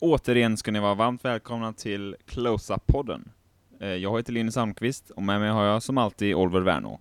Återigen 0.00 0.56
ska 0.56 0.70
ni 0.70 0.78
vara 0.80 0.94
varmt 0.94 1.24
välkomna 1.24 1.72
till 1.72 2.16
Close-Up-podden. 2.26 3.28
Eh, 3.80 3.88
Jag 3.88 4.16
heter 4.18 4.32
Linus 4.32 4.56
Almqvist 4.56 5.10
och 5.10 5.22
med 5.22 5.40
mig 5.40 5.50
har 5.50 5.64
jag 5.64 5.82
som 5.82 5.98
alltid 5.98 6.34
Oliver 6.34 6.60
Wernå. 6.60 7.00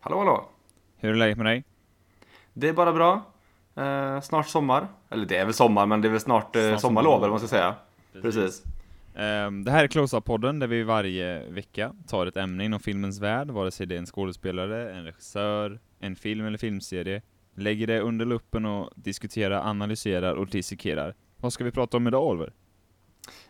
Hallå 0.00 0.18
hallå! 0.18 0.48
Hur 0.96 1.10
är 1.10 1.14
läget 1.14 1.36
med 1.36 1.46
dig? 1.46 1.64
Det 2.52 2.68
är 2.68 2.72
bara 2.72 2.92
bra. 2.92 3.22
Eh, 3.74 4.20
snart 4.20 4.48
sommar. 4.48 4.88
Eller 5.10 5.26
det 5.26 5.36
är 5.36 5.44
väl 5.44 5.54
sommar, 5.54 5.86
men 5.86 6.00
det 6.00 6.08
är 6.08 6.10
väl 6.10 6.20
snart, 6.20 6.56
eh, 6.56 6.62
Snart 6.68 6.80
sommarlov 6.80 7.12
eller 7.18 7.20
vad 7.20 7.30
man 7.30 7.38
ska 7.38 7.48
säga. 7.48 7.74
Precis. 8.22 8.64
Eh, 9.14 9.50
Det 9.50 9.70
här 9.70 9.84
är 9.84 9.88
Close-Up-podden 9.88 10.58
där 10.60 10.66
vi 10.66 10.82
varje 10.82 11.50
vecka 11.50 11.92
tar 12.08 12.26
ett 12.26 12.36
ämne 12.36 12.64
inom 12.64 12.80
filmens 12.80 13.20
värld, 13.20 13.50
vare 13.50 13.70
sig 13.70 13.86
det 13.86 13.94
är 13.94 13.98
en 13.98 14.06
skådespelare, 14.06 14.92
en 14.94 15.04
regissör, 15.04 15.78
en 16.00 16.16
film 16.16 16.46
eller 16.46 16.58
filmserie, 16.58 17.22
lägger 17.54 17.86
det 17.86 18.00
under 18.00 18.24
luppen 18.26 18.64
och 18.66 18.90
diskuterar, 18.94 19.70
analyserar 19.70 20.34
och 20.34 20.46
dissekerar. 20.46 21.14
Vad 21.40 21.52
ska 21.52 21.64
vi 21.64 21.70
prata 21.70 21.96
om 21.96 22.06
idag 22.06 22.26
Oliver? 22.26 22.52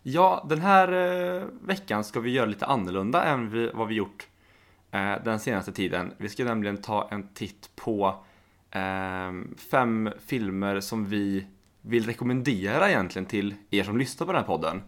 Ja, 0.03 0.47
den 0.49 0.61
här 0.61 0.93
eh, 0.93 1.45
veckan 1.63 2.05
ska 2.05 2.21
vi 2.21 2.31
göra 2.31 2.47
lite 2.47 2.67
annorlunda 2.67 3.25
än 3.25 3.51
vi, 3.51 3.71
vad 3.75 3.89
vi 3.89 3.95
gjort 3.95 4.27
eh, 4.91 5.15
den 5.25 5.41
senaste 5.41 5.73
tiden. 5.73 6.13
Vi 6.17 6.29
ska 6.29 6.45
nämligen 6.45 6.77
ta 6.77 7.09
en 7.11 7.29
titt 7.29 7.71
på 7.77 8.25
eh, 8.71 9.33
fem 9.71 10.11
filmer 10.27 10.81
som 10.81 11.05
vi 11.05 11.47
vill 11.81 12.07
rekommendera 12.07 12.91
egentligen 12.91 13.27
till 13.27 13.55
er 13.71 13.85
som 13.85 13.99
lyssnar 13.99 14.27
på 14.27 14.33
den 14.33 14.41
här 14.41 14.47
podden. 14.47 14.83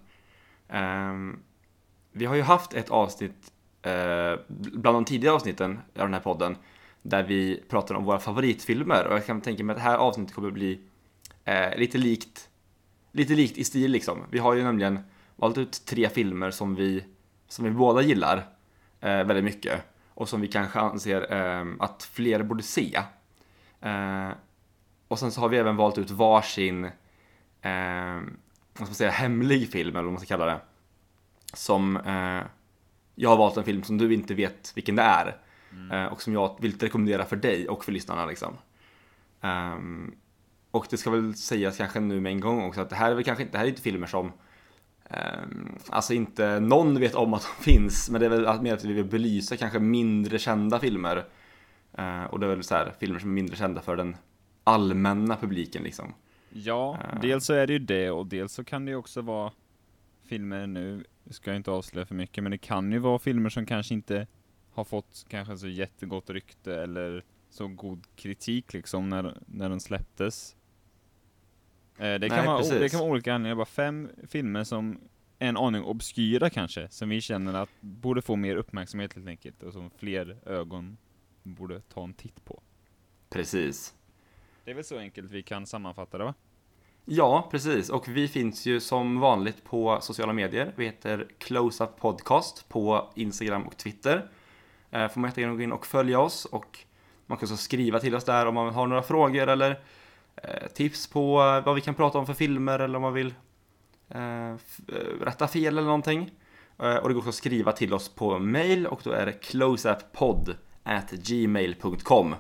Ehm, 0.69 1.39
vi 2.13 2.25
har 2.25 2.35
ju 2.35 2.43
haft 2.43 2.75
ett 2.75 2.91
avsnitt, 2.91 3.53
eh, 3.83 4.35
bland 4.49 4.97
de 4.97 5.05
tidigare 5.05 5.35
avsnitten 5.35 5.81
av 5.95 6.03
den 6.03 6.15
här 6.15 6.21
podden, 6.21 6.57
där 7.03 7.23
vi 7.23 7.63
pratar 7.69 7.95
om 7.95 8.05
våra 8.05 8.19
favoritfilmer 8.19 9.07
och 9.07 9.15
jag 9.15 9.27
kan 9.27 9.41
tänka 9.41 9.65
mig 9.65 9.73
att 9.73 9.79
det 9.79 9.89
här 9.91 9.97
avsnittet 9.97 10.35
kommer 10.35 10.51
bli 10.51 10.81
eh, 11.45 11.79
lite 11.79 11.99
likt 11.99 12.48
lite 13.13 13.35
likt 13.35 13.59
i 13.59 13.65
stil 13.65 13.91
liksom. 13.91 14.25
Vi 14.31 14.39
har 14.39 14.55
ju 14.55 14.63
nämligen 14.63 14.99
valt 15.37 15.59
ut 15.59 15.85
tre 15.87 16.09
filmer 16.09 16.51
som 16.51 16.75
vi, 16.75 17.05
som 17.49 17.65
vi 17.65 17.71
båda 17.71 18.03
gillar 18.03 18.37
eh, 19.01 19.25
väldigt 19.25 19.45
mycket 19.45 19.83
och 20.15 20.29
som 20.29 20.41
vi 20.41 20.49
kanske 20.49 20.81
anser 20.81 21.33
eh, 21.33 21.67
att 21.79 22.03
fler 22.13 22.43
borde 22.43 22.63
se. 22.63 23.03
Eh, 23.81 24.31
och 25.09 25.19
sen 25.19 25.33
så 25.33 25.41
har 25.41 25.49
vi 25.49 25.59
även 25.59 25.77
valt 25.77 25.99
ut 25.99 26.11
varsin, 26.11 26.85
eh, 26.85 28.21
vad 28.73 28.75
ska 28.75 28.85
man 28.85 28.95
säga, 28.95 29.11
hemlig 29.11 29.73
film 29.73 29.97
eller 29.97 30.05
vad 30.05 30.13
man 30.13 30.21
ska 30.21 30.37
kalla 30.37 30.47
det. 30.47 30.61
Som, 31.55 31.97
eh, 31.97 32.43
jag 33.15 33.31
har 33.31 33.37
valt 33.37 33.57
en 33.57 33.65
film 33.65 33.83
som 33.83 33.99
du 33.99 34.15
inte 34.15 34.35
vet 34.35 34.73
vilken 34.75 34.97
det 34.97 35.03
är 35.03 35.37
eh, 35.93 36.13
och 36.13 36.23
som 36.23 36.33
jag 36.33 36.57
vill 36.61 36.79
rekommendera 36.79 37.25
för 37.25 37.37
dig 37.37 37.69
och 37.69 37.85
för 37.85 37.93
lyssnarna 37.93 38.27
liksom. 38.27 38.57
Ehm, 39.41 40.15
och 40.71 40.87
det 40.91 40.97
ska 40.97 41.11
väl 41.11 41.35
sägas 41.35 41.77
kanske 41.77 42.01
nu 42.01 42.21
med 42.21 42.33
en 42.33 42.41
gång 42.41 42.63
också 42.65 42.81
att 42.81 42.91
det 42.91 42.97
här 42.97 43.11
är 43.11 43.15
väl 43.15 43.25
kanske 43.25 43.43
inte, 43.43 43.53
det 43.53 43.59
här 43.59 43.65
är 43.65 43.69
inte 43.69 43.83
filmer 43.83 44.07
som 44.07 44.33
ehm, 45.05 45.79
Alltså 45.89 46.15
inte 46.15 46.61
någon 46.61 47.01
vet 47.01 47.15
om 47.15 47.35
att 47.35 47.43
de 47.59 47.65
finns, 47.65 48.11
men 48.11 48.21
det 48.21 48.27
är 48.27 48.31
väl 48.31 48.63
mer 48.63 48.75
att 48.75 48.85
vi 48.85 48.93
vill 48.93 49.05
belysa 49.05 49.57
kanske 49.57 49.79
mindre 49.79 50.39
kända 50.39 50.79
filmer. 50.79 51.25
Eh, 51.93 52.25
och 52.25 52.41
det 52.41 52.47
är 52.47 52.51
väl 52.51 52.63
så 52.65 52.75
här, 52.75 52.95
filmer 53.01 53.19
som 53.19 53.31
är 53.31 53.35
mindre 53.35 53.57
kända 53.57 53.81
för 53.81 53.97
den 53.97 54.17
allmänna 54.65 55.37
publiken 55.37 55.83
liksom. 55.83 56.15
Ja, 56.51 56.99
Eh. 57.13 57.21
dels 57.21 57.45
så 57.45 57.53
är 57.53 57.67
det 57.67 57.73
ju 57.73 57.79
det 57.79 58.11
och 58.11 58.27
dels 58.27 58.53
så 58.53 58.65
kan 58.65 58.85
det 58.85 58.91
ju 58.91 58.97
också 58.97 59.23
vara 59.23 59.53
filmer 60.29 60.67
nu, 60.67 61.05
ska 61.31 61.51
jag 61.51 61.57
inte 61.57 61.71
avslöja 61.71 62.07
för 62.07 62.15
mycket, 62.15 62.43
men 62.45 62.51
det 62.51 62.59
kan 62.59 62.93
ju 62.93 62.99
vara 62.99 63.19
filmer 63.19 63.51
som 63.51 63.67
kanske 63.67 63.95
inte 63.95 64.27
har 64.73 64.85
fått 64.85 65.27
kanske 65.29 65.57
så 65.57 65.69
jättegott 65.69 66.31
rykte 66.31 66.83
eller 66.83 67.25
så 67.51 67.69
god 67.69 68.07
kritik 68.17 68.73
liksom 68.73 69.09
när, 69.09 69.39
när 69.47 69.69
de 69.69 69.81
släpptes. 69.81 70.57
Eh, 71.99 72.21
Det 72.21 72.29
kan, 72.29 72.39
Nej, 72.39 72.47
vara, 72.47 72.79
det 72.79 72.89
kan 72.89 73.01
vara 73.01 73.11
olika 73.11 73.35
anledningar, 73.35 73.55
bara 73.57 73.67
fem 73.67 74.11
filmer 74.29 74.65
som 74.65 75.01
en 75.39 75.57
aning 75.57 75.85
obskyra 75.85 76.51
kanske, 76.51 76.89
som 76.91 77.09
vi 77.09 77.21
känner 77.21 77.55
att 77.55 77.69
borde 77.81 78.23
få 78.23 78.37
mer 78.37 78.57
uppmärksamhet 78.57 79.15
helt 79.15 79.29
enkelt, 79.29 79.63
och 79.63 79.73
som 79.73 79.91
fler 79.91 80.37
ögon 80.47 80.97
borde 81.43 81.81
ta 81.81 82.05
en 82.05 82.15
titt 82.15 82.45
på. 82.45 82.63
Precis. 83.31 83.95
Det 84.65 84.71
är 84.71 84.75
väl 84.75 84.85
så 84.85 84.99
enkelt 84.99 85.31
vi 85.31 85.43
kan 85.43 85.67
sammanfatta 85.67 86.19
det 86.19 86.25
va? 86.25 86.35
Ja, 87.05 87.49
precis. 87.51 87.91
Och 87.91 88.09
vi 88.09 88.29
finns 88.29 88.67
ju 88.67 88.81
som 88.81 89.21
vanligt 89.21 89.65
på 89.65 89.99
sociala 90.01 90.33
medier. 90.33 90.73
Vi 90.77 90.85
heter 90.85 91.27
Close 91.39 91.85
Up 91.85 91.97
Podcast 92.01 92.69
på 92.69 93.11
Instagram 93.15 93.63
och 93.63 93.77
Twitter. 93.77 94.29
Eh, 94.91 95.09
får 95.09 95.21
man 95.21 95.31
jättegärna 95.31 95.55
gå 95.55 95.63
in 95.63 95.73
och 95.73 95.87
följa 95.87 96.21
oss 96.21 96.45
och 96.45 96.79
man 97.27 97.39
kan 97.39 97.47
också 97.47 97.57
skriva 97.57 98.01
till 98.01 98.15
oss 98.15 98.25
där 98.25 98.47
om 98.47 98.55
man 98.55 98.75
har 98.75 98.87
några 98.87 99.03
frågor 99.03 99.49
eller 99.49 99.81
tips 100.75 101.07
på 101.07 101.41
eh, 101.43 101.65
vad 101.65 101.75
vi 101.75 101.81
kan 101.81 101.95
prata 101.95 102.19
om 102.19 102.27
för 102.27 102.35
filmer 102.35 102.79
eller 102.79 102.97
om 102.97 103.03
man 103.03 103.13
vill 103.15 103.35
eh, 104.09 104.51
eh, 104.51 104.57
rätta 105.21 105.49
fel 105.49 105.67
eller 105.79 105.83
någonting. 105.87 106.31
Eh, 106.79 106.97
och 106.97 107.09
det 107.09 107.15
går 107.15 107.19
också 107.21 107.29
att 107.29 107.35
skriva 107.35 107.73
till 107.73 107.95
oss 107.95 108.09
på 108.15 108.39
mail 108.39 108.87
och 108.87 109.01
då 109.05 109.11
är 109.11 109.27
det 109.27 109.33
closeupppodd 109.33 110.57
at 110.83 111.11
gmail.com. 111.11 112.35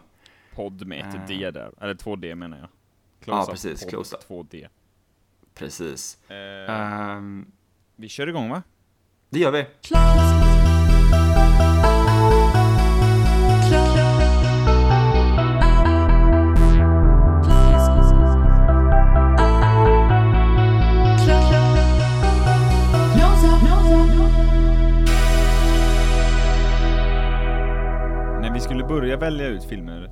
Podd 0.54 0.86
med 0.86 0.98
ett 1.08 1.14
Eh. 1.14 1.26
D 1.26 1.50
där, 1.50 1.72
eller 1.80 1.94
två 1.94 2.16
D 2.16 2.34
menar 2.34 2.58
jag. 2.58 2.68
Ja, 3.24 3.42
up 3.42 3.50
precis, 3.50 3.80
podd, 3.82 3.90
close 3.90 4.16
up. 4.16 4.22
Två 4.26 4.42
D. 4.42 4.68
Precis. 5.54 6.30
Eh, 6.30 6.74
Ehm, 6.74 7.46
vi 7.96 8.08
kör 8.08 8.26
igång 8.26 8.48
va? 8.50 8.62
det 9.30 9.38
gör 9.38 9.50
vi. 9.50 9.66
När 9.90 10.47
börja 28.88 29.16
välja 29.16 29.46
ut 29.46 29.64
filmer 29.64 30.10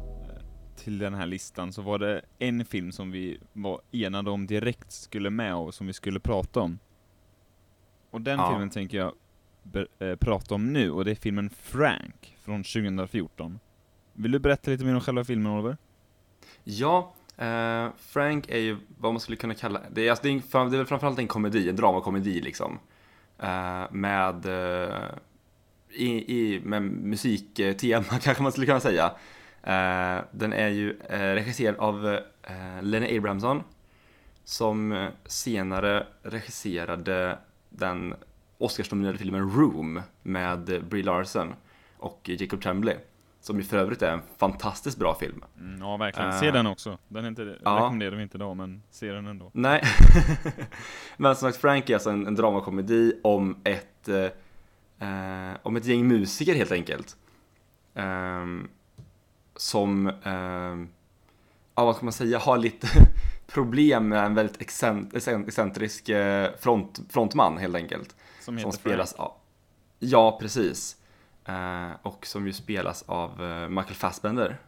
till 0.76 0.98
den 0.98 1.14
här 1.14 1.26
listan 1.26 1.72
så 1.72 1.82
var 1.82 1.98
det 1.98 2.22
en 2.38 2.64
film 2.64 2.92
som 2.92 3.10
vi 3.10 3.40
var 3.52 3.80
enade 3.92 4.30
om 4.30 4.46
direkt 4.46 4.92
skulle 4.92 5.30
med 5.30 5.54
och 5.54 5.74
som 5.74 5.86
vi 5.86 5.92
skulle 5.92 6.20
prata 6.20 6.60
om. 6.60 6.78
Och 8.10 8.20
den 8.20 8.38
Ja. 8.38 8.48
filmen 8.50 8.70
tänker 8.70 8.98
jag 8.98 9.12
eh, 9.98 10.16
prata 10.16 10.54
om 10.54 10.72
nu, 10.72 10.90
och 10.90 11.04
det 11.04 11.10
är 11.10 11.14
filmen 11.14 11.50
Frank 11.50 12.36
från 12.44 12.62
2014. 12.62 13.58
Vill 14.12 14.30
du 14.32 14.38
berätta 14.38 14.70
lite 14.70 14.84
mer 14.84 14.94
om 14.94 15.00
själva 15.00 15.24
filmen 15.24 15.52
Oliver? 15.52 15.76
Ja, 16.64 17.12
eh, 17.36 17.88
Frank 17.98 18.48
är 18.48 18.58
ju 18.58 18.76
vad 18.98 19.12
man 19.12 19.20
skulle 19.20 19.36
kunna 19.36 19.54
kalla, 19.54 19.80
det 19.92 20.06
är, 20.06 20.10
alltså, 20.10 20.22
det 20.26 20.30
är, 20.30 20.40
fram- 20.40 20.70
det 20.70 20.78
är 20.78 20.84
framförallt 20.84 21.18
en 21.18 21.26
komedi, 21.28 21.68
en 21.68 21.76
dramakomedi 21.76 22.40
liksom. 22.40 22.78
Eh, 23.38 23.84
med, 23.92 24.46
eh, 24.46 24.94
i, 25.96 26.36
i, 26.38 26.60
med 26.60 26.82
musiktema 26.82 28.04
kanske 28.22 28.42
man 28.42 28.52
skulle 28.52 28.66
kunna 28.66 28.80
säga. 28.80 29.04
Eh, 29.62 30.24
den 30.30 30.52
är 30.52 30.68
ju 30.68 30.98
eh, 31.08 31.18
regisserad 31.18 31.76
av 31.76 32.06
eh, 32.42 32.82
Lenny 32.82 33.18
Abrahamsson 33.18 33.62
som 34.44 35.08
senare 35.24 36.06
regisserade 36.22 37.38
den 37.68 38.14
Oscarsnominerade 38.58 39.18
filmen 39.18 39.50
Room 39.50 40.02
med 40.22 40.84
Brie 40.88 41.02
Larson 41.02 41.54
och 41.96 42.20
Jacob 42.24 42.62
Tremblay. 42.62 42.96
Som 43.40 43.56
ju 43.56 43.62
för 43.62 43.78
övrigt 43.78 44.02
är 44.02 44.12
en 44.12 44.22
fantastiskt 44.38 44.98
bra 44.98 45.14
film. 45.14 45.44
Mm, 45.60 45.80
ja, 45.80 45.96
verkligen. 45.96 46.32
Se 46.32 46.50
den 46.50 46.66
också. 46.66 46.98
Den 47.08 47.24
är 47.24 47.28
inte, 47.28 47.56
ja. 47.64 47.76
rekommenderar 47.76 48.16
vi 48.16 48.22
inte 48.22 48.36
idag, 48.36 48.56
men 48.56 48.82
se 48.90 49.12
den 49.12 49.26
ändå. 49.26 49.50
Nej. 49.54 49.82
Men 51.16 51.36
som 51.36 51.48
sagt, 51.48 51.60
Frank 51.60 51.90
är 51.90 51.94
alltså 51.94 52.10
en, 52.10 52.26
en 52.26 52.34
dramakomedi 52.34 53.20
om 53.22 53.56
ett, 53.64 54.08
eh, 54.98 55.56
om 55.62 55.76
ett 55.76 55.84
gäng 55.84 56.08
musiker 56.08 56.54
helt 56.54 56.72
enkelt. 56.72 57.16
Ehm, 57.94 58.68
som, 59.56 60.06
ehm, 60.24 60.88
ja 61.74 61.84
vad 61.84 61.96
ska 61.96 62.04
man 62.04 62.12
säga, 62.12 62.38
har 62.38 62.58
lite 62.58 62.86
problem 63.46 64.08
med 64.08 64.24
en 64.26 64.34
väldigt 64.34 64.58
excent- 64.60 65.12
excent- 65.14 65.48
excentrisk 65.48 66.08
eh, 66.08 66.50
front, 66.58 67.00
frontman 67.08 67.58
helt 67.58 67.76
enkelt. 67.76 68.16
Som 68.40 68.56
heter 68.56 68.70
Som 68.70 68.78
spelas 68.80 69.12
av, 69.12 69.32
ja 69.98 70.38
precis. 70.40 70.96
Eh, 71.44 71.90
och 72.02 72.26
som 72.26 72.46
ju 72.46 72.52
spelas 72.52 73.02
av 73.06 73.44
eh, 73.44 73.68
Michael 73.68 73.94
Fassbender. 73.94 74.58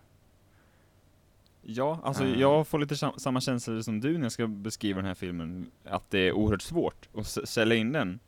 Ja, 1.62 2.00
alltså 2.04 2.24
jag 2.26 2.68
får 2.68 2.78
lite 2.78 2.96
sam- 2.96 3.18
samma 3.18 3.40
känsla 3.40 3.82
som 3.82 4.00
du 4.00 4.12
när 4.18 4.24
jag 4.24 4.32
ska 4.32 4.46
beskriva 4.46 4.96
den 4.96 5.06
här 5.06 5.14
filmen, 5.14 5.70
att 5.84 6.10
det 6.10 6.18
är 6.18 6.32
oerhört 6.32 6.62
svårt 6.62 7.08
att 7.14 7.26
sälja 7.48 7.76
in 7.76 7.92
den. 7.92 8.18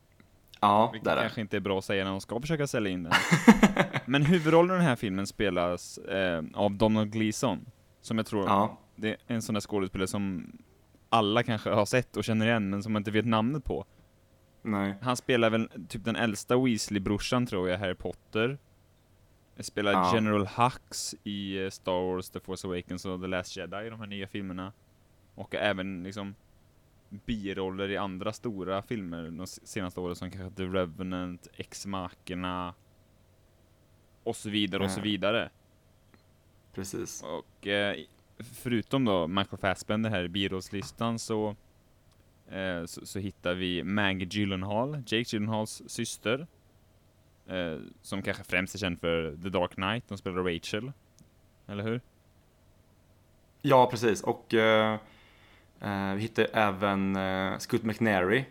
Ja, 0.61 0.91
Vilket 0.93 1.05
där 1.05 1.17
är 1.17 1.21
kanske 1.21 1.41
inte 1.41 1.57
är 1.57 1.61
bra 1.61 1.79
att 1.79 1.85
säga 1.85 2.05
när 2.05 2.11
de 2.11 2.21
ska 2.21 2.41
försöka 2.41 2.67
sälja 2.67 2.91
in 2.93 3.03
den. 3.03 3.13
Men 4.07 4.23
huvudrollen 4.23 4.71
i 4.77 4.79
den 4.79 4.87
här 4.87 4.97
filmen 4.97 5.27
spelas 5.27 5.99
eh, 5.99 6.43
av 6.55 6.73
Donald 6.75 7.13
Gleeson, 7.13 7.67
som 8.01 8.17
jag 8.19 8.27
tror, 8.27 8.45
Ja. 8.47 8.79
det 8.97 9.09
är 9.09 9.17
en 9.27 9.43
sån 9.43 9.55
där 9.55 9.61
skådespelare 9.61 10.07
som 10.09 10.53
alla 11.09 11.43
kanske 11.43 11.71
har 11.71 11.87
sett 11.87 12.17
och 12.17 12.25
känner 12.25 12.47
igen, 12.47 12.71
men 12.71 12.83
som 12.83 12.93
man 12.93 13.01
inte 13.01 13.11
vet 13.11 13.27
namnet 13.27 13.65
på. 13.65 13.85
Nej. 14.63 14.95
Han 15.03 15.17
spelar 15.17 15.51
väl 15.51 15.71
typ 15.89 16.05
den 16.05 16.17
äldsta 16.17 16.57
Weasley-brorsan 16.57 17.47
tror 17.47 17.69
jag, 17.69 17.79
Harry 17.79 17.95
Potter. 17.95 18.59
Spelar 19.61 19.93
Ja. 19.93 20.11
General 20.15 20.47
Hux 20.47 21.15
i 21.25 21.65
eh, 21.65 21.71
Star 21.71 22.13
Wars 22.15 22.31
The 22.31 22.41
Force 22.41 22.67
Awakens 22.67 23.05
och 23.05 23.21
The 23.21 23.27
Last 23.27 23.57
Jedi 23.57 23.87
i 23.87 23.91
de 23.91 24.01
här 24.01 24.07
nya 24.07 24.27
filmerna. 24.27 24.73
Och 25.35 25.55
även 25.55 26.03
liksom 26.03 26.35
biroller 27.11 27.89
i 27.91 27.97
andra 27.97 28.33
stora 28.33 28.83
filmer 28.83 29.23
de 29.31 29.47
senaste 29.47 30.01
åren 30.01 30.17
som 30.17 30.31
kanske 30.31 30.57
The 30.57 30.63
Revenant, 30.65 31.49
Ex-Machina 31.57 32.75
och 34.25 34.37
så 34.37 34.51
vidare 34.51 34.85
och 34.85 34.91
så 34.91 35.01
Ja. 35.01 35.05
vidare. 35.05 35.51
Precis. 36.75 37.23
Och 37.23 37.67
eh, 37.67 37.97
förutom 38.39 39.05
då 39.05 39.27
Michael 39.27 39.59
Fassbender 39.59 40.11
här 40.11 40.25
i 40.25 40.29
birollslistan 40.29 41.19
så, 41.19 41.57
eh, 42.49 42.85
så, 42.85 43.07
så 43.07 43.19
hittar 43.19 43.55
vi 43.55 43.83
Maggie 43.85 44.29
Gyllenhaal, 44.31 44.95
Jake 45.07 45.25
Gyllenhaals 45.37 45.83
syster. 45.87 46.47
Eh, 47.47 47.79
som 48.03 48.23
kanske 48.23 48.45
främst 48.45 48.75
är 48.75 48.79
känd 48.79 49.01
för 49.01 49.37
The 49.43 49.49
Dark 49.49 49.75
Knight, 49.75 50.09
de 50.09 50.19
spelar 50.19 50.43
Rachel. 50.55 50.93
Eller 51.67 51.83
hur? 51.85 52.01
Ja, 53.63 53.89
precis. 53.91 54.23
Och 54.23 54.55
eh, 55.81 56.15
vi 56.15 56.23
hittar 56.23 56.47
även 56.53 57.17
eh, 57.17 57.59
Scoot 57.59 57.83
McNairy 57.83 58.45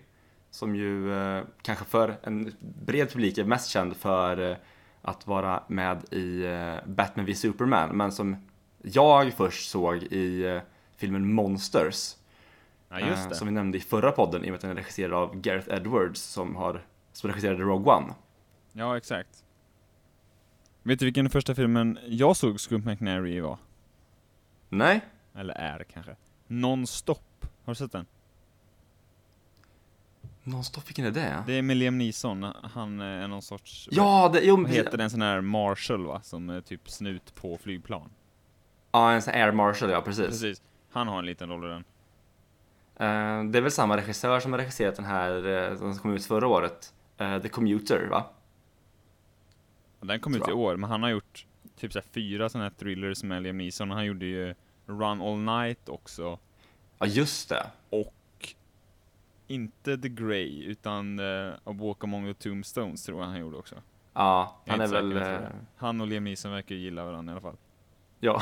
som 0.51 0.75
ju 0.75 1.13
eh, 1.13 1.43
kanske 1.61 1.85
för 1.85 2.17
en 2.23 2.55
bred 2.59 3.09
publik 3.11 3.37
är 3.37 3.43
mest 3.43 3.69
känd 3.69 3.95
för 3.95 4.51
eh, 4.51 4.57
att 5.01 5.27
vara 5.27 5.63
med 5.67 6.13
i 6.13 6.45
eh, 6.45 6.75
Batman 6.85 7.25
v 7.25 7.35
Superman, 7.35 7.97
men 7.97 8.11
som 8.11 8.37
jag 8.81 9.33
först 9.33 9.69
såg 9.69 10.03
i 10.03 10.59
filmen 10.97 11.33
Monsters. 11.33 12.15
Ja, 12.89 12.99
just 12.99 13.29
det. 13.29 13.35
Som 13.35 13.47
vi 13.47 13.53
nämnde 13.53 13.77
i 13.77 13.81
förra 13.81 14.11
podden, 14.11 14.43
i 14.43 14.47
och 14.47 14.51
med 14.51 14.55
att 14.55 14.61
den 14.61 14.71
är 14.71 14.75
regisserad 14.75 15.13
av 15.13 15.41
Gareth 15.41 15.73
Edwards 15.73 16.21
som, 16.21 16.55
har, 16.55 16.85
som 17.13 17.29
regisserade 17.29 17.63
Rogue 17.63 17.93
One. 17.93 18.13
Ja, 18.73 18.97
exakt. 18.97 19.43
Vet 20.83 20.99
du 20.99 21.05
vilken 21.05 21.29
första 21.29 21.55
filmen 21.55 21.99
jag 22.07 22.37
såg 22.37 22.59
Scoop 22.59 22.85
McNairy 22.85 23.35
i 23.35 23.39
var? 23.39 23.57
Nej? 24.69 25.01
Eller 25.35 25.53
är 25.53 25.83
kanske? 25.83 26.15
Non-Stop. 26.49 27.45
Har 27.65 27.71
du 27.73 27.75
sett 27.75 27.91
den? 27.91 28.05
Nonstop, 30.43 30.87
vilken 30.87 31.05
är 31.05 31.11
det? 31.11 31.43
Det 31.47 31.53
är 31.53 31.61
med 31.61 31.77
Liam 31.77 31.97
Neeson. 31.97 32.43
Han 32.73 32.99
är 33.01 33.27
någon 33.27 33.41
sorts... 33.41 33.89
Ja, 33.91 34.29
det, 34.33 34.41
jo, 34.41 34.55
Vad 34.55 34.69
heter 34.69 34.97
den 34.97 35.09
sån 35.09 35.21
här 35.21 35.41
Marshall 35.41 36.05
va? 36.05 36.21
Som 36.23 36.49
är 36.49 36.61
typ 36.61 36.89
snut 36.89 37.35
på 37.35 37.57
flygplan. 37.57 38.09
Ja, 38.91 39.11
en 39.11 39.21
sån 39.21 39.33
Air 39.33 39.51
Marshal, 39.51 39.89
ja 39.89 40.01
precis. 40.01 40.25
Precis. 40.25 40.61
Han 40.91 41.07
har 41.07 41.19
en 41.19 41.25
liten 41.25 41.49
roll 41.49 41.65
i 41.65 41.67
den. 41.67 41.83
Eh, 42.95 43.51
det 43.51 43.57
är 43.57 43.61
väl 43.61 43.71
samma 43.71 43.97
regissör 43.97 44.39
som 44.39 44.51
har 44.51 44.59
regisserat 44.59 44.95
den 44.95 45.05
här, 45.05 45.47
eh, 45.47 45.77
som 45.77 45.97
kom 45.97 46.13
ut 46.13 46.25
förra 46.25 46.47
året. 46.47 46.93
Eh, 47.17 47.41
The 47.41 47.49
Commuter, 47.49 48.07
va? 48.09 48.29
Och 49.99 50.07
Den 50.07 50.19
kom 50.19 50.35
ut 50.35 50.47
i 50.47 50.51
år, 50.51 50.75
men 50.75 50.89
han 50.89 51.03
har 51.03 51.09
gjort 51.09 51.45
typ 51.77 51.93
så 51.93 51.99
här 51.99 52.05
fyra 52.11 52.49
såna 52.49 52.63
här 52.63 52.71
thrillers 52.71 53.23
med 53.23 53.43
Liam 53.43 53.57
Neeson. 53.57 53.91
Han 53.91 54.05
gjorde 54.05 54.25
ju 54.25 54.55
Run 54.89 55.21
All 55.21 55.37
Night 55.37 55.89
också. 55.89 56.39
Ja, 56.99 57.05
just 57.05 57.49
det. 57.49 57.65
Och 57.89 58.13
inte 59.47 59.97
The 59.97 60.09
Grey, 60.09 60.63
utan 60.63 61.19
uh, 61.19 61.53
A 61.63 61.71
Walk 61.71 62.03
Among 62.03 62.33
the 62.33 62.49
Tombstones 62.49 63.03
tror 63.03 63.19
jag 63.19 63.27
han 63.27 63.39
gjorde 63.39 63.57
också. 63.57 63.75
Ja, 64.13 64.61
är 64.65 64.71
han 64.71 64.81
är 64.81 64.85
inte 64.85 65.01
väl... 65.01 65.13
säker, 65.13 65.43
eh. 65.43 65.49
Han 65.77 66.01
och 66.01 66.07
Liam 66.07 66.23
Neeson 66.23 66.51
verkar 66.51 66.75
ju 66.75 66.81
gilla 66.81 67.05
varandra 67.05 67.31
i 67.31 67.33
alla 67.33 67.41
fall. 67.41 67.57
Ja, 68.19 68.41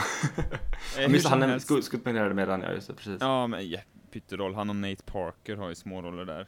men 0.97 1.11
just 1.11 1.27
han 1.27 1.43
är 1.43 1.81
skuldmenerad 1.81 2.35
med 2.35 2.47
den, 2.47 2.61
ja 2.61 2.71
just 2.71 2.87
det, 2.87 2.93
precis. 2.93 3.17
Ja. 3.21 3.41
Ja, 3.41 3.47
men 3.47 3.69
ja, 3.69 3.79
pytteroll. 4.11 4.55
Han 4.55 4.69
och 4.69 4.75
Nate 4.75 5.03
Parker 5.03 5.55
har 5.55 5.69
ju 5.69 5.75
små 5.75 6.01
roller 6.01 6.25
där. 6.25 6.47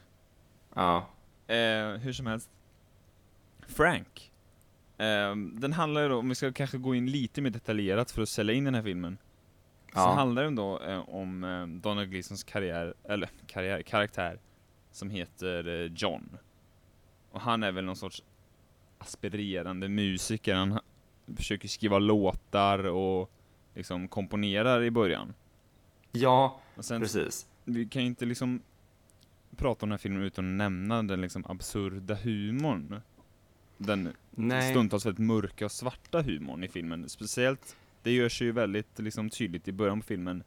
Eh, 1.46 1.98
hur 1.98 2.12
som 2.12 2.26
helst. 2.26 2.50
Frank. 3.66 4.32
Eh, 4.98 5.36
den 5.36 5.72
handlar 5.72 6.02
ju 6.02 6.08
då, 6.08 6.18
om 6.18 6.28
vi 6.28 6.34
ska 6.34 6.52
kanske 6.52 6.78
gå 6.78 6.94
in 6.94 7.10
lite 7.10 7.40
mer 7.40 7.50
detaljerat 7.50 8.10
för 8.10 8.22
att 8.22 8.28
sälja 8.28 8.54
in 8.54 8.64
den 8.64 8.74
här 8.74 8.82
filmen. 8.82 9.18
Så 9.92 9.98
Ja. 9.98 10.12
handlar 10.14 10.42
den 10.44 10.54
då 10.54 10.80
eh, 10.82 11.08
om 11.08 11.44
eh, 11.44 11.66
Donald 11.66 12.10
Gleesons 12.10 12.44
karriär, 12.44 12.94
eller 13.04 13.30
karriär, 13.46 13.82
karaktär, 13.82 14.38
som 14.92 15.10
heter 15.10 15.68
eh, 15.68 15.92
John. 15.96 16.36
Och 17.30 17.40
han 17.40 17.62
är 17.62 17.72
väl 17.72 17.84
någon 17.84 17.96
sorts 17.96 18.22
aspirerande 18.98 19.88
musiker, 19.88 20.54
han 20.54 20.72
ha- 20.72 20.82
försöker 21.36 21.68
skriva 21.68 21.98
låtar 21.98 22.84
och 22.86 23.30
liksom 23.74 24.08
komponerar 24.08 24.82
i 24.82 24.90
början. 24.90 25.34
ja, 26.12 26.60
precis. 26.76 27.46
vi 27.64 27.86
kan 27.86 28.02
ju 28.02 28.08
inte 28.08 28.24
liksom 28.24 28.62
prata 29.56 29.86
om 29.86 29.88
den 29.88 29.92
här 29.92 29.98
filmen 29.98 30.22
utan 30.22 30.44
att 30.46 30.56
nämna 30.58 31.02
den 31.02 31.20
liksom 31.20 31.44
absurda 31.48 32.14
humorn. 32.14 33.00
Den 33.78 34.12
Nej. 34.30 34.70
stundtals 34.70 35.06
väldigt 35.06 35.26
mörka 35.26 35.64
och 35.64 35.72
svarta 35.72 36.22
humorn 36.22 36.64
i 36.64 36.68
filmen. 36.68 37.08
Speciellt, 37.08 37.76
det 38.02 38.10
görs 38.12 38.42
ju 38.42 38.52
väldigt 38.52 38.98
liksom 38.98 39.30
tydligt 39.30 39.68
i 39.68 39.72
början 39.72 40.00
på 40.00 40.06
filmen. 40.06 40.42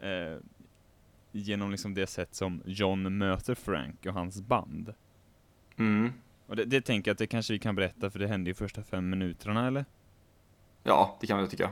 Eh, 0.00 0.36
genom 1.32 1.70
liksom 1.70 1.94
det 1.94 2.06
sätt 2.06 2.34
som 2.34 2.62
John 2.66 3.18
möter 3.18 3.54
Frank 3.54 4.06
och 4.06 4.12
hans 4.12 4.40
band. 4.42 4.94
Mm. 5.76 6.12
Och 6.46 6.56
det, 6.56 6.64
det 6.64 6.80
tänker 6.80 7.08
jag 7.08 7.12
att 7.14 7.18
det 7.18 7.26
kanske 7.26 7.52
vi 7.52 7.58
kan 7.58 7.74
berätta 7.74 8.10
för 8.10 8.18
det 8.18 8.26
hände 8.26 8.50
ju 8.50 8.54
första 8.54 8.82
fem 8.82 9.10
minuterna 9.10 9.66
eller? 9.66 9.84
Ja, 10.82 11.18
det 11.20 11.26
kan 11.26 11.38
väl 11.38 11.48
tycka. 11.48 11.70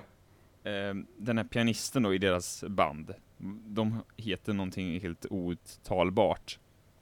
Eh, 0.65 0.95
den 1.17 1.39
här 1.39 1.45
pianisten 1.45 2.03
då 2.03 2.15
i 2.15 2.19
deras 2.19 2.65
band, 2.69 3.15
de 3.67 4.03
heter 4.17 4.53
någonting 4.53 5.01
helt 5.01 5.27
outtalbart. 5.31 6.59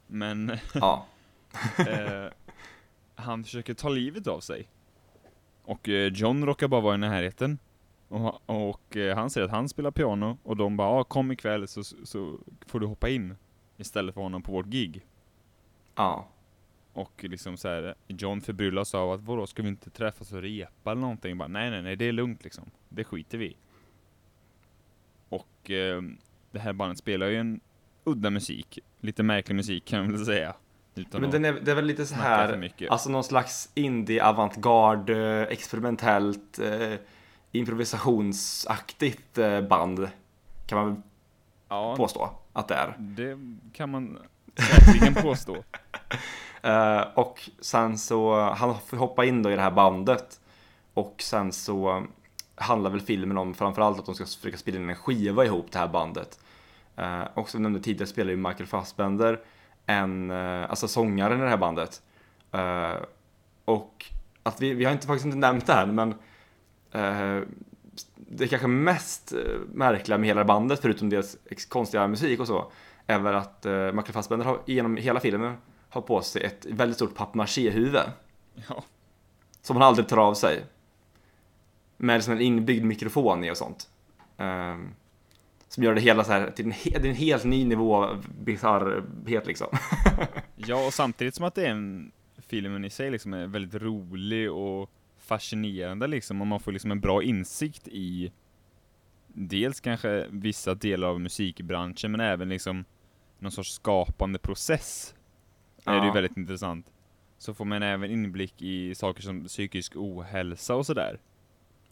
Men 0.07 0.57
Ja. 0.73 1.05
eh, 1.77 2.31
han 3.15 3.43
försöker 3.43 3.73
ta 3.73 3.89
livet 3.89 4.27
av 4.27 4.39
sig. 4.39 4.67
Och 5.63 5.89
eh, 5.89 6.13
John 6.13 6.45
råkar 6.45 6.67
bara 6.67 6.81
vara 6.81 6.95
i 6.95 6.97
närheten. 6.97 7.59
Och, 8.07 8.41
och 8.45 8.97
eh, 8.97 9.15
han 9.15 9.29
säger 9.29 9.45
att 9.45 9.51
han 9.51 9.69
spelar 9.69 9.91
piano 9.91 10.37
och 10.43 10.57
de 10.57 10.77
bara 10.77 10.87
ah, 10.87 11.03
kom 11.03 11.31
ikväll 11.31 11.67
så, 11.67 11.83
så 11.83 12.39
får 12.67 12.79
du 12.79 12.85
hoppa 12.85 13.09
in 13.09 13.35
istället 13.77 14.13
för 14.15 14.21
honom 14.21 14.41
på 14.41 14.51
vårt 14.51 14.65
gig. 14.65 15.05
Ja. 15.95 16.27
Och 16.93 17.23
liksom 17.23 17.57
så 17.57 17.67
här, 17.67 17.95
John 18.07 18.41
förbryllas 18.41 18.95
av 18.95 19.11
att 19.11 19.21
vadå, 19.21 19.47
ska 19.47 19.63
vi 19.63 19.69
inte 19.69 19.89
träffas 19.89 20.31
och 20.31 20.41
repa 20.41 20.91
eller 20.91 21.01
någonting? 21.01 21.37
Bara, 21.37 21.47
nej 21.47 21.69
nej 21.69 21.81
nej, 21.81 21.95
det 21.95 22.05
är 22.05 22.11
lugnt 22.11 22.43
liksom. 22.43 22.71
Det 22.89 23.03
skiter 23.03 23.37
vi 23.37 23.45
i." 23.45 23.55
Och 25.29 25.71
eh, 25.71 26.01
det 26.51 26.59
här 26.59 26.73
bandet 26.73 26.97
spelar 26.97 27.27
ju 27.27 27.37
en 27.37 27.59
udda 28.03 28.29
musik. 28.29 28.79
Lite 28.99 29.23
märklig 29.23 29.55
musik 29.55 29.85
kan 29.85 29.99
man 29.99 30.11
väl 30.11 30.25
säga. 30.25 30.55
Utan 30.95 31.21
Men 31.21 31.31
den 31.31 31.45
är, 31.45 31.53
det 31.53 31.71
är 31.71 31.75
väl 31.75 31.85
lite 31.85 32.05
så 32.05 32.15
här, 32.15 32.71
alltså 32.89 33.09
någon 33.09 33.23
slags 33.23 33.69
indie, 33.73 34.23
avantgarde, 34.23 35.47
experimentellt, 35.49 36.59
eh, 36.59 36.93
improvisationsaktigt 37.57 39.37
eh, 39.37 39.61
band. 39.61 40.09
Kan 40.65 40.77
man 40.77 40.87
väl 40.87 41.01
ja, 41.69 41.95
påstå 41.95 42.29
att 42.53 42.67
det 42.67 42.75
är. 42.75 42.95
det 42.97 43.37
kan 43.73 43.89
man 43.91 44.17
säkerligen 44.55 45.13
påstå. 45.23 45.57
Eh, 46.61 47.01
och 47.15 47.49
sen 47.59 47.97
så, 47.97 48.49
han 48.49 48.75
får 48.85 48.97
hoppa 48.97 49.25
in 49.25 49.43
då 49.43 49.51
i 49.51 49.55
det 49.55 49.61
här 49.61 49.71
bandet. 49.71 50.39
Och 50.93 51.15
sen 51.17 51.51
så 51.51 52.05
handlar 52.55 52.89
väl 52.89 53.01
filmen 53.01 53.37
om 53.37 53.53
framförallt 53.53 53.99
att 53.99 54.05
de 54.05 54.15
ska 54.15 54.25
försöka 54.25 54.57
spela 54.57 54.77
in 54.77 54.89
en 54.89 54.95
skiva 54.95 55.45
ihop 55.45 55.71
det 55.71 55.79
här 55.79 55.87
bandet. 55.87 56.39
Eh, 56.95 57.23
och 57.33 57.49
som 57.49 57.57
jag 57.57 57.63
nämnde 57.63 57.83
tidigare 57.83 58.07
spelar 58.07 58.31
ju 58.31 58.37
Michael 58.37 58.67
Fassbender 58.67 59.39
en, 59.85 60.31
eh, 60.31 60.69
alltså 60.69 60.87
sångaren 60.87 61.39
i 61.39 61.43
det 61.43 61.49
här 61.49 61.57
bandet. 61.57 62.01
Och 63.65 64.05
att 64.43 64.61
vi, 64.61 64.73
vi 64.73 64.85
har 64.85 64.91
inte, 64.91 65.07
faktiskt 65.07 65.25
inte 65.25 65.37
nämnt 65.37 65.67
det 65.67 65.73
här 65.73 65.85
men 65.85 66.15
det 68.15 68.47
kanske 68.47 68.67
mest 68.67 69.33
eh, 69.33 69.59
märkliga 69.73 70.17
med 70.17 70.27
hela 70.27 70.45
bandet 70.45 70.79
förutom 70.79 71.09
deras 71.09 71.37
konstiga 71.69 72.07
musik 72.07 72.39
och 72.39 72.47
så 72.47 72.71
är 73.07 73.19
väl 73.19 73.35
att 73.35 73.65
eh, 73.65 73.91
Michael 73.91 74.13
Fassbender 74.13 74.45
har 74.45 74.59
genom 74.65 74.97
hela 74.97 75.19
filmen 75.19 75.57
har 75.89 76.01
på 76.01 76.21
sig 76.21 76.43
ett 76.43 76.65
väldigt 76.65 76.95
stort 76.95 77.15
papier-maché-huvud 77.15 78.01
Ja, 78.69 78.83
som 79.61 79.75
han 79.75 79.85
aldrig 79.85 80.07
tar 80.07 80.17
av 80.17 80.33
sig. 80.33 80.65
Med 81.97 82.23
som 82.23 82.33
en 82.33 82.41
inbyggd 82.41 82.85
mikrofon 82.85 83.43
i 83.43 83.51
och 83.51 83.57
sånt. 83.57 83.89
Ehm, 84.37 84.89
som 85.67 85.83
gör 85.83 85.95
det 85.95 86.01
hela 86.01 86.23
så 86.23 86.31
här 86.31 86.51
till 86.51 86.65
en, 86.65 86.71
är 86.71 87.05
en 87.05 87.15
helt 87.15 87.43
ny 87.43 87.65
nivå 87.65 87.95
av 87.95 88.25
bisarrhet 88.43 89.47
liksom. 89.47 89.67
ja 90.55 90.85
och 90.85 90.93
samtidigt 90.93 91.35
som 91.35 91.45
att 91.45 91.55
det 91.55 91.65
är 91.65 91.71
en 91.71 92.11
filmen 92.47 92.85
i 92.85 92.89
sig 92.89 93.11
liksom 93.11 93.33
är 93.33 93.47
väldigt 93.47 93.81
rolig 93.81 94.51
och 94.51 94.89
fascinerande 95.25 96.07
liksom 96.07 96.41
och 96.41 96.47
man 96.47 96.59
får 96.59 96.71
liksom 96.71 96.91
en 96.91 96.99
bra 96.99 97.23
insikt 97.23 97.87
i 97.87 98.31
dels 99.27 99.79
kanske 99.79 100.27
vissa 100.29 100.75
delar 100.75 101.07
av 101.07 101.19
musikbranschen 101.21 102.11
men 102.11 102.19
även 102.21 102.49
liksom 102.49 102.85
någon 103.39 103.51
sorts 103.51 103.71
skapande 103.73 104.39
process 104.39 105.15
är 105.85 105.91
det 105.93 105.99
ju 106.01 106.07
Ja. 106.07 106.13
väldigt 106.13 106.37
intressant. 106.37 106.85
Så 107.37 107.53
får 107.53 107.65
man 107.65 107.83
även 107.83 108.11
inblick 108.11 108.61
i 108.61 108.95
saker 108.95 109.21
som 109.21 109.45
psykisk 109.45 109.95
ohälsa 109.95 110.75
och 110.75 110.85
sådär. 110.85 111.19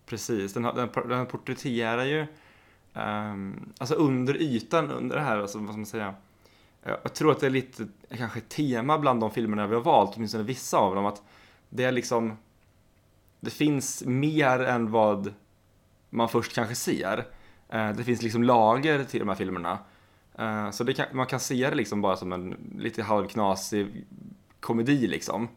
Precis, 0.05 0.53
den, 0.53 0.63
har- 0.63 0.73
den, 0.73 1.09
den 1.09 1.25
porträtterar 1.25 2.05
ju 2.05 2.25
ehm, 2.93 3.73
alltså 3.77 3.95
under 3.95 4.41
ytan, 4.41 4.91
under 4.91 5.15
det 5.15 5.21
här, 5.21 5.37
alltså, 5.37 5.57
vad 5.59 5.67
ska 5.67 5.77
man 5.77 5.85
säga? 5.85 6.15
Jag 6.83 7.13
tror 7.13 7.31
att 7.31 7.39
det 7.39 7.45
är 7.45 7.49
lite 7.51 7.87
kanske 8.17 8.41
tema 8.41 8.97
bland 8.99 9.19
de 9.21 9.31
filmerna 9.31 9.67
vi 9.67 9.75
har 9.75 9.81
valt, 9.81 10.11
åtminstone 10.15 10.43
vissa 10.43 10.77
av 10.77 10.95
dem, 10.95 11.05
att 11.05 11.23
det 11.69 11.83
är 11.83 11.91
liksom 11.91 12.37
det 13.43 13.50
finns 13.51 14.03
mer 14.05 14.59
än 14.59 14.91
vad 14.91 15.33
man 16.09 16.29
först 16.29 16.53
kanske 16.55 16.75
ser. 16.75 17.25
Eh, 17.69 17.91
Det 17.93 18.03
finns 18.03 18.21
liksom 18.21 18.43
lager 18.43 19.03
till 19.03 19.19
de 19.19 19.27
här 19.29 19.35
filmerna. 19.35 19.77
Eh, 20.35 20.71
så 20.71 20.85
kan, 20.93 21.05
man 21.12 21.25
kan 21.27 21.39
se 21.39 21.69
det 21.69 21.75
liksom 21.75 22.01
bara 22.01 22.15
som 22.15 22.33
en 22.33 22.55
lite 22.77 23.03
halvknasig 23.03 24.05
komedi 24.59 25.07
liksom. 25.07 25.47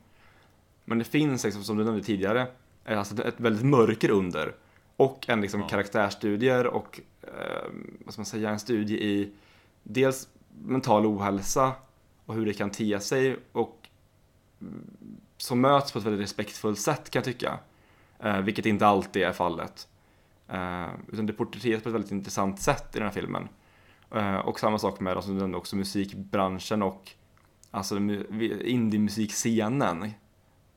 Men 0.84 0.98
det 0.98 1.04
finns 1.04 1.44
liksom, 1.44 1.64
som 1.64 1.76
du 1.76 1.84
nämnde 1.84 2.02
tidigare, 2.04 2.46
eh, 2.84 2.98
alltså 2.98 3.22
ett 3.24 3.40
väldigt 3.40 3.64
mörker 3.66 4.10
under. 4.10 4.54
Och 4.96 5.28
en 5.28 5.40
liksom 5.40 5.60
Ja. 5.60 5.68
karaktärstudier 5.68 6.66
och, 6.66 7.00
eh, 7.22 7.70
vad 8.04 8.12
ska 8.14 8.20
man 8.20 8.26
säga, 8.26 8.50
en 8.50 8.58
studie 8.58 8.94
i 8.94 9.32
dels 9.82 10.28
mental 10.64 11.06
ohälsa 11.06 11.72
och 12.26 12.34
hur 12.34 12.46
det 12.46 12.52
kan 12.54 12.70
te 12.70 13.00
sig 13.00 13.36
och 13.52 13.88
mm, 14.60 14.86
som 15.36 15.60
möts 15.60 15.92
på 15.92 15.98
ett 15.98 16.04
väldigt 16.04 16.22
respektfullt 16.22 16.78
sätt 16.78 17.10
kan 17.10 17.20
jag 17.20 17.24
tycka. 17.24 17.58
Eh, 18.20 18.40
vilket 18.40 18.66
inte 18.66 18.86
alltid 18.86 19.22
är 19.22 19.32
fallet. 19.32 19.88
Eh, 20.48 20.88
utan 21.12 21.26
det 21.26 21.32
porträtteras 21.32 21.82
på 21.82 21.88
ett 21.88 21.94
väldigt 21.94 22.12
intressant 22.12 22.60
sätt 22.60 22.96
i 22.96 22.98
den 22.98 23.06
här 23.06 23.14
filmen. 23.14 23.48
Eh, 24.14 24.36
och 24.36 24.60
samma 24.60 24.78
sak 24.78 25.00
med, 25.00 25.16
alltså, 25.16 25.30
nämnde 25.32 25.58
också 25.58 25.76
musikbranschen 25.76 26.82
och 26.82 27.10
alltså 27.70 27.94
mu- 27.96 28.62
indie-musikscenen. 28.62 30.02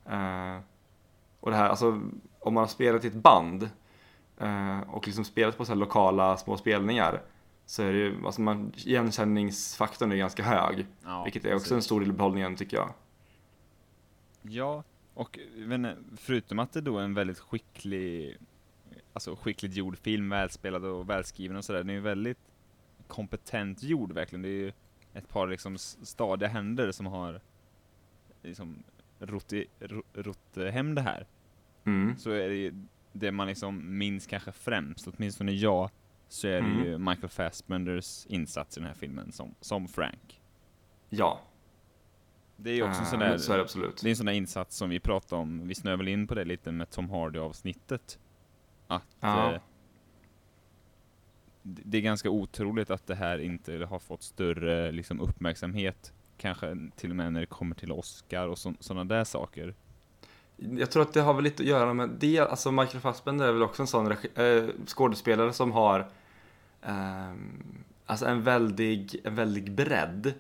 Eh, 0.06 0.58
och 1.40 1.52
det 1.52 1.58
här, 1.58 1.70
alltså 1.70 2.02
om 2.40 2.54
man 2.54 2.62
har 2.62 2.68
spelat 2.68 3.06
i 3.06 3.08
ett 3.08 3.14
band 3.14 3.70
och 4.88 5.08
liksom 5.08 5.26
spelat 5.26 5.58
på 5.58 5.66
så 5.66 5.76
lokala 5.76 6.38
små 6.38 6.58
spelningar 6.58 7.22
så 7.66 7.84
är 7.84 7.92
det 7.92 7.98
ju, 7.98 8.26
alltså 8.26 8.42
man, 8.42 8.74
igenkänningsfaktorn 8.76 10.12
är 10.12 10.16
ganska 10.16 10.44
hög. 10.44 10.86
Ja, 11.06 11.24
vilket 11.24 11.46
är 11.46 11.56
också 11.56 11.74
en 11.74 11.78
precis. 11.78 11.86
stor 11.86 12.00
del 12.00 12.10
i 12.10 12.14
behållningen 12.14 12.56
tycker 12.56 12.78
jag. 12.78 12.90
Ja, 14.42 14.84
och 15.20 15.40
förutom 16.18 16.60
att 16.60 16.74
det 16.74 16.82
då 16.82 16.98
är 16.98 17.04
en 17.04 17.14
väldigt 17.14 17.40
skicklig, 17.40 18.38
alltså 19.14 19.36
skickligt 19.36 19.76
gjord 19.76 19.98
film, 19.98 20.30
välspelad 20.30 20.86
och 20.86 21.10
välskriven 21.10 21.58
och 21.58 21.66
sådär, 21.66 21.80
den 21.80 21.90
är 21.90 21.94
ju 21.94 22.00
väldigt 22.00 22.38
kompetent 23.08 23.84
gjord 23.84 24.12
verkligen. 24.12 24.42
Det 24.42 24.50
är 24.50 24.52
ju 24.66 24.72
ett 25.14 25.30
par 25.30 25.48
liksom 25.48 25.78
stadiga 25.78 26.50
händer 26.50 26.92
som 26.92 27.06
har 27.06 27.42
liksom 28.42 28.84
rott, 29.20 29.54
rott 30.14 30.58
hem 30.72 30.96
det 30.96 31.02
här. 31.02 31.26
Mm. 31.84 32.18
Så 32.18 32.32
är 32.32 32.50
det 32.50 32.56
ju 32.56 32.86
det 33.12 33.32
man 33.32 33.48
liksom 33.48 33.98
minns 33.98 34.28
kanske 34.28 34.52
främst, 34.52 35.08
åtminstone 35.08 35.52
jag, 35.52 35.90
så 36.28 36.48
är 36.48 36.52
det 36.52 36.58
Mm. 36.58 36.86
ju 36.86 36.98
Michael 36.98 37.30
Fassbenders 37.30 38.26
insats 38.26 38.78
i 38.78 38.80
den 38.80 38.88
här 38.88 38.96
filmen 38.96 39.32
som, 39.32 39.56
som 39.62 39.88
Frank. 39.88 40.42
Ja, 41.10 41.42
Det 42.62 42.70
är 42.80 42.84
också 42.84 43.00
en 43.00 43.06
eh, 43.06 43.10
sån 43.10 43.20
där, 43.20 43.66
så 43.66 43.80
det 43.80 43.92
det 44.02 44.08
är 44.08 44.10
en 44.10 44.16
sån 44.16 44.26
där 44.26 44.34
insats 44.34 44.78
som 44.78 44.90
vi 44.90 45.00
pratade 45.00 45.42
om, 45.42 45.68
vi 45.68 45.76
snöade 45.76 45.98
väl 45.98 46.08
in 46.08 46.28
på 46.28 46.36
det 46.36 46.46
lite 46.46 46.72
med 46.72 46.90
Tom 46.90 47.10
Hardy-avsnittet. 47.10 48.20
Att 48.88 49.04
Ja. 49.20 49.54
eh, 49.54 49.62
det 51.64 51.98
är 51.98 52.02
ganska 52.02 52.30
otroligt 52.30 52.90
att 52.90 53.08
det 53.08 53.16
här 53.16 53.40
inte 53.40 53.88
har 53.90 54.00
fått 54.00 54.24
större 54.24 54.92
liksom, 54.92 55.22
uppmärksamhet, 55.22 56.14
kanske 56.38 56.78
till 56.96 57.10
och 57.10 57.16
med 57.16 57.34
när 57.34 57.40
det 57.40 57.46
kommer 57.46 57.76
till 57.76 57.92
Oscar 57.92 58.48
och 58.48 58.58
sådana 58.60 59.04
där 59.04 59.24
saker. 59.24 59.76
Jag 60.58 60.92
tror 60.92 61.04
att 61.04 61.14
det 61.14 61.22
har 61.22 61.34
väl 61.34 61.44
lite 61.44 61.64
att 61.64 61.70
göra 61.70 61.94
med 61.94 62.10
det, 62.20 62.40
alltså 62.40 62.72
Michael 62.72 63.00
Fassbender 63.00 63.48
är 63.48 63.52
väl 63.52 63.64
också 63.64 63.84
en 63.84 63.88
sån 63.88 64.12
eh, 64.12 64.64
skådespelare 64.86 65.54
som 65.54 65.72
har 65.72 66.10
ehm, 66.82 67.84
alltså 68.06 68.26
en 68.26 68.44
väldig, 68.44 69.22
en 69.24 69.36
väldig 69.36 69.72
bredd. 69.72 70.34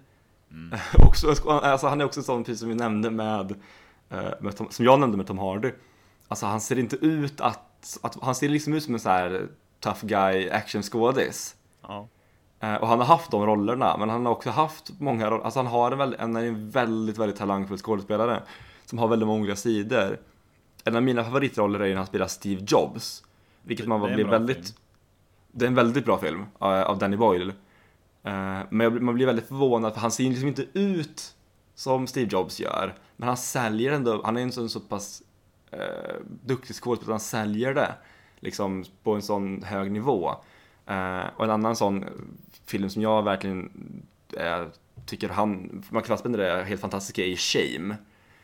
Mm. 0.51 0.79
också, 1.07 1.49
alltså 1.49 1.87
han 1.87 2.01
är 2.01 2.05
också 2.05 2.19
en 2.19 2.23
sån, 2.23 2.43
precis 2.43 2.59
som 2.59 2.69
vi 2.69 2.75
nämnde 2.75 3.09
med, 3.09 3.51
eh, 4.09 4.29
med 4.39 4.57
Tom, 4.57 4.67
som 4.69 4.85
jag 4.85 4.99
nämnde 4.99 5.17
med 5.17 5.27
Tom 5.27 5.37
Hardy. 5.37 5.71
Alltså 6.27 6.45
han 6.45 6.61
ser 6.61 6.79
inte 6.79 6.95
ut 6.95 7.41
att, 7.41 7.99
att 8.01 8.17
han 8.21 8.35
ser 8.35 8.49
liksom 8.49 8.73
ut 8.73 8.83
som 8.83 8.93
en 8.93 8.99
sån 8.99 9.11
här 9.11 9.47
tough 9.79 10.05
guy 10.05 10.49
actionskådis. 10.49 11.55
Ja. 11.81 12.07
Eh, 12.59 12.75
och 12.75 12.87
han 12.87 12.99
har 12.99 13.05
haft 13.05 13.31
de 13.31 13.45
rollerna, 13.45 13.97
men 13.97 14.09
han 14.09 14.25
har 14.25 14.33
också 14.33 14.49
haft 14.49 14.99
många 14.99 15.29
roller. 15.29 15.43
Alltså 15.43 15.59
han 15.59 15.67
har 15.67 15.91
en, 15.91 15.97
väldigt, 15.97 16.19
en, 16.19 16.35
en 16.35 16.69
väldigt, 16.69 17.17
väldigt 17.17 17.37
talangfull 17.37 17.77
skådespelare 17.77 18.41
som 18.85 18.99
har 18.99 19.07
väldigt 19.07 19.27
många 19.27 19.55
sidor. 19.55 20.19
En 20.83 20.95
av 20.95 21.03
mina 21.03 21.23
favoritroller 21.23 21.79
är 21.79 21.89
när 21.89 21.95
han 21.95 22.07
spelar 22.07 22.27
Steve 22.27 22.65
Jobs. 22.67 23.23
Vilket 23.63 23.87
man 23.87 24.01
är 24.03 24.15
blir 24.15 24.25
väldigt... 24.25 24.57
film. 24.57 24.77
Det 25.51 25.65
är 25.65 25.67
en 25.67 25.75
väldigt 25.75 26.05
bra 26.05 26.17
film 26.17 26.45
eh, 26.61 26.67
av 26.67 26.97
Danny 26.97 27.17
Boyle. 27.17 27.53
Eh, 28.23 28.59
men 28.69 29.05
man 29.05 29.15
blir 29.15 29.25
väldigt 29.25 29.47
förvånad 29.47 29.93
för 29.93 30.01
han 30.01 30.11
ser 30.11 30.23
liksom 30.23 30.47
inte 30.47 30.65
ut 30.73 31.35
som 31.75 32.07
Steve 32.07 32.29
Jobs 32.31 32.59
gör. 32.59 32.95
Men 33.17 33.27
han 33.27 33.37
säljer 33.37 33.91
ändå, 33.91 34.21
han 34.25 34.37
är 34.37 34.41
en 34.41 34.51
sån 34.51 34.69
så 34.69 34.79
pass 34.79 35.23
eh, 35.71 36.15
duktig 36.45 36.75
skådespelare, 36.75 37.13
han 37.13 37.19
säljer 37.19 37.73
det 37.73 37.93
liksom 38.39 38.85
på 39.03 39.13
en 39.15 39.21
sån 39.21 39.63
hög 39.63 39.91
nivå. 39.91 40.29
Eh, 40.85 41.21
och 41.35 41.43
en 41.43 41.51
annan 41.51 41.75
sån 41.75 42.05
film 42.65 42.89
som 42.89 43.01
jag 43.01 43.23
verkligen 43.23 43.71
eh, 44.37 44.65
tycker 45.05 45.29
han, 45.29 45.61
Michael 45.89 46.05
Fassbender 46.05 46.39
är 46.39 46.63
helt 46.63 46.81
fantastisk 46.81 47.19
är 47.19 47.35
Shame. 47.35 47.95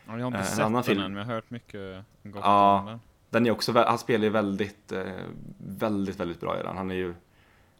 Ja, 0.06 0.12
jag 0.12 0.20
har 0.20 0.26
inte 0.26 0.38
Eh, 0.38 0.44
sett 0.44 0.72
den 0.72 0.82
film. 0.82 1.00
än, 1.00 1.12
men 1.12 1.18
jag 1.18 1.26
har 1.26 1.34
hört 1.34 1.50
mycket 1.50 2.04
gott 2.22 2.42
Ja. 2.44 2.80
om 2.80 2.86
den. 2.86 3.00
Den 3.30 3.46
är 3.46 3.50
också, 3.50 3.72
han 3.72 3.98
spelar 3.98 4.24
ju 4.24 4.30
väldigt, 4.30 4.92
eh, 4.92 5.04
väldigt, 5.58 6.20
väldigt 6.20 6.40
bra 6.40 6.60
i 6.60 6.62
den. 6.62 6.76
Han 6.76 6.90
är 6.90 6.94
ju, 6.94 7.14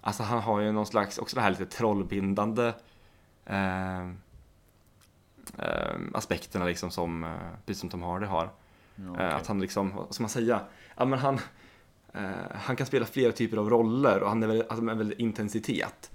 alltså 0.07 0.23
han 0.23 0.39
har 0.43 0.61
ju 0.61 0.73
någon 0.73 0.87
slags, 0.87 1.19
också 1.19 1.37
det 1.37 1.43
här 1.43 1.51
lite 1.51 1.67
trollbindande 1.67 2.75
eh, 3.45 4.01
eh, 5.59 5.97
aspekterna 6.15 6.65
liksom 6.65 6.91
som, 6.91 7.25
eh, 7.25 7.31
precis 7.67 7.81
som 7.81 7.89
Tom 7.89 8.03
Hardy 8.03 8.27
har. 8.27 8.51
Ja, 8.95 9.03
Eh, 9.05 9.11
okej. 9.13 9.27
Att 9.27 9.47
han 9.47 9.61
liksom, 9.61 9.97
vad 9.97 10.15
ska 10.15 10.23
man 10.23 10.31
säga? 10.31 10.61
Ja 10.97 11.05
men 11.05 11.19
han, 11.19 11.35
eh, 12.13 12.31
han 12.55 12.77
kan 12.77 12.87
spela 12.87 13.07
flera 13.07 13.33
typer 13.33 13.57
av 13.57 13.71
roller 13.71 14.23
och 14.23 14.29
han 14.29 14.43
är 14.43 14.47
väldigt, 14.47 14.69
alltså 14.69 14.85
med 14.85 14.97
väldigt 14.99 15.19
intensitet. 15.19 16.11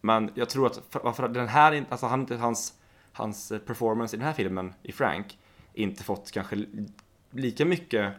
Men 0.00 0.30
jag 0.34 0.48
tror 0.48 0.66
att 0.66 0.80
för, 0.90 1.00
varför 1.00 1.28
den 1.28 1.48
här, 1.48 1.84
alltså 1.88 2.06
han, 2.06 2.26
hans, 2.40 2.74
hans 3.12 3.52
performance 3.66 4.16
i 4.16 4.18
den 4.18 4.26
här 4.26 4.34
filmen, 4.34 4.74
i 4.82 4.92
Frank, 4.92 5.38
inte 5.72 6.04
fått 6.04 6.30
kanske 6.30 6.56
li- 6.56 6.92
lika 7.30 7.64
mycket, 7.64 8.12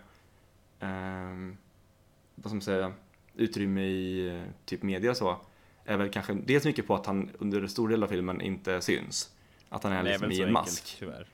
vad 2.35 2.45
ska 2.45 2.53
man 2.55 2.61
säga, 2.61 2.93
utrymme 3.35 3.81
i 3.81 4.27
eh, 4.27 4.43
typ 4.65 4.83
media 4.83 5.11
och 5.11 5.17
så. 5.17 5.37
Är 5.85 5.97
väl 5.97 6.09
kanske 6.09 6.33
dels 6.33 6.65
mycket 6.65 6.87
på 6.87 6.95
att 6.95 7.05
han 7.05 7.29
under 7.39 7.67
stor 7.67 7.89
del 7.89 8.03
av 8.03 8.07
filmen 8.07 8.41
inte 8.41 8.81
syns. 8.81 9.31
Att 9.69 9.83
han 9.83 9.91
är 9.91 9.99
är 9.99 10.03
liksom 10.03 10.31
i 10.31 10.35
en 10.35 10.41
enkelt, 10.41 10.53
mask. 10.53 10.95
tyvärr. 10.99 11.27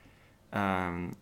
Ehm, 0.50 1.14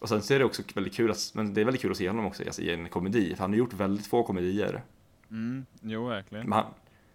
och 0.00 0.08
sen 0.08 0.22
så 0.22 0.34
är 0.34 0.38
det 0.38 0.44
också 0.44 0.62
väldigt 0.74 0.94
kul 0.94 1.10
att, 1.10 1.32
men 1.34 1.54
det 1.54 1.60
är 1.60 1.64
väldigt 1.64 1.82
kul 1.82 1.90
att 1.90 1.96
se 1.96 2.08
honom 2.08 2.26
också 2.26 2.44
alltså, 2.44 2.62
i 2.62 2.74
en 2.74 2.88
komedi, 2.88 3.34
för 3.34 3.42
han 3.42 3.50
har 3.50 3.58
gjort 3.58 3.72
väldigt 3.72 4.06
få 4.06 4.22
komedier. 4.22 4.82
Mm, 5.30 5.66
jo, 5.80 6.06
verkligen. 6.06 6.48
Men 6.48 6.58
han, 6.58 6.66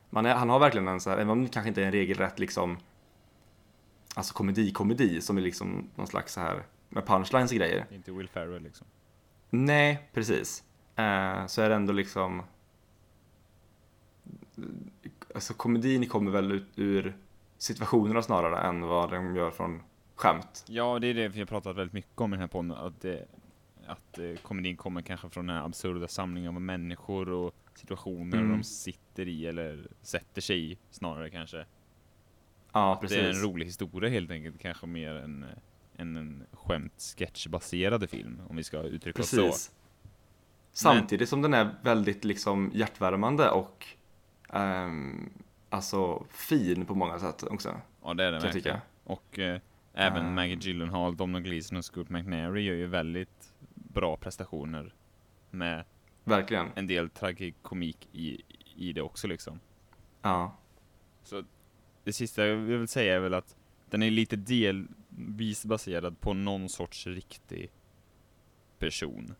man 0.09 0.25
är, 0.25 0.35
han 0.35 0.49
har 0.49 0.59
verkligen 0.59 0.87
en 0.87 0.99
så 0.99 1.09
här, 1.09 1.17
även 1.17 1.29
om 1.29 1.43
det 1.43 1.49
kanske 1.49 1.67
inte 1.67 1.81
är 1.81 1.85
en 1.85 1.91
regelrätt 1.91 2.39
liksom, 2.39 2.77
alltså 4.15 4.33
komedi-komedi 4.33 5.21
som 5.21 5.37
är 5.37 5.41
liksom 5.41 5.89
någon 5.95 6.07
slags 6.07 6.33
så 6.33 6.39
här 6.39 6.63
med 6.89 7.05
punchlines 7.05 7.51
och 7.51 7.57
grejer. 7.57 7.85
Inte 7.91 8.11
Will 8.11 8.27
Ferrell 8.29 8.63
liksom. 8.63 8.87
Nej, 9.49 10.09
precis. 10.13 10.63
Eh, 10.95 11.45
så 11.45 11.61
är 11.61 11.69
det 11.69 11.75
ändå 11.75 11.93
liksom, 11.93 12.43
alltså 15.35 15.53
komedin 15.53 16.09
kommer 16.09 16.31
väl 16.31 16.51
ut 16.51 16.67
ur 16.75 17.13
situationerna 17.57 18.21
snarare 18.21 18.67
än 18.67 18.81
vad 18.81 19.11
de 19.11 19.35
gör 19.35 19.51
från 19.51 19.81
skämt. 20.15 20.65
Ja, 20.67 20.99
det 20.99 21.07
är 21.07 21.13
det 21.13 21.27
vi 21.27 21.39
har 21.39 21.45
pratat 21.45 21.75
väldigt 21.75 21.93
mycket 21.93 22.21
om 22.21 22.33
i 22.33 22.35
den 22.35 22.41
här 22.41 22.47
podden, 22.47 22.71
att, 22.71 23.01
det, 23.01 23.25
att 23.87 24.19
eh, 24.19 24.35
komedin 24.41 24.77
kommer 24.77 25.01
kanske 25.01 25.29
från 25.29 25.47
den 25.47 25.55
här 25.55 25.65
absurda 25.65 26.07
samlingen 26.07 26.55
av 26.55 26.61
människor 26.61 27.29
och 27.29 27.55
situationer 27.75 28.37
Mm. 28.37 28.51
de 28.51 28.63
sitter 28.63 29.27
i 29.27 29.45
eller 29.47 29.87
sätter 30.01 30.41
sig 30.41 30.71
i 30.71 30.77
snarare 30.91 31.29
kanske. 31.29 31.65
Ja, 32.71 32.93
Att 32.93 33.01
precis. 33.01 33.17
Det 33.17 33.23
är 33.23 33.29
en 33.29 33.41
rolig 33.41 33.65
historia 33.65 34.09
helt 34.09 34.31
enkelt, 34.31 34.59
kanske 34.59 34.87
mer 34.87 35.15
än, 35.15 35.43
eh, 35.43 35.49
än 36.01 36.15
en 36.15 36.43
skämt 36.51 37.15
sketchbaserad 37.17 38.09
film, 38.09 38.41
om 38.49 38.55
vi 38.55 38.63
ska 38.63 38.81
uttrycka 38.81 39.21
oss 39.21 39.29
så. 39.29 39.53
Samtidigt 40.71 41.29
som 41.29 41.41
den 41.41 41.53
är 41.53 41.75
väldigt 41.83 42.23
liksom 42.23 42.71
hjärtvärmande 42.73 43.49
och 43.49 43.87
ehm, 44.53 45.29
alltså 45.69 46.25
fin 46.29 46.85
på 46.85 46.95
många 46.95 47.19
sätt 47.19 47.43
också. 47.43 47.81
Ja, 48.03 48.13
det 48.13 48.23
är 48.23 48.31
det 48.31 48.37
jag 48.37 48.43
verkligen. 48.43 48.77
Och 49.03 49.39
eh, 49.39 49.61
även 49.93 50.25
Ah. 50.25 50.29
Maggie 50.29 50.57
Gyllenhaal, 50.61 51.17
Domhnall 51.17 51.41
Gleeson 51.41 51.77
och 51.77 51.85
Scoot 51.85 52.09
McNairy 52.09 52.61
gör 52.61 52.75
ju 52.75 52.87
väldigt 52.87 53.53
bra 53.73 54.17
prestationer 54.17 54.93
med 55.51 55.85
Verkligen. 56.23 56.67
en 56.75 56.87
del 56.87 57.09
tragikomik 57.09 58.09
i, 58.11 58.41
i 58.75 58.93
det 58.93 59.01
också 59.01 59.27
liksom. 59.27 59.59
Ja. 60.21 60.57
Så 61.23 61.43
det 62.03 62.13
sista 62.13 62.45
jag 62.47 62.55
vill 62.55 62.87
säga 62.87 63.15
är 63.15 63.19
väl 63.19 63.33
att 63.33 63.55
den 63.89 64.03
är 64.03 64.11
lite 64.11 64.35
delvis 64.35 65.65
baserad 65.65 66.19
på 66.19 66.33
någon 66.33 66.69
sorts 66.69 67.07
riktig 67.07 67.71
person. 68.79 69.35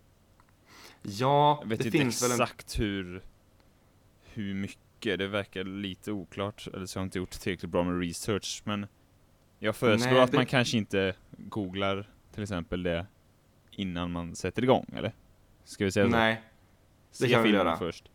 Ja, 1.01 1.58
Jag 1.62 1.70
vet 1.70 1.79
det 1.79 1.86
inte 1.86 1.98
finns 1.98 2.24
väl 2.24 2.32
en... 2.32 2.36
exakt 2.41 2.79
hur, 2.79 3.22
hur 4.24 4.53
mycket, 4.53 4.79
det 5.03 5.27
verkar 5.27 5.63
lite 5.63 6.12
oklart, 6.12 6.67
eller 6.74 6.86
så 6.86 7.00
har 7.00 7.01
jag 7.01 7.07
inte 7.07 7.17
gjort 7.17 7.29
tillräckligt 7.31 7.72
bra 7.72 7.83
med 7.83 8.00
research, 8.00 8.62
men 8.65 8.88
jag 9.60 9.75
föreslår 9.75 10.12
Nej, 10.13 10.22
att 10.22 10.31
det- 10.31 10.38
man 10.38 10.45
kanske 10.45 10.77
inte 10.77 11.15
googlar 11.38 12.10
till 12.33 12.43
exempel 12.43 12.83
det 12.83 13.05
innan 13.72 14.12
man 14.12 14.36
sätter 14.36 14.63
igång, 14.63 14.86
eller? 14.95 15.13
Ska 15.63 15.86
vi 15.86 15.91
säga 15.91 16.05
så? 16.05 16.12
Nej, 16.12 16.41
Se 17.12 17.25
det 17.27 17.33
kan 17.33 17.43
vi 17.43 17.50
göra. 17.50 17.77
först. 17.77 18.10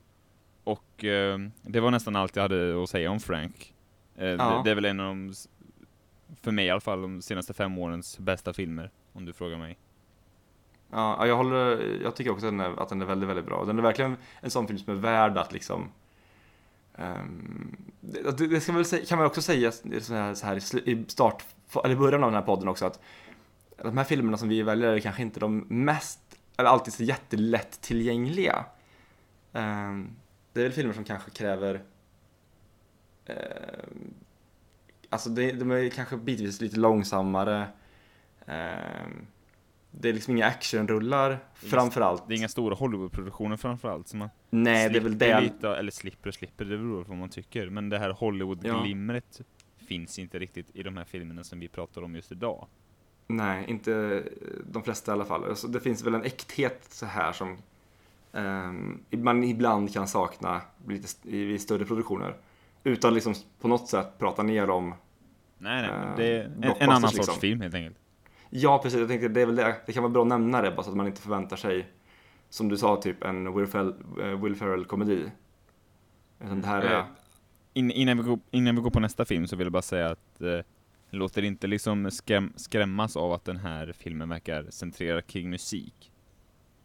och 0.64 1.04
eh, 1.04 1.38
det 1.62 1.80
var 1.80 1.90
nästan 1.90 2.16
allt 2.16 2.37
jag 2.37 2.42
hade 2.42 2.83
att 2.83 2.90
säga 2.90 3.11
om 3.11 3.21
Frank. 3.21 3.75
Eh, 4.16 4.26
Ja. 4.28 4.57
det, 4.57 4.62
det 4.64 4.71
är 4.71 4.75
väl 4.75 4.85
en 4.85 5.00
av 5.00 5.07
de, 5.07 5.35
för 6.42 6.52
mig 6.52 6.66
i 6.66 6.71
alla 6.71 6.80
fall, 6.80 7.02
de 7.02 7.23
senaste 7.23 7.54
fem 7.54 7.78
årens 7.78 8.18
bästa 8.18 8.52
filmer, 8.52 8.90
om 9.12 9.25
du 9.25 9.33
frågar 9.33 9.59
mig. 9.59 9.78
Ja, 10.90 11.16
ja, 11.18 11.26
jag 11.26 11.37
håller, 11.37 11.80
jag 12.02 12.16
tycker 12.16 12.30
också 12.30 12.47
att 12.47 12.52
den, 12.52 12.61
är, 12.61 12.83
att 12.83 12.88
den 12.88 13.02
är 13.02 13.07
väldigt, 13.07 13.28
väldigt 13.28 13.47
bra. 13.47 13.64
Den 13.64 13.78
är 13.78 13.83
verkligen 13.83 14.16
en 14.40 14.50
sån 14.50 14.66
film 14.66 14.78
som 14.78 14.95
är 14.97 14.99
värd 15.00 15.38
att 15.38 15.52
liksom 15.52 15.88
Um, 16.99 17.76
det, 18.00 18.47
det 18.47 18.61
ska 18.61 18.73
väl 18.73 18.85
säga, 18.85 19.07
kan 19.07 19.19
man 19.19 19.26
också 19.26 19.43
säga 19.43 19.73
så 19.73 20.14
här, 20.14 20.35
så 20.35 20.47
här 20.47 20.88
i 20.88 21.05
start, 21.09 21.45
eller 21.85 21.95
i 21.95 21.99
början 21.99 22.25
av 22.25 22.31
den 22.31 22.40
här 22.40 22.47
podden 22.47 22.69
också 22.69 22.87
att 22.87 23.00
de 23.83 23.99
här 23.99 24.05
filmerna 24.05 24.37
som 24.37 24.49
vi 24.49 24.62
väljer 24.62 24.88
är 24.88 25.00
kanske 25.00 25.23
inte 25.23 25.40
de 25.40 25.59
mest, 25.69 26.21
eller 26.57 26.71
alltid 26.71 26.93
så 26.93 27.05
jättelätt 27.05 27.81
tillgängliga. 27.81 28.64
Um, 29.52 29.62
ehm, 29.62 30.17
det 30.52 30.61
är 30.61 30.64
väl 30.64 30.73
filmer 30.73 30.95
som 30.95 31.05
kanske 31.05 31.31
kräver 31.31 31.83
ehm, 33.26 34.14
Alltså 35.11 35.31
det, 35.31 35.52
de 35.52 35.71
är 35.71 35.88
kanske 35.88 36.17
bitvis 36.17 36.61
lite 36.61 36.76
långsammare. 36.76 37.69
um, 38.47 39.26
det 39.90 40.09
är 40.09 40.12
liksom 40.12 40.37
inga 40.37 40.47
actionrullar 40.47 41.38
framförallt. 41.54 42.28
Det 42.28 42.35
är 42.35 42.37
inga 42.38 42.49
stora 42.49 42.75
Hollywoodproduktioner 42.75 43.57
framförallt, 43.57 44.14
man 44.14 44.28
Nej, 44.50 44.90
det 44.90 44.99
är 44.99 45.02
väl 45.02 45.18
det. 45.18 45.40
lite, 45.40 45.68
eller 45.68 45.90
slipper 45.90 46.28
och 46.28 46.35
slipper, 46.35 46.64
det 46.64 46.78
beror 46.78 47.04
på 47.04 47.09
vad 47.09 47.18
man 47.18 47.28
tycker. 47.28 47.71
Men 47.71 47.88
det 47.88 47.99
här 47.99 48.11
Hollywood-glimret 48.11 49.40
finns 49.76 50.18
inte 50.18 50.38
riktigt 50.38 50.66
i 50.73 50.83
de 50.83 50.97
här 50.97 51.04
filmerna 51.04 51.45
som 51.45 51.61
vi 51.61 51.68
pratar 51.68 52.02
om 52.02 52.14
just 52.14 52.33
idag. 52.33 52.66
Nej, 53.26 53.64
inte 53.68 54.23
de 54.71 54.83
flesta 54.83 55.12
i 55.12 55.14
alla 55.14 55.25
fall. 55.25 55.45
Alltså, 55.45 55.68
det 55.68 55.80
finns 55.80 56.07
väl 56.07 56.14
en 56.14 56.25
äkthet 56.25 56.87
så 56.90 57.07
här 57.07 57.33
som 57.33 57.59
ehm, 58.33 59.00
man 59.11 59.45
ibland 59.45 59.92
kan 59.92 60.09
sakna 60.09 60.61
lite 60.88 61.28
i, 61.28 61.54
i 61.54 61.59
större 61.59 61.85
produktioner. 61.85 62.37
Utan 62.85 63.14
liksom 63.14 63.35
på 63.61 63.68
något 63.68 63.88
sätt 63.88 64.18
prata 64.18 64.42
ner 64.42 64.71
om 64.71 64.95
Nej, 65.59 65.83
nej, 65.83 65.90
Eh, 65.90 66.16
det 66.16 66.26
är 66.26 66.45
en, 66.45 66.64
en 66.64 66.90
annan 66.90 67.00
sorts 67.00 67.16
liksom. 67.16 67.35
film 67.35 67.61
helt 67.61 67.75
enkelt. 67.75 67.97
Ja, 68.50 68.81
precis. 68.83 69.00
Jag 69.00 69.09
tänkte 69.09 69.28
det 69.28 69.40
är 69.40 69.47
väl 69.47 69.57
det. 69.57 69.76
Det 69.87 69.93
kan 69.93 70.02
vara 70.02 70.12
bra 70.12 70.23
att 70.23 70.28
nämna 70.28 70.62
det 70.62 70.71
bara 70.71 70.83
så 70.83 70.90
att 70.90 70.97
man 70.97 71.07
inte 71.07 71.21
förväntar 71.21 71.57
sig, 71.57 71.88
som 72.49 72.69
du 72.69 72.76
sa, 72.76 72.97
typ 72.97 73.25
en 73.25 73.55
Will, 73.57 73.67
Ferrell, 73.67 73.95
eh, 74.21 74.43
Will 74.43 74.57
Ferrell-komedi. 74.57 75.31
Utan 76.40 76.61
det 76.61 76.67
här 76.67 76.83
är... 76.83 76.99
Eh, 76.99 77.05
In, 77.73 77.90
innan, 77.90 78.17
vi 78.17 78.23
går, 78.23 78.38
innan 78.50 78.76
vi 78.76 78.83
går 78.83 78.90
på 78.90 79.00
nästa 79.00 79.25
film 79.25 79.47
så 79.47 79.57
vill 79.57 79.64
jag 79.64 79.73
bara 79.73 79.83
säga 79.83 80.11
att 80.11 80.40
eh, 80.40 80.61
låter 81.11 81.45
inte 81.45 81.67
liksom 81.67 82.11
skräm, 82.11 82.52
skrämmas 82.57 83.17
av 83.17 83.33
att 83.33 83.45
den 83.45 83.57
här 83.57 83.93
filmen 83.99 84.28
verkar 84.28 84.67
centrera 84.71 85.23
kring 85.23 85.50
musik. 85.50 86.12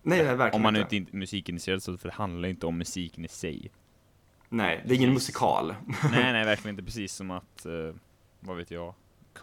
Nej, 0.01 0.23
nej, 0.23 0.35
verkligen 0.35 0.55
Om 0.55 0.61
man 0.61 0.75
inte 0.75 0.95
är 0.97 1.05
musikintresserad 1.11 1.83
så 1.83 1.97
för 1.97 2.09
det 2.09 2.15
handlar 2.15 2.49
inte 2.49 2.65
om 2.65 2.77
musiken 2.77 3.25
i 3.25 3.27
sig. 3.27 3.71
Nej, 4.49 4.83
det 4.85 4.93
är 4.93 4.97
ingen 4.97 5.13
musikal. 5.13 5.75
nej, 6.11 6.33
nej, 6.33 6.45
verkligen 6.45 6.73
inte. 6.73 6.83
Precis 6.83 7.13
som 7.13 7.31
att, 7.31 7.65
eh, 7.65 7.95
vad 8.39 8.57
vet 8.57 8.71
jag, 8.71 8.93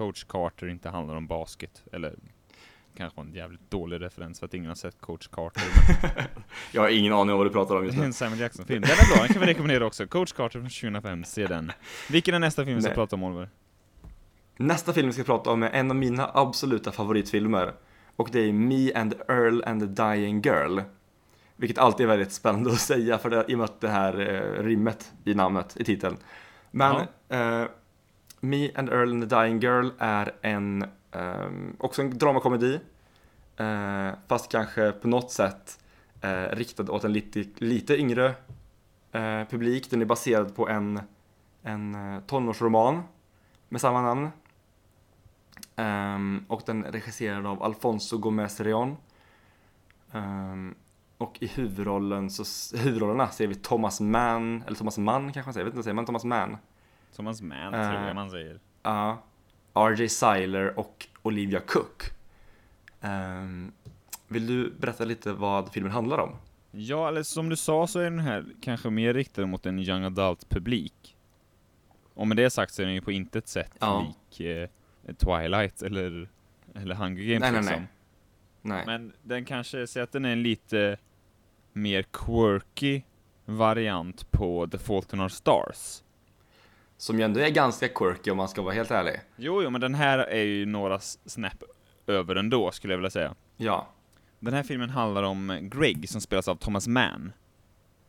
Coach 0.01 0.25
Carter 0.25 0.69
inte 0.69 0.89
handlar 0.89 1.15
om 1.15 1.27
basket. 1.27 1.83
Eller 1.93 2.15
kanske 2.97 3.21
en 3.21 3.35
jävligt 3.35 3.71
dålig 3.71 4.01
referens 4.01 4.39
för 4.39 4.47
att 4.47 4.55
ingen 4.55 4.69
har 4.69 4.75
sett 4.75 5.01
Coach 5.01 5.29
Carter. 5.29 5.63
Jag 6.73 6.83
har 6.83 6.89
ingen 6.89 7.13
aning 7.13 7.33
om 7.33 7.39
vad 7.39 7.47
du 7.47 7.51
pratar 7.51 7.77
om 7.77 7.85
just 7.85 7.97
det 7.97 7.99
är 7.99 8.01
nu. 8.01 8.07
en 8.07 8.13
Samuel 8.13 8.41
Jackson-film. 8.41 8.81
Den 8.81 8.91
är 8.91 9.15
bra, 9.15 9.23
den 9.25 9.33
kan 9.33 9.41
vi 9.41 9.47
rekommendera 9.47 9.87
också. 9.87 10.07
Coach 10.07 10.33
Carter 10.33 10.61
från 10.61 10.93
2005, 10.93 11.25
se 11.25 11.47
den. 11.47 11.73
Vilken 12.11 12.35
är 12.35 12.39
nästa 12.39 12.65
film 12.65 12.77
vi 12.77 12.83
ska 12.83 12.89
Nej. 12.89 12.95
prata 12.95 13.17
om 13.17 13.23
Oliver? 13.23 13.49
Nästa 14.57 14.93
film 14.93 15.07
vi 15.07 15.13
ska 15.13 15.23
prata 15.23 15.51
om 15.51 15.63
är 15.63 15.71
en 15.71 15.91
av 15.91 15.97
mina 15.97 16.31
absoluta 16.35 16.93
favoritfilmer. 16.93 17.73
Och 18.17 18.29
det 18.33 18.41
är 18.41 18.53
Me 18.53 18.93
and 18.95 19.15
Earl 19.29 19.63
and 19.67 19.81
the 19.81 20.03
Dying 20.03 20.41
Girl. 20.41 20.81
Vilket 21.57 21.79
alltid 21.79 22.05
är 22.05 22.09
väldigt 22.09 22.33
spännande 22.33 22.71
att 22.71 22.81
säga 22.81 23.19
för 23.19 23.31
det, 23.31 23.45
i 23.49 23.55
och 23.55 23.59
med 23.59 23.65
att 23.65 23.81
det 23.81 23.89
här 23.89 24.21
eh, 24.21 24.63
rimmet 24.65 25.13
i 25.25 25.35
namnet, 25.35 25.77
i 25.77 25.85
titeln. 25.85 26.17
Men 26.71 26.97
eh, 27.29 27.65
Me 28.41 28.71
and 28.75 28.89
Earl 28.89 29.13
and 29.13 29.29
the 29.29 29.37
Dying 29.37 29.61
Girl 29.61 29.89
är 29.99 30.33
en, 30.43 30.85
um, 31.13 31.77
också 31.79 32.03
en 32.03 32.19
dramakomedi. 32.19 32.81
Uh, 33.61 34.11
fast 34.29 34.53
kanske 34.53 34.93
på 34.93 35.09
något 35.09 35.31
sätt 35.31 35.79
uh, 36.25 36.57
riktad 36.57 36.91
åt 36.93 37.05
en 37.05 37.13
lite, 37.13 37.45
lite 37.65 37.97
yngre 37.97 38.29
uh, 39.15 39.45
publik. 39.51 39.91
Den 39.91 40.03
är 40.03 40.07
baserad 40.07 40.55
på 40.55 40.69
en, 40.69 41.01
en 41.63 41.97
tonårsroman 42.27 43.03
med 43.69 43.81
samma 43.81 44.03
namn. 44.03 44.31
Um, 45.77 46.45
och 46.49 46.63
den 46.67 46.85
är 46.85 46.93
regisserad 46.93 47.47
av 47.47 47.63
Alfonso 47.63 48.19
Gomez 48.19 48.61
Reon. 48.61 48.89
Um, 48.89 48.97
ehm, 50.13 50.75
och 51.19 51.39
i 51.41 51.47
huvudrollen 51.47 52.31
så, 52.31 52.77
huvudrollerna 52.77 53.29
ser 53.29 53.47
vi 53.47 53.55
Thomas 53.55 54.01
Mann, 54.01 54.63
eller 54.67 54.77
Thomas 54.77 54.99
Mann 54.99 55.33
kanske 55.33 55.49
man 55.49 55.55
säger, 55.55 55.65
jag 55.65 55.71
vet 55.71 55.75
inte, 55.75 55.85
säger 55.85 55.95
man 55.95 56.07
Thomas 56.07 56.25
Mann? 56.25 56.57
Thomas 57.17 57.43
Mann, 57.43 57.75
Eh, 57.75 57.91
tror 57.91 58.07
jag 58.07 58.15
man 58.15 58.31
säger. 58.31 58.61
Ja. 58.83 59.23
RJ 59.75 60.09
Seiler 60.09 60.79
och 60.79 61.07
Olivia 61.23 61.61
Cook. 61.61 62.03
Ehm, 63.01 63.73
vill 64.29 64.47
du 64.47 64.71
berätta 64.79 65.05
lite 65.05 65.33
vad 65.33 65.73
filmen 65.73 65.93
handlar 65.93 66.19
om? 66.19 66.37
Ja, 66.71 67.09
eller 67.09 67.23
som 67.23 67.49
du 67.49 67.57
sa 67.57 67.87
så 67.87 67.99
är 67.99 68.05
den 68.05 68.19
här 68.19 68.45
kanske 68.61 68.91
mer 68.91 69.15
riktad 69.15 69.47
mot 69.47 69.67
en 69.67 69.79
young 69.79 70.05
adult-publik. 70.05 71.17
Och 72.15 72.27
med 72.29 72.37
det 72.37 72.51
sagt 72.51 72.75
så 72.75 72.83
är 72.83 72.87
den 72.87 72.95
ju 72.95 73.01
på 73.01 73.13
intet 73.13 73.49
sätt 73.49 73.77
Ja. 73.81 74.15
lik 74.31 74.41
eh, 74.41 74.69
Twilight 75.19 75.83
eller, 75.83 76.29
eller 76.75 76.95
Hunger 76.95 77.23
Games 77.23 77.41
Nej, 77.41 77.53
nej, 77.53 77.61
liksom. 77.61 77.81
nej. 77.81 77.87
Nej. 78.63 78.83
Men 78.87 79.13
den 79.23 79.45
kanske, 79.45 79.87
säger 79.87 80.05
att 80.05 80.13
den 80.13 80.25
är 80.25 80.33
en 80.33 80.43
lite 80.43 80.97
mer 81.73 82.03
quirky 82.03 83.03
variant 83.45 84.31
på 84.31 84.67
The 84.67 84.79
Fault 84.79 85.13
in 85.13 85.21
Our 85.21 85.29
Stars. 85.29 86.03
Som 87.01 87.19
ju 87.19 87.25
ändå 87.25 87.41
är 87.41 87.51
ganska 87.51 87.89
quirky 87.89 88.31
om 88.31 88.37
man 88.37 88.49
ska 88.49 88.63
vara 88.63 88.75
helt 88.75 88.91
ärlig. 88.91 89.21
Jo, 89.37 89.63
jo, 89.63 89.71
men 89.71 89.81
den 89.81 89.95
här 89.95 90.19
är 90.19 90.43
ju 90.43 90.67
några 90.67 90.99
snäpp 91.27 91.63
över 92.07 92.37
ändå, 92.37 92.71
skulle 92.73 92.93
jag 92.93 92.99
vilja 92.99 93.11
säga. 93.11 93.35
Ja. 93.57 93.89
Den 94.39 94.55
här 94.55 94.63
filmen 94.63 94.91
handlar 94.91 95.23
om 95.23 95.59
Greg, 95.73 96.09
som 96.09 96.21
spelas 96.21 96.49
av 96.49 96.57
Thomas 96.57 96.89
Mann, 96.89 97.33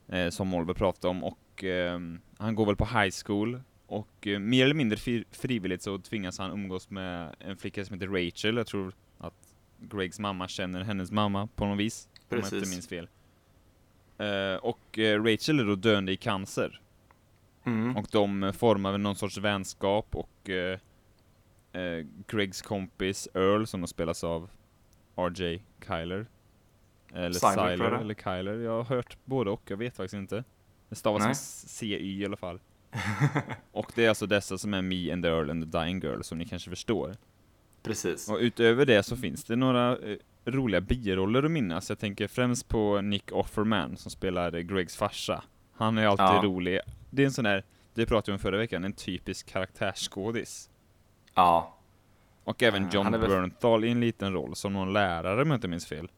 eh, 0.08 0.30
som 0.30 0.54
Oliver 0.54 0.74
pratade 0.74 1.08
om, 1.12 1.24
och 1.24 1.64
eh, 1.64 2.00
han 2.38 2.56
går 2.56 2.66
väl 2.66 2.76
på 2.76 2.86
high 2.86 3.14
school, 3.26 3.62
och 3.88 4.28
eh, 4.28 4.40
mer 4.40 4.64
eller 4.66 4.76
mindre 4.76 4.98
fri- 4.98 5.26
frivilligt 5.32 5.82
så 5.82 5.98
tvingas 5.98 6.38
han 6.38 6.52
umgås 6.52 6.90
med 6.90 7.36
en 7.40 7.58
flicka 7.58 7.86
som 7.86 7.94
heter 7.94 8.08
Rachel, 8.08 8.58
jag 8.58 8.68
tror 8.68 8.94
att 9.18 9.54
Gregs 9.80 10.20
mamma 10.20 10.48
känner 10.48 10.82
hennes 10.82 11.12
mamma 11.12 11.48
på 11.56 11.66
något 11.66 11.80
vis, 11.80 12.08
om 12.14 12.20
jag 12.30 12.40
Precis. 12.40 12.54
inte 12.54 12.70
minns 12.70 12.88
fel. 12.88 13.08
Eh, 14.18 14.56
och 14.56 15.00
eh, 15.00 15.24
Rachel 15.24 15.60
är 15.60 15.64
då 15.66 15.76
döende 15.76 16.12
i 16.12 16.18
cancer, 16.18 16.82
Mm. 17.64 17.98
och 17.98 18.08
de 18.12 18.44
eh, 18.44 18.52
formar 18.52 18.98
någon 18.98 19.16
sorts 19.16 19.38
vänskap, 19.38 20.16
och 20.16 20.50
eh, 20.50 20.80
eh, 21.72 22.06
Gregs 22.28 22.62
kompis 22.62 23.28
Earl, 23.34 23.66
som 23.66 23.88
spelas 23.88 24.24
av 24.24 24.50
RJ 25.16 25.64
Kyler. 25.88 26.26
Eller 27.14 27.34
Siler, 27.34 27.92
eller 27.92 28.14
Kyler. 28.14 28.54
Jag 28.60 28.72
har 28.72 28.84
hört 28.84 29.18
både 29.26 29.52
och, 29.52 29.62
jag 29.68 29.78
vet 29.78 29.98
faktiskt 29.98 30.14
inte. 30.14 30.44
Det 30.90 30.96
stavas 30.96 31.24
Nej. 31.24 31.36
som 31.36 31.70
CY 31.70 32.22
i 32.22 32.26
alla 32.26 32.38
fall. 32.38 32.60
och 33.72 33.92
det 33.96 34.06
är 34.06 34.10
alltså 34.10 34.26
dessa 34.28 34.58
som 34.58 34.74
är 34.74 34.82
Me 34.82 35.12
and 35.14 35.24
the 35.24 35.30
Earl 35.30 35.50
and 35.50 35.72
the 35.72 35.80
Dying 35.80 36.00
Girl, 36.00 36.22
som 36.22 36.38
ni 36.38 36.46
kanske 36.46 36.70
förstår. 36.70 37.16
Precis. 37.84 38.30
Och 38.30 38.38
utöver 38.40 38.86
det 38.86 39.04
så 39.04 39.18
finns 39.18 39.44
det 39.44 39.56
några 39.56 39.98
eh, 39.98 40.18
roliga 40.46 40.82
biroller 40.82 41.44
att 41.44 41.52
minnas. 41.52 41.90
Jag 41.90 42.00
tänker 42.00 42.28
främst 42.28 42.68
på 42.68 43.02
Nick 43.02 43.32
Offerman 43.32 43.98
som 43.98 44.12
spelar 44.12 44.52
Gregs 44.60 44.96
farsa. 44.96 45.44
Han 45.74 45.98
är 45.98 46.06
alltid 46.08 46.26
Ja. 46.26 46.42
rolig. 46.44 46.80
Det 47.14 47.22
är 47.22 47.26
en 47.26 47.32
sån 47.32 47.44
där, 47.44 47.64
det 47.94 48.06
pratade 48.06 48.32
vi 48.32 48.34
om 48.36 48.40
förra 48.40 48.58
veckan, 48.58 48.84
en 48.84 48.94
typisk 48.94 49.50
karaktärsskådis. 49.50 50.70
Ja. 51.36 51.78
Och 52.44 52.64
även 52.64 52.84
Eh, 52.84 52.90
John 52.94 53.12
väl- 53.12 53.22
Bernthal 53.30 53.84
i 53.86 53.92
en 53.92 54.00
liten 54.00 54.34
roll, 54.34 54.56
som 54.56 54.74
någon 54.74 54.94
lärare 54.94 55.42
om 55.42 55.48
jag 55.52 55.58
inte 55.58 55.68
minns 55.68 55.88
fel. 55.88 56.12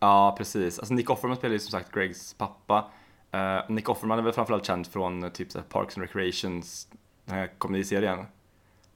Ja, 0.00 0.34
precis. 0.38 0.78
Alltså 0.78 0.94
Nick 0.94 1.10
Offerman 1.10 1.36
spelar 1.36 1.52
ju 1.52 1.58
som 1.58 1.70
sagt 1.70 1.92
Gregs 1.94 2.34
pappa. 2.34 2.84
Eh, 3.30 3.58
Nick 3.68 3.88
Offerman 3.88 4.18
är 4.18 4.22
väl 4.22 4.32
framförallt 4.32 4.66
känd 4.66 4.86
från 4.86 5.22
eh, 5.22 5.28
typ 5.30 5.50
så 5.52 5.58
här 5.58 5.64
Parks 5.66 5.96
and 5.98 6.06
Recreations, 6.06 6.88
den 7.24 7.34
här 7.36 7.50
komediserien. 7.58 8.26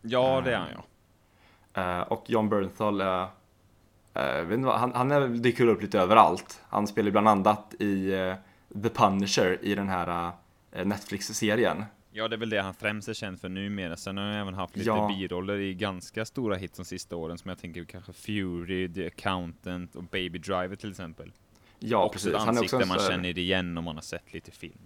Ja, 0.03 0.41
det 0.45 0.53
är 0.55 0.59
han 0.59 0.69
ja. 0.75 1.83
Eh, 1.83 2.01
och 2.01 2.31
John 2.31 2.49
Bernthal 2.49 3.01
är, 3.01 4.53
inte 4.53 4.67
vad, 4.67 4.79
han, 4.81 4.93
han 4.95 5.11
är, 5.11 5.29
dyker 5.29 5.67
upp 5.69 5.83
lite 5.83 6.01
överallt. 6.01 6.61
Han 6.69 6.87
spelar 6.87 7.11
bland 7.11 7.29
annat 7.29 7.75
i 7.75 8.11
The 8.83 8.89
Punisher 8.89 9.59
i 9.63 9.75
den 9.75 9.89
här 9.89 10.33
Netflix-serien. 10.85 11.85
Ja, 12.13 12.29
det 12.29 12.37
är 12.37 12.39
väl 12.39 12.51
det 12.51 12.63
han 12.63 12.75
främst 12.75 13.09
är 13.09 13.15
känd 13.15 13.41
för 13.41 13.49
numera. 13.49 13.97
Sen 13.97 14.17
har 14.17 14.25
han 14.25 14.35
även 14.35 14.55
haft 14.55 14.77
lite 14.77 14.89
Ja. 14.89 15.09
biroller 15.09 15.59
i 15.59 15.75
ganska 15.75 16.25
stora 16.25 16.57
hits 16.57 16.77
de 16.77 16.85
sista 16.85 17.17
åren, 17.17 17.39
som 17.39 17.49
jag 17.49 17.59
tänker 17.59 17.85
kanske 17.85 18.13
Fury, 18.13 18.93
The 18.95 19.07
Accountant 19.07 19.97
och 19.97 20.03
Baby 20.03 20.39
Driver 20.39 20.77
till 20.77 20.91
exempel. 20.91 21.33
Ja, 21.79 22.05
också 22.05 22.13
precis. 22.13 22.29
ett 22.33 22.39
Han 22.39 22.49
är 22.49 22.49
ansikte 22.49 22.77
också 22.77 22.83
en 22.85 22.89
man 22.89 22.99
här- 22.99 23.09
känner 23.11 23.39
igen 23.39 23.79
om 23.79 23.85
man 23.85 23.95
har 23.95 24.03
sett 24.03 24.33
lite 24.33 24.51
film. 24.51 24.79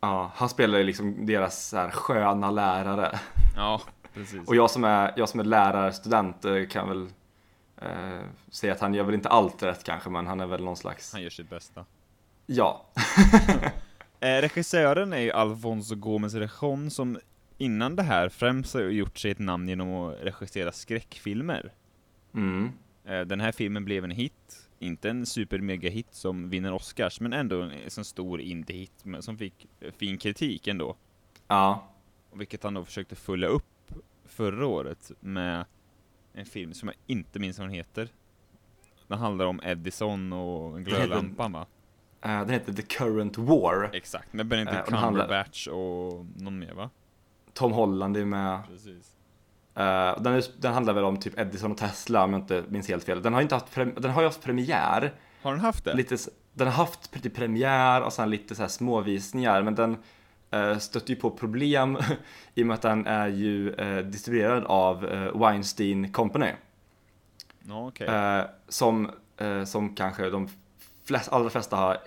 Ja, 0.00 0.32
han 0.34 0.48
spelar 0.48 0.78
ju 0.78 0.84
liksom 0.84 1.26
deras 1.26 1.66
så 1.68 1.76
här 1.76 1.90
sköna 1.90 2.50
lärare. 2.50 3.18
Ja, 3.56 3.80
precis. 4.14 4.48
Och 4.48 4.56
jag 4.56 4.70
som 4.70 4.84
är, 4.84 5.12
jag 5.16 5.28
som 5.28 5.40
är 5.40 5.44
lärarstudent 5.44 6.44
eh, 6.44 6.66
kan 6.70 6.88
väl 6.88 7.08
eh, 7.76 8.20
säga 8.50 8.72
att 8.72 8.80
han 8.80 8.94
gör 8.94 9.04
väl 9.04 9.14
inte 9.14 9.28
allt 9.28 9.62
rätt 9.62 9.84
kanske, 9.84 10.10
men 10.10 10.26
han 10.26 10.40
är 10.40 10.46
väl 10.46 10.64
någon 10.64 10.76
slags, 10.76 11.12
Han 11.12 11.22
gör 11.22 11.30
sitt 11.30 11.50
bästa. 11.50 11.84
ja. 12.46 12.86
Eh, 14.22 14.40
regissören 14.40 15.12
är 15.12 15.18
ju 15.18 15.30
Alfonso 15.30 15.94
Gomez 15.94 16.34
Rejon 16.34 16.90
som 16.90 17.18
innan 17.58 17.96
det 17.96 18.02
här 18.02 18.28
främst 18.28 18.74
har 18.74 18.80
gjort 18.80 19.18
sig 19.18 19.30
ett 19.30 19.38
namn 19.38 19.68
genom 19.68 19.94
att 19.94 20.20
regissera 20.20 20.72
skräckfilmer. 20.72 21.72
Mm. 22.34 22.70
Eh, 23.04 23.20
den 23.20 23.40
här 23.40 23.52
filmen 23.52 23.84
blev 23.84 24.04
en 24.04 24.10
hit, 24.10 24.68
inte 24.78 25.10
en 25.10 25.26
super-mega-hit 25.26 26.06
som 26.10 26.50
vinner 26.50 26.72
Oscars, 26.72 27.20
men 27.20 27.32
ändå 27.32 27.60
en 27.62 27.90
sån 27.90 28.04
stor 28.04 28.40
indie-hit 28.40 29.04
som 29.20 29.38
fick 29.38 29.66
eh, 29.80 29.92
fin 29.92 30.18
kritik 30.18 30.66
ändå. 30.66 30.96
Ja. 31.48 31.88
Vilket 32.32 32.62
han 32.62 32.74
då 32.74 32.84
försökte 32.84 33.16
följa 33.16 33.48
upp 33.48 33.94
förra 34.24 34.66
året 34.66 35.12
med 35.20 35.64
en 36.32 36.46
film 36.46 36.74
som 36.74 36.88
jag 36.88 36.96
inte 37.06 37.38
minns 37.38 37.58
vad 37.58 37.68
den 37.68 37.74
heter. 37.74 38.08
Den 39.06 39.18
handlar 39.18 39.46
om 39.46 39.60
Edison 39.64 40.32
och 40.32 40.84
glödlampan 40.84 41.52
va? 41.52 41.66
Eh, 42.22 42.40
den 42.40 42.50
heter 42.50 42.72
The 42.72 42.82
Current 42.82 43.38
War. 43.38 43.90
Exakt, 43.92 44.32
med 44.32 44.46
Benedict 44.46 44.90
handlar- 44.90 45.02
Cumberbatch 45.22 45.66
och 45.68 46.26
någon 46.36 46.58
mer 46.58 46.72
va? 46.72 46.90
Tom 47.52 47.72
Holland 47.72 48.16
är 48.16 48.24
med. 48.24 48.58
Precis. 48.68 49.12
Eh, 49.74 50.22
den, 50.22 50.26
är, 50.26 50.60
den 50.60 50.72
handlar 50.72 50.92
väl 50.94 51.04
om 51.04 51.16
typ 51.16 51.38
Edison 51.38 51.70
och 51.72 51.78
Tesla 51.78 52.24
om 52.24 52.32
jag 52.32 52.40
inte 52.40 52.64
minns 52.68 52.88
helt 52.88 53.04
fel. 53.04 53.22
Den 53.22 53.34
har, 53.34 53.40
inte 53.42 53.54
haft, 53.54 53.74
den 53.74 54.10
har 54.10 54.22
ju 54.22 54.28
haft 54.28 54.42
premiär. 54.42 55.12
Har 55.42 55.50
den 55.50 55.60
haft 55.60 55.84
det? 55.84 55.94
Lite, 55.94 56.16
den 56.54 56.66
har 56.66 56.74
haft 56.74 57.14
lite 57.14 57.30
premiär 57.30 58.02
och 58.02 58.12
sen 58.12 58.30
lite 58.30 58.54
så 58.54 58.62
här 58.62 58.68
småvisningar 58.68 59.62
men 59.62 59.74
den 59.74 59.96
eh, 60.50 60.78
stötte 60.78 61.12
ju 61.12 61.18
på 61.20 61.30
problem 61.30 61.98
i 62.54 62.62
och 62.62 62.66
med 62.66 62.74
att 62.74 62.82
den 62.82 63.06
är 63.06 63.28
ju 63.28 63.74
eh, 63.74 64.04
distribuerad 64.04 64.64
av 64.64 65.00
Weinstein 65.34 66.12
Company. 66.12 66.50
Okej. 67.70 68.06
Eh, 68.06 68.44
som, 68.68 69.10
som 69.66 69.94
kanske 69.94 70.30
de 70.30 70.48
flest, 71.04 71.32
allra 71.32 71.50
flesta 71.50 71.76
har 71.76 71.98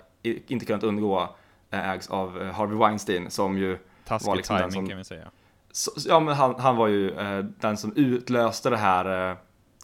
inte 0.46 0.66
kunnat 0.66 0.82
undgå 0.82 1.28
eh, 1.70 1.90
ägs 1.90 2.10
av 2.10 2.42
eh, 2.42 2.52
Harvey 2.52 2.78
Weinstein 2.78 3.30
som 3.30 3.58
ju 3.58 3.78
Taskig 4.04 4.28
var 4.28 4.36
liksom 4.36 4.56
den 4.56 4.70
timing 4.70 4.82
som- 4.84 4.88
kan 4.88 4.98
vi 4.98 5.04
säga. 5.04 5.30
så, 5.72 5.90
ja, 6.08 6.20
men 6.20 6.34
han, 6.34 6.54
han 6.60 6.76
var 6.76 6.86
ju 6.88 7.10
eh, 7.10 7.38
den 7.60 7.76
som 7.76 7.92
utlöste 7.96 8.70
det 8.70 8.76
här, 8.76 9.30
eh, 9.30 9.36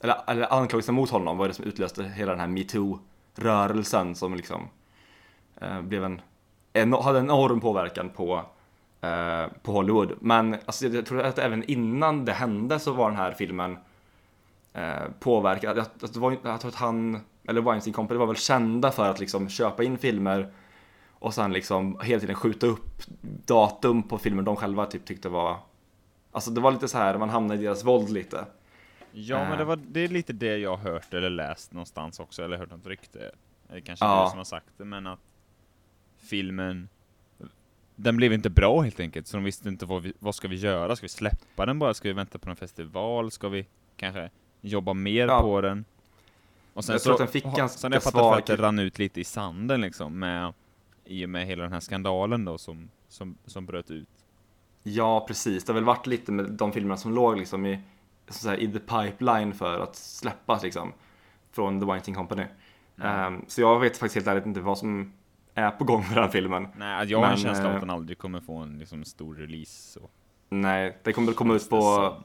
eller, 0.02 0.16
eller 0.26 0.52
anklagelsen 0.52 0.94
mot 0.94 1.10
honom 1.10 1.36
var 1.38 1.48
det 1.48 1.54
som 1.54 1.64
utlöste 1.64 2.04
hela 2.04 2.30
den 2.32 2.40
här 2.40 2.46
metoo-rörelsen 2.46 4.14
som 4.14 4.34
liksom 4.34 4.68
eh, 5.60 5.80
blev 5.80 6.04
en, 6.04 6.20
en, 6.72 6.92
hade 6.92 7.18
en 7.18 7.24
enorm 7.24 7.60
påverkan 7.60 8.08
på, 8.08 8.44
eh, 9.00 9.46
på 9.62 9.72
Hollywood. 9.72 10.12
Men 10.20 10.54
alltså, 10.54 10.86
jag 10.86 11.06
tror 11.06 11.20
att 11.22 11.38
även 11.38 11.64
innan 11.64 12.24
det 12.24 12.32
hände 12.32 12.78
så 12.78 12.92
var 12.92 13.08
den 13.08 13.16
här 13.18 13.32
filmen 13.32 13.76
påverkad. 15.20 15.76
Jag, 15.78 15.86
jag, 16.14 16.36
jag 16.44 16.60
tror 16.60 16.68
att 16.68 16.74
han, 16.74 17.20
eller 17.48 17.60
Weinstein 17.60 17.94
Company 17.94 18.18
var 18.18 18.26
väl 18.26 18.36
kända 18.36 18.90
för 18.92 19.10
att 19.10 19.20
liksom 19.20 19.48
köpa 19.48 19.84
in 19.84 19.98
filmer 19.98 20.52
och 21.12 21.34
sen 21.34 21.52
liksom 21.52 22.00
hela 22.02 22.20
tiden 22.20 22.34
skjuta 22.36 22.66
upp 22.66 23.02
datum 23.46 24.02
på 24.02 24.18
filmer 24.18 24.42
de 24.42 24.56
själva 24.56 24.86
typ 24.86 25.04
tyckte 25.04 25.28
var 25.28 25.56
Alltså 26.34 26.50
det 26.50 26.60
var 26.60 26.72
lite 26.72 26.88
så 26.88 26.98
här, 26.98 27.18
man 27.18 27.30
hamnade 27.30 27.60
i 27.60 27.64
deras 27.64 27.84
våld 27.84 28.10
lite. 28.10 28.44
Ja, 29.12 29.38
men 29.38 29.52
Eh. 29.52 29.58
det, 29.58 29.64
var, 29.64 29.76
det 29.76 30.00
är 30.00 30.08
lite 30.08 30.32
det 30.32 30.56
jag 30.56 30.76
hört 30.76 31.14
eller 31.14 31.30
läst 31.30 31.72
någonstans 31.72 32.20
också, 32.20 32.42
eller 32.44 32.56
hört 32.56 32.70
något 32.70 32.86
rykte. 32.86 33.30
Det 33.68 33.80
kanske 33.80 34.04
Ja. 34.04 34.24
du 34.24 34.30
som 34.30 34.38
har 34.38 34.44
sagt 34.44 34.66
det, 34.76 34.84
men 34.84 35.06
att 35.06 35.18
filmen, 36.18 36.88
den 37.96 38.16
blev 38.16 38.32
inte 38.32 38.50
bra 38.50 38.80
helt 38.80 39.00
enkelt, 39.00 39.26
så 39.26 39.36
de 39.36 39.44
visste 39.44 39.68
inte 39.68 39.86
vad, 39.86 40.02
vi, 40.02 40.12
vad 40.18 40.34
ska 40.34 40.48
vi 40.48 40.56
göra? 40.56 40.96
Ska 40.96 41.04
vi 41.04 41.08
släppa 41.08 41.66
den 41.66 41.78
bara? 41.78 41.94
Ska 41.94 42.08
vi 42.08 42.12
vänta 42.12 42.38
på 42.38 42.50
en 42.50 42.56
festival? 42.56 43.30
Ska 43.30 43.48
vi 43.48 43.66
kanske 43.96 44.30
jobba 44.60 44.92
mer 44.92 45.26
Ja. 45.28 45.40
på 45.40 45.60
den? 45.60 45.84
Och 46.74 46.84
sen 46.84 46.92
Jag 46.92 47.00
så, 47.00 47.04
tror 47.04 47.14
att 47.14 47.18
den 47.18 47.28
fick 47.28 47.44
ha- 47.44 47.56
ganska 47.56 47.78
sen 47.78 47.92
har 47.92 47.96
jag 47.96 48.02
svag 48.02 48.38
att 48.38 48.46
det 48.46 48.56
rann 48.56 48.78
ut 48.78 48.98
lite 48.98 49.20
i 49.20 49.24
sanden 49.24 49.80
liksom, 49.80 50.18
med, 50.18 50.52
i 51.04 51.24
och 51.24 51.28
med 51.30 51.46
hela 51.46 51.62
den 51.62 51.72
här 51.72 51.80
skandalen 51.80 52.44
då 52.44 52.58
som, 52.58 52.90
som, 53.08 53.38
som 53.46 53.66
bröt 53.66 53.90
ut. 53.90 54.08
Ja, 54.82 55.24
precis. 55.28 55.64
Det 55.64 55.72
har 55.72 55.74
väl 55.74 55.84
varit 55.84 56.06
lite 56.06 56.32
med 56.32 56.50
de 56.50 56.72
filmerna 56.72 56.96
som 56.96 57.14
låg 57.14 57.38
liksom 57.38 57.66
i, 57.66 57.80
så 58.28 58.48
här, 58.48 58.56
i 58.56 58.72
the 58.72 58.78
pipeline 58.78 59.54
för 59.54 59.80
att 59.80 59.96
släppas 59.96 60.62
liksom. 60.62 60.92
Från 61.52 61.80
The 61.80 61.86
Weinstein 61.86 62.14
Company. 62.14 62.44
Ehm, 63.02 63.44
så 63.48 63.60
jag 63.60 63.80
vet 63.80 63.96
faktiskt 63.96 64.14
helt 64.14 64.26
ärligt 64.26 64.46
inte 64.46 64.60
vad 64.60 64.78
som 64.78 65.12
är 65.54 65.70
på 65.70 65.84
gång 65.84 66.04
med 66.08 66.16
den 66.16 66.30
filmen. 66.30 66.68
Nej, 66.76 67.06
jag 67.06 67.18
har 67.18 67.30
en 67.30 67.36
känsla 67.36 67.64
av 67.64 67.70
eh, 67.70 67.74
att 67.74 67.80
den 67.80 67.90
aldrig 67.90 68.18
kommer 68.18 68.40
få 68.40 68.56
en 68.56 68.78
liksom, 68.78 69.04
stor 69.04 69.34
release. 69.34 69.92
Så. 69.92 70.10
Nej, 70.48 70.98
det 71.02 71.12
kommer 71.12 71.26
väl 71.26 71.34
komma 71.34 71.54
ut 71.54 71.70
på, 71.70 72.16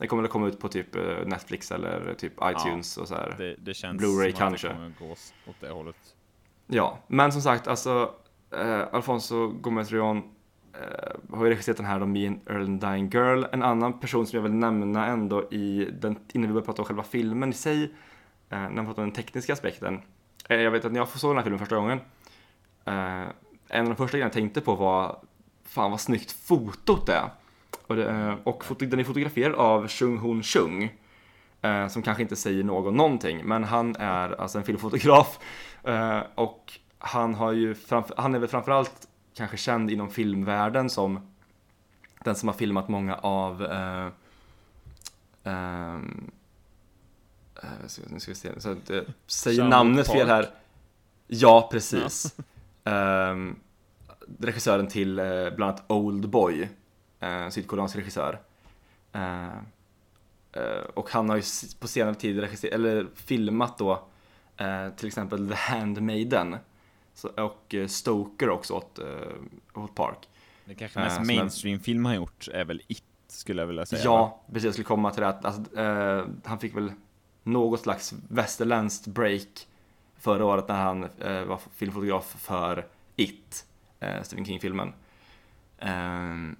Det 0.00 0.06
kommer 0.06 0.22
väl 0.22 0.30
komma 0.30 0.46
ut 0.46 0.60
på 0.60 0.68
typ 0.68 0.96
eh, 0.96 1.02
Netflix 1.26 1.70
eller 1.70 2.14
typ 2.14 2.32
iTunes 2.42 2.96
och 2.96 3.08
så 3.08 3.14
här. 3.14 3.34
Det, 3.38 3.56
det 3.58 3.74
känns 3.74 4.02
Blu-ray 4.02 4.30
som 4.30 4.38
kanske. 4.38 4.68
att 4.68 4.74
det 4.74 4.94
kommer 4.98 5.12
åt 5.46 5.56
det 5.60 5.68
hållet. 5.68 5.96
Ja, 6.66 6.98
men 7.06 7.32
som 7.32 7.42
sagt, 7.42 7.68
alltså 7.68 8.14
eh, 8.50 8.82
Alfonso 8.92 9.48
Gomez 9.48 9.92
Rion 9.92 10.16
eh, 10.72 11.36
har 11.36 11.44
ju 11.44 11.50
regisserat 11.50 11.76
den 11.76 11.86
här 11.86 12.00
då, 12.00 12.06
Me 12.06 12.26
and 12.26 12.40
Earl 12.46 12.62
and 12.62 12.80
Dying 12.80 13.10
Girl. 13.10 13.44
En 13.52 13.62
annan 13.62 14.00
person 14.00 14.26
som 14.26 14.36
jag 14.36 14.42
vill 14.42 14.52
nämna 14.52 15.06
ändå 15.06 15.52
i 15.52 15.88
den, 16.00 16.18
innan 16.32 16.48
vi 16.48 16.52
börjar 16.52 16.66
prata 16.66 16.82
om 16.82 16.86
själva 16.86 17.02
filmen 17.02 17.50
i 17.50 17.52
sig, 17.52 17.82
eh, 17.82 17.90
när 18.58 18.70
man 18.70 18.86
pratar 18.86 19.02
om 19.02 19.08
den 19.08 19.24
tekniska 19.24 19.52
aspekten. 19.52 20.02
Eh, 20.48 20.60
jag 20.60 20.70
vet 20.70 20.84
att 20.84 20.92
när 20.92 21.00
jag 21.00 21.08
såg 21.08 21.30
den 21.30 21.36
här 21.36 21.44
filmen 21.44 21.58
första 21.58 21.76
gången, 21.76 22.00
eh, 22.84 23.24
en 23.68 23.80
av 23.80 23.86
de 23.86 23.96
första 23.96 24.16
grejerna 24.16 24.26
jag 24.26 24.32
tänkte 24.32 24.60
på 24.60 24.74
var 24.74 25.20
fan 25.64 25.90
vad 25.90 26.00
snyggt 26.00 26.32
fotot 26.32 27.08
är. 27.08 27.30
Och, 27.90 27.96
det, 27.96 28.10
eh, 28.10 28.34
och 28.44 28.64
den 28.78 29.00
är 29.00 29.04
fotograferad 29.04 29.54
av 29.54 29.88
Chung 29.88 30.18
Hoon 30.18 30.42
Chung. 30.42 30.96
Eh, 31.62 31.88
som 31.88 32.02
kanske 32.02 32.22
inte 32.22 32.36
säger 32.36 32.64
någon 32.64 32.96
någonting, 32.96 33.44
men 33.44 33.64
han 33.64 33.96
är 33.96 34.40
alltså 34.40 34.58
en 34.58 34.64
filmfotograf. 34.64 35.38
Eh, 35.84 36.22
och 36.34 36.72
han, 36.98 37.34
har 37.34 37.52
ju 37.52 37.74
framför, 37.74 38.14
han 38.16 38.34
är 38.34 38.38
väl 38.38 38.48
framförallt 38.48 39.08
kanske 39.34 39.56
känd 39.56 39.90
inom 39.90 40.10
filmvärlden 40.10 40.90
som 40.90 41.32
den 42.24 42.34
som 42.34 42.48
har 42.48 42.54
filmat 42.54 42.88
många 42.88 43.14
av 43.14 43.64
eh, 43.64 44.06
eh, 45.44 45.98
nu 48.10 48.20
ska 48.20 48.30
vi 48.30 48.34
se, 48.34 48.60
så 48.60 48.70
att, 48.70 48.90
eh, 48.90 49.00
säger 49.26 49.64
namnet 49.64 50.06
fel 50.06 50.26
Park. 50.26 50.28
här. 50.28 50.50
Ja, 51.26 51.68
precis. 51.72 52.36
Ehm, 52.84 53.56
regissören 54.38 54.88
till 54.88 55.14
bland 55.56 55.62
annat 55.62 55.84
Old 55.88 56.28
Boy, 56.28 56.68
eh, 57.20 57.48
sydkoreansk 57.48 57.96
regissör. 57.96 58.40
Eh, 59.12 59.56
eh, 60.52 60.82
och 60.94 61.10
han 61.10 61.28
har 61.28 61.36
ju 61.36 61.42
på 61.80 61.88
senare 61.88 62.14
tid 62.14 62.40
regisser- 62.40 62.74
eller 62.74 63.06
filmat 63.14 63.78
då 63.78 64.04
eh, 64.56 64.90
till 64.96 65.06
exempel 65.06 65.48
The 65.48 65.54
Handmaiden 65.54 66.56
så, 67.14 67.28
och 67.28 67.74
eh, 67.74 67.86
Stoker 67.86 68.50
också 68.50 68.74
åt, 68.74 68.98
eh, 68.98 69.04
åt 69.74 69.94
Park. 69.94 70.28
Det 70.64 70.74
kanske 70.74 71.00
mest 71.00 71.20
mainstream-film 71.20 72.04
han 72.04 72.14
gjort 72.14 72.48
är 72.48 72.64
väl 72.64 72.82
It, 72.88 73.04
skulle 73.28 73.62
jag 73.62 73.66
vilja 73.66 73.86
säga. 73.86 74.02
Ja, 74.04 74.40
precis. 74.46 74.64
Jag 74.64 74.72
skulle 74.72 74.84
komma 74.84 75.10
till 75.10 75.22
det. 75.22 75.28
att, 75.28 75.44
Alltså, 75.44 75.62
han 76.44 76.58
fick 76.58 76.76
väl 76.76 76.92
något 77.42 77.80
slags 77.80 78.14
västerländskt 78.28 79.06
break 79.06 79.66
förra 80.16 80.44
året 80.44 80.68
när 80.68 80.82
han 80.82 81.04
eh, 81.04 81.44
var 81.44 81.60
filmfotograf 81.74 82.36
för 82.38 82.86
It, 83.16 83.66
eh, 84.00 84.22
Stephen 84.22 84.44
King-filmen. 84.44 84.92
Ehm, 85.78 86.56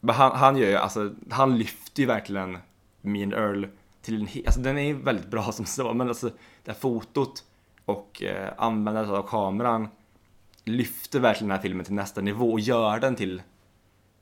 men 0.00 0.14
han, 0.14 0.36
han 0.36 0.56
gör 0.56 0.68
ju, 0.68 0.76
alltså, 0.76 1.14
han 1.30 1.58
lyfter 1.58 2.00
ju 2.00 2.06
verkligen 2.06 2.58
Me 3.00 3.22
and 3.22 3.34
Earl 3.34 3.66
till 4.02 4.20
en 4.20 4.26
he- 4.26 4.46
alltså 4.46 4.60
den 4.60 4.78
är 4.78 4.82
ju 4.82 4.94
väldigt 5.02 5.30
bra 5.30 5.52
som 5.52 5.64
så, 5.64 5.94
men 5.94 6.08
alltså 6.08 6.30
det 6.64 6.70
här 6.70 6.78
fotot 6.78 7.44
och 7.84 8.22
eh, 8.22 8.52
användandet 8.58 9.12
av 9.12 9.22
kameran 9.28 9.88
lyfter 10.64 11.20
verkligen 11.20 11.48
den 11.48 11.56
här 11.56 11.62
filmen 11.62 11.84
till 11.84 11.94
nästa 11.94 12.20
nivå 12.20 12.52
och 12.52 12.60
gör 12.60 13.00
den 13.00 13.16
till 13.16 13.42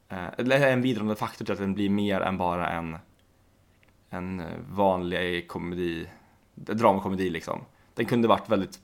eh, 0.09 0.29
en 0.39 0.83
bidragande 0.83 1.17
faktor 1.17 1.45
till 1.45 1.53
att 1.53 1.59
den 1.59 1.75
blir 1.75 1.91
mer 1.91 2.21
än 2.21 2.39
bara 2.39 2.71
en 2.71 2.97
en 4.11 4.43
vanlig 4.71 5.49
komedi, 5.49 6.09
dramakomedi 6.55 7.31
liksom. 7.31 7.61
Den 7.95 8.07
kunde 8.07 8.29
varit 8.29 8.49
väldigt 8.49 8.81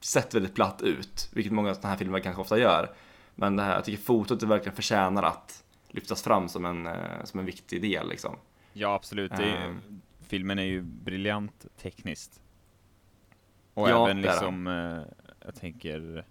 sett 0.00 0.34
väldigt 0.34 0.54
platt 0.54 0.82
ut, 0.82 1.28
vilket 1.32 1.52
många 1.52 1.74
sådana 1.74 1.88
här 1.88 1.96
filmer 1.96 2.20
kanske 2.20 2.42
ofta 2.42 2.58
gör. 2.58 2.94
Men 3.34 3.56
det 3.56 3.62
här, 3.62 3.74
jag 3.74 3.84
tycker 3.84 4.02
fotot 4.02 4.42
verkligen 4.42 4.76
förtjänar 4.76 5.22
att 5.22 5.64
lyftas 5.90 6.22
fram 6.22 6.48
som 6.48 6.64
en, 6.64 6.86
eh, 6.86 7.24
som 7.24 7.40
en 7.40 7.46
viktig 7.46 7.82
del 7.82 8.08
liksom. 8.08 8.36
Ja, 8.72 8.94
absolut. 8.94 9.32
Är, 9.32 9.56
Ehm. 9.66 10.00
filmen 10.20 10.58
är 10.58 10.62
ju 10.64 10.82
briljant 10.82 11.66
tekniskt. 11.76 12.40
Och 13.74 13.90
Ja, 13.90 14.04
även 14.06 14.22
liksom, 14.22 14.66
eh, 14.66 15.26
jag 15.46 15.54
tänker, 15.54 16.24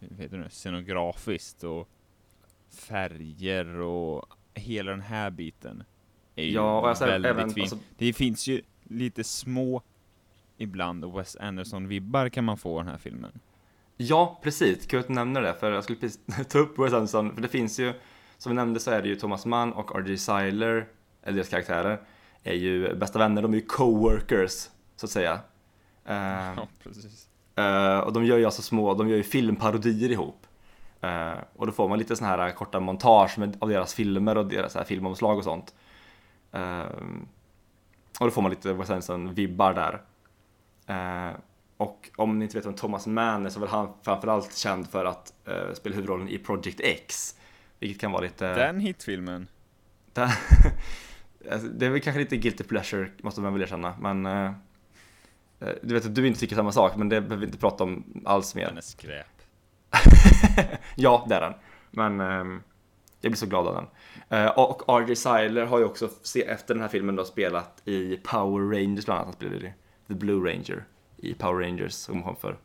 det 0.00 0.32
nu, 0.32 0.46
scenografiskt 0.50 1.64
och 1.64 1.88
färger 2.74 3.66
och 3.76 4.26
hela 4.54 4.90
den 4.90 5.00
här 5.00 5.30
biten. 5.30 5.84
Är 6.36 6.44
ju 6.44 6.50
Ja, 6.50 6.80
och 6.80 6.88
jag 6.88 6.96
säger 6.98 7.12
väldigt 7.12 7.30
även, 7.30 7.50
fin. 7.50 7.62
alltså, 7.62 7.78
Det 7.98 8.12
finns 8.12 8.46
ju 8.46 8.62
lite 8.82 9.24
små, 9.24 9.82
ibland, 10.56 11.04
Wes 11.04 11.36
Anderson-vibbar 11.36 12.28
kan 12.28 12.44
man 12.44 12.58
få 12.58 12.76
i 12.76 12.82
den 12.82 12.88
här 12.90 12.98
filmen. 12.98 13.40
Ja, 13.96 14.40
precis. 14.42 14.86
Kul 14.86 15.00
att 15.00 15.06
du 15.08 15.12
nämner 15.14 15.42
det, 15.42 15.54
för 15.54 15.72
jag 15.72 15.84
skulle 15.84 15.98
precis 15.98 16.20
ta 16.48 16.58
upp 16.58 16.78
Wes 16.78 16.92
Anderson, 16.92 17.34
för 17.34 17.42
det 17.42 17.48
finns 17.48 17.78
ju, 17.80 17.92
som 18.42 18.50
vi 18.50 18.56
nämnde 18.56 18.80
så 18.80 18.90
är 18.90 19.02
det 19.02 19.08
ju 19.08 19.16
Thomas 19.16 19.46
Mann 19.46 19.72
och 19.72 19.96
R.J. 19.96 20.18
Seiler, 20.18 20.86
eller 21.22 21.36
deras 21.36 21.48
karaktärer, 21.48 22.00
är 22.42 22.54
ju 22.54 22.94
bästa 22.94 23.18
vänner, 23.18 23.42
de 23.42 23.52
är 23.52 23.56
ju 23.56 23.66
co-workers, 23.66 24.68
så 24.96 25.06
att 25.06 25.10
säga. 25.10 25.40
Eh, 26.04 26.54
Ja, 26.56 26.66
precis. 26.82 27.28
eh, 27.56 27.98
och 27.98 28.12
de 28.12 28.24
gör 28.24 28.38
ju 28.38 28.44
alltså 28.44 28.62
små, 28.62 28.94
de 28.94 29.08
gör 29.08 29.16
ju 29.16 29.22
filmparodier 29.22 30.10
ihop. 30.10 30.46
Eh, 31.00 31.32
och 31.56 31.66
då 31.66 31.72
får 31.72 31.88
man 31.88 31.98
lite 31.98 32.16
sådana 32.16 32.36
här 32.36 32.50
korta 32.50 32.80
montage 32.80 33.38
med, 33.38 33.56
av 33.60 33.68
deras 33.68 33.94
filmer 33.94 34.36
och 34.36 34.46
deras 34.46 34.74
här 34.74 34.84
filmomslag 34.84 35.38
och 35.38 35.44
sånt. 35.44 35.74
Och 38.20 38.26
då 38.26 38.30
får 38.30 38.42
man 38.42 38.50
lite 38.50 38.72
Wes 38.72 38.90
Anderson-vibbar 38.90 39.74
där. 39.74 40.00
Och 41.76 42.10
om 42.16 42.38
ni 42.38 42.44
inte 42.44 42.56
vet 42.56 42.66
vem 42.66 42.74
Thomas 42.74 43.06
Mann 43.06 43.46
är 43.46 43.50
så 43.50 43.58
är 43.58 43.60
väl 43.60 43.68
han 43.68 43.92
framförallt 44.02 44.56
känd 44.56 44.88
för 44.88 45.04
att 45.04 45.32
eh, 45.44 45.74
spela 45.74 45.94
huvudrollen 45.94 46.28
i 46.28 46.38
Project 46.38 46.80
X. 46.80 47.36
Vilket 47.82 48.00
kan 48.00 48.12
vara 48.12 48.22
lite... 48.22 48.54
Den 48.54 48.80
hitfilmen. 48.80 49.48
Den, 50.12 50.28
alltså, 51.50 51.68
det 51.68 51.86
är 51.86 51.90
väl 51.90 52.00
kanske 52.00 52.20
lite 52.20 52.36
guilty 52.36 52.64
pleasure, 52.64 53.10
måste 53.22 53.40
man 53.40 53.52
väl 53.52 53.62
erkänna. 53.62 53.94
Men 54.00 54.26
eh, 54.26 54.52
du 55.82 55.94
vet 55.94 56.06
att 56.06 56.14
du 56.14 56.26
inte 56.26 56.40
tycker 56.40 56.56
samma 56.56 56.72
sak, 56.72 56.96
men 56.96 57.08
det 57.08 57.20
behöver 57.20 57.36
vi 57.36 57.46
inte 57.46 57.58
prata 57.58 57.84
om 57.84 58.22
alls 58.24 58.54
mer. 58.54 58.66
Den 58.66 58.76
är 58.76 58.80
skräp. 58.80 59.26
ja, 60.96 61.26
det 61.28 61.34
är 61.34 61.40
den. 61.40 61.54
Men 61.90 62.20
eh, 62.20 62.60
jag 63.20 63.32
blir 63.32 63.34
så 63.34 63.46
glad 63.46 63.66
av 63.66 63.74
den. 63.74 63.86
Eh, 64.38 64.50
och 64.58 64.82
R.J. 65.00 65.16
Seiler 65.16 65.66
har 65.66 65.78
ju 65.78 65.84
också 65.84 66.08
se, 66.22 66.44
efter 66.44 66.74
den 66.74 66.80
här 66.82 66.88
filmen 66.88 67.16
då 67.16 67.24
spelat 67.24 67.82
i 67.84 68.16
Power 68.16 68.78
Rangers 68.78 69.04
bland 69.04 69.20
annat. 69.20 69.26
Han 69.26 69.34
spelade 69.34 69.66
i 69.66 69.72
The 70.08 70.14
Blue 70.14 70.50
Ranger 70.50 70.84
i 71.16 71.34
Power 71.34 71.64
Rangers 71.66 71.92
som 71.92 72.22
kom 72.22 72.36
för 72.36 72.58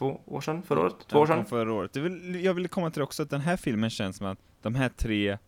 två 0.00 0.20
år 0.26 0.40
sedan, 0.40 0.62
förra 0.62 0.80
året? 0.80 0.94
Två 1.08 1.18
år 1.18 1.26
sedan? 1.26 1.44
förra 1.44 1.72
året. 1.72 1.92
Det 1.92 2.00
jag 2.40 2.54
ville 2.54 2.68
komma 2.68 2.90
till 2.90 3.02
också 3.02 3.22
att 3.22 3.30
den 3.30 3.40
här 3.40 3.56
filmen 3.56 3.90
känns 3.90 4.16
som 4.16 4.26
att 4.26 4.38
de 4.62 4.74
här 4.74 4.88
tre 4.88 5.38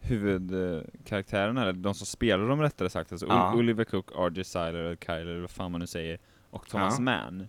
huvudkaraktärerna, 0.00 1.62
eller 1.62 1.72
de 1.72 1.94
som 1.94 2.06
spelar 2.06 2.48
dem 2.48 2.60
rättare 2.60 2.90
sagt, 2.90 3.12
alltså 3.12 3.26
Ja. 3.26 3.52
Ol- 3.52 3.58
Oliver 3.58 3.84
Cook, 3.84 4.10
R.J. 4.16 4.44
Seiler, 4.44 4.78
eller 4.78 4.96
Kyler, 4.96 5.26
eller 5.26 5.40
vad 5.40 5.50
fan 5.50 5.72
man 5.72 5.80
nu 5.80 5.86
säger, 5.86 6.18
och 6.50 6.68
Thomas 6.68 6.94
Ja. 6.98 7.02
Mann. 7.04 7.38
Det 7.38 7.46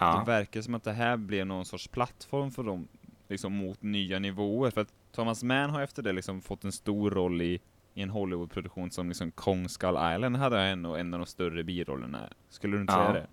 Ja, 0.00 0.24
verkar 0.26 0.62
som 0.62 0.74
att 0.74 0.84
det 0.84 0.92
här 0.92 1.16
blev 1.16 1.46
någon 1.46 1.64
sorts 1.64 1.88
plattform 1.88 2.50
för 2.50 2.62
dem, 2.62 2.88
liksom 3.28 3.52
mot 3.56 3.82
nya 3.82 4.18
nivåer, 4.18 4.70
för 4.70 4.80
att 4.80 4.92
Thomas 5.12 5.42
Mann 5.42 5.70
har 5.70 5.82
efter 5.82 6.02
det 6.02 6.12
liksom 6.12 6.40
fått 6.42 6.64
en 6.64 6.72
stor 6.72 7.10
roll 7.10 7.42
i, 7.42 7.60
i 7.94 8.02
en 8.02 8.10
Hollywoodproduktion 8.10 8.90
som 8.90 9.08
liksom 9.08 9.30
Kong 9.30 9.68
Skull 9.68 9.96
Island 10.14 10.36
hade 10.36 10.60
en, 10.60 10.86
och 10.86 10.98
en 10.98 11.14
av 11.14 11.20
de 11.20 11.26
större 11.26 11.64
birollerna. 11.64 12.28
Skulle 12.48 12.76
du 12.76 12.80
inte 12.80 12.92
Ja. 12.92 12.98
säga 12.98 13.12
det? 13.12 13.26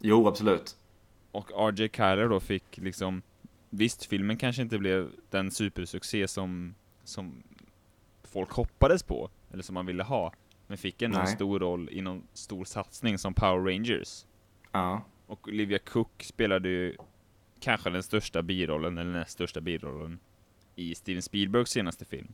jo 0.00 0.28
absolut. 0.28 0.76
Och 1.30 1.50
RJ 1.72 1.88
Kyler 1.88 2.28
då 2.28 2.40
fick 2.40 2.78
liksom 2.78 3.22
Visst, 3.70 4.04
filmen 4.04 4.36
kanske 4.36 4.62
inte 4.62 4.78
blev 4.78 5.10
den 5.30 5.50
supersuccé 5.50 6.28
som, 6.28 6.74
som 7.04 7.42
folk 8.24 8.50
hoppades 8.50 9.02
på, 9.02 9.30
eller 9.52 9.62
som 9.62 9.74
man 9.74 9.86
ville 9.86 10.02
ha, 10.02 10.32
men 10.66 10.78
fick 10.78 11.02
ändå 11.02 11.18
en 11.18 11.26
stor 11.26 11.60
roll 11.60 11.88
i 11.92 12.00
någon 12.00 12.22
stor 12.32 12.64
satsning 12.64 13.18
som 13.18 13.34
Power 13.34 13.72
Rangers. 13.72 14.26
Ja, 14.72 15.02
Och 15.26 15.48
Olivia 15.48 15.78
Cook 15.78 16.22
spelade 16.22 16.68
ju 16.68 16.96
kanske 17.60 17.90
den 17.90 18.02
största 18.02 18.42
birollen, 18.42 18.98
eller 18.98 19.12
näst 19.12 19.30
största 19.30 19.60
birollen, 19.60 20.18
i 20.74 20.94
Steven 20.94 21.22
Spielbergs 21.22 21.70
senaste 21.70 22.04
film. 22.04 22.32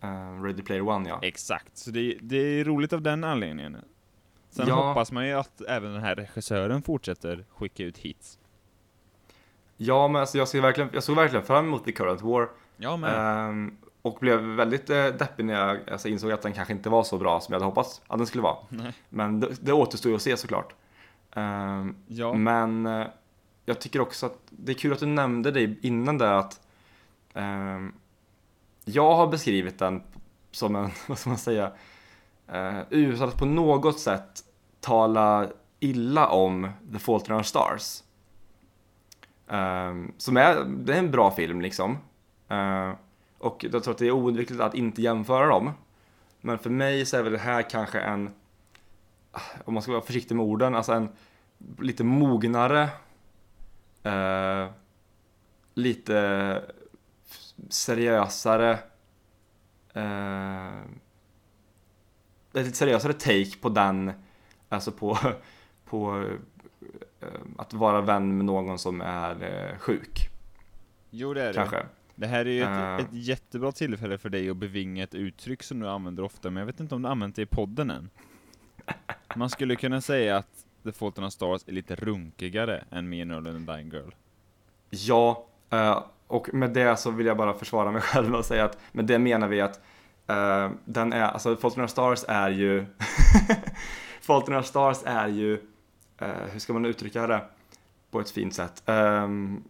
eh, 0.00 0.42
Ready 0.42 0.62
Player 0.62 0.88
One 0.88 1.08
ja. 1.08 1.18
Exakt, 1.22 1.76
så 1.76 1.90
det, 1.90 2.18
det 2.20 2.36
är 2.36 2.64
roligt 2.64 2.92
av 2.92 3.02
den 3.02 3.24
anledningen. 3.24 3.76
Sen 4.52 4.68
Ja. 4.68 4.74
hoppas 4.88 5.12
man 5.12 5.26
ju 5.26 5.32
att 5.32 5.60
även 5.60 5.92
den 5.92 6.02
här 6.02 6.14
regissören 6.14 6.82
fortsätter 6.82 7.44
skicka 7.56 7.82
ut 7.84 7.98
hits. 7.98 8.38
Ja, 9.76 10.08
men 10.08 10.20
alltså 10.20 10.38
jag, 10.38 10.48
ser 10.48 10.60
verkligen, 10.60 10.90
jag 10.92 11.02
såg 11.02 11.16
verkligen 11.16 11.44
fram 11.44 11.66
emot 11.66 11.84
The 11.84 11.92
Current 11.92 12.22
War. 12.22 12.48
Ja, 12.76 12.96
men. 12.96 13.14
Ehm, 13.14 13.76
och 14.02 14.18
blev 14.20 14.38
väldigt 14.40 14.90
eh, 14.90 15.06
deppig 15.06 15.44
när 15.44 15.54
jag 15.68 15.90
alltså, 15.90 16.08
insåg 16.08 16.32
att 16.32 16.42
den 16.42 16.52
kanske 16.52 16.72
inte 16.74 16.88
var 16.90 17.02
så 17.02 17.18
bra 17.18 17.40
som 17.40 17.52
jag 17.52 17.60
hade 17.60 17.70
hoppats 17.70 18.02
att 18.06 18.18
den 18.18 18.26
skulle 18.26 18.42
vara. 18.42 18.56
Nej. 18.68 18.92
Men 19.08 19.40
det, 19.40 19.48
det 19.60 19.72
återstår 19.72 20.10
ju 20.10 20.16
att 20.16 20.22
se 20.22 20.36
såklart. 20.36 20.74
Ehm, 21.32 21.96
Ja. 22.06 22.34
Men 22.34 22.86
eh, 22.86 23.06
jag 23.64 23.80
tycker 23.80 24.00
också 24.00 24.26
att 24.26 24.38
det 24.50 24.72
är 24.72 24.76
kul 24.76 24.92
att 24.92 24.98
du 25.00 25.06
nämnde 25.06 25.50
det 25.50 25.84
innan 25.86 26.18
där 26.18 26.32
att 26.32 26.60
ehm, 27.34 27.94
jag 28.84 29.14
har 29.14 29.26
beskrivit 29.26 29.78
den 29.78 30.02
som 30.50 30.76
en, 30.76 30.90
vad 31.08 31.18
ska 31.18 31.30
man 31.30 31.38
säga, 31.38 31.72
eh, 32.48 32.80
utan 32.90 33.28
att 33.28 33.38
på 33.38 33.44
något 33.44 34.00
sätt 34.00 34.44
tala 34.80 35.48
illa 35.80 36.28
om 36.28 36.70
The 36.92 36.98
Fault 36.98 37.28
in 37.28 37.34
Our 37.34 37.42
Stars. 37.42 38.02
Eh, 39.48 39.94
som 40.16 40.36
är, 40.36 40.64
det 40.64 40.94
är 40.94 40.98
en 40.98 41.10
bra 41.10 41.30
film 41.30 41.60
liksom. 41.60 41.98
Eh, 42.48 42.92
och 43.38 43.64
jag 43.70 43.82
tror 43.82 43.90
att 43.90 43.98
det 43.98 44.06
är 44.06 44.10
oundvikligt 44.10 44.60
att 44.60 44.74
inte 44.74 45.02
jämföra 45.02 45.46
dem. 45.46 45.70
Men 46.40 46.58
för 46.58 46.70
mig 46.70 47.06
så 47.06 47.16
är 47.16 47.22
väl 47.22 47.32
det 47.32 47.38
här 47.38 47.70
kanske 47.70 48.00
en, 48.00 48.26
eh, 49.34 49.40
om 49.64 49.74
man 49.74 49.82
ska 49.82 49.92
vara 49.92 50.02
försiktig 50.02 50.34
med 50.34 50.44
orden, 50.44 50.74
alltså 50.74 50.92
en 50.92 51.08
lite 51.78 52.04
mognare, 52.04 52.88
eh, 54.02 54.70
lite 55.74 56.62
seriösare, 57.68 58.78
eh, 59.92 60.80
ett 62.54 62.64
lite 62.66 62.76
seriösare 62.76 63.12
take 63.12 63.58
på 63.60 63.68
den, 63.68 64.12
alltså 64.68 64.92
på, 64.92 65.18
på 65.84 66.24
eh, 67.20 67.28
att 67.58 67.72
vara 67.72 68.00
vän 68.00 68.36
med 68.36 68.46
någon 68.46 68.78
som 68.78 69.00
är 69.00 69.42
eh, 69.42 69.78
sjuk, 69.78 70.28
Jo, 71.10 71.34
det 71.34 71.42
är 71.42 71.46
det. 71.46 71.54
kanske. 71.54 71.86
Det 72.14 72.26
här 72.26 72.46
är 72.46 72.50
ju 72.50 72.62
ett, 72.62 73.00
ett 73.00 73.12
jättebra 73.12 73.72
tillfälle 73.72 74.18
för 74.18 74.28
dig 74.28 74.50
att 74.50 74.56
bevinga 74.56 75.04
ett 75.04 75.14
uttryck 75.14 75.62
som 75.62 75.80
du 75.80 75.88
använder 75.88 76.22
ofta, 76.22 76.50
men 76.50 76.60
jag 76.60 76.66
vet 76.66 76.80
inte 76.80 76.94
om 76.94 77.02
du 77.02 77.08
använt 77.08 77.36
det 77.36 77.42
i 77.42 77.46
podden 77.46 77.90
än. 77.90 78.10
Man 79.36 79.50
skulle 79.50 79.76
kunna 79.76 80.00
säga 80.00 80.36
att 80.36 80.64
The 80.84 80.92
Fault 80.92 81.18
in 81.18 81.24
Our 81.24 81.30
Stars 81.30 81.62
är 81.66 81.72
lite 81.72 81.94
runkigare 81.94 82.84
än 82.90 83.08
Me 83.08 83.22
and 83.22 83.32
Earl 83.32 83.46
and 83.48 83.66
Dying 83.66 83.90
Girl. 83.90 84.10
Ja, 84.90 85.46
eh, 85.70 86.04
och 86.26 86.54
med 86.54 86.70
det 86.70 86.96
så 86.96 87.10
vill 87.10 87.26
jag 87.26 87.36
bara 87.36 87.54
försvara 87.54 87.90
mig 87.90 88.02
själv 88.02 88.34
och 88.34 88.44
säga 88.44 88.64
att 88.64 88.78
med 88.92 89.04
det 89.04 89.18
menar 89.18 89.48
vi 89.48 89.60
att 89.60 89.80
eh, 90.26 90.70
den 90.84 91.12
är, 91.12 91.22
alltså 91.22 91.56
Fault 91.56 91.76
in 91.76 91.80
Our 91.82 91.86
Stars 91.88 92.24
är 92.28 92.50
ju 92.50 92.86
Fault 94.20 94.48
in 94.48 94.54
Our 94.54 94.62
Stars 94.62 94.98
är 95.04 95.28
ju, 95.28 95.52
eh, 96.18 96.28
hur 96.52 96.58
ska 96.58 96.72
man 96.72 96.84
uttrycka 96.84 97.26
det 97.26 97.44
på 98.10 98.20
ett 98.20 98.30
fint 98.30 98.54
sätt? 98.54 98.82
Ehm, 98.86 99.62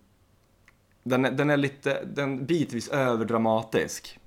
den, 1.02 1.24
är, 1.24 1.30
den 1.30 1.50
är 1.50 1.56
lite, 1.56 2.04
den 2.04 2.46
bitvis 2.46 2.88
överdramatisk. 2.88 4.18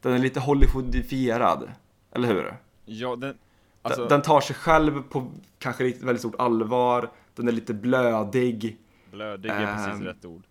Den 0.00 0.12
är 0.12 0.18
lite 0.18 0.40
Hollywoodifierad, 0.40 1.70
eller 2.12 2.28
hur? 2.28 2.56
Ja, 2.84 3.08
den... 3.10 3.20
Den- 3.20 3.38
Alltså, 3.82 4.08
Den 4.08 4.22
tar 4.22 4.40
sig 4.40 4.56
själv 4.56 5.02
på 5.02 5.30
kanske 5.58 5.84
väldigt 5.84 6.18
stort 6.20 6.34
allvar, 6.40 7.10
den 7.34 7.48
är 7.48 7.52
lite 7.52 7.74
blödig. 7.74 8.76
blödig 9.10 9.50
är 9.50 9.66
precis 9.74 9.92
ehm, 9.92 10.02
rätt 10.04 10.24
ord. 10.24 10.42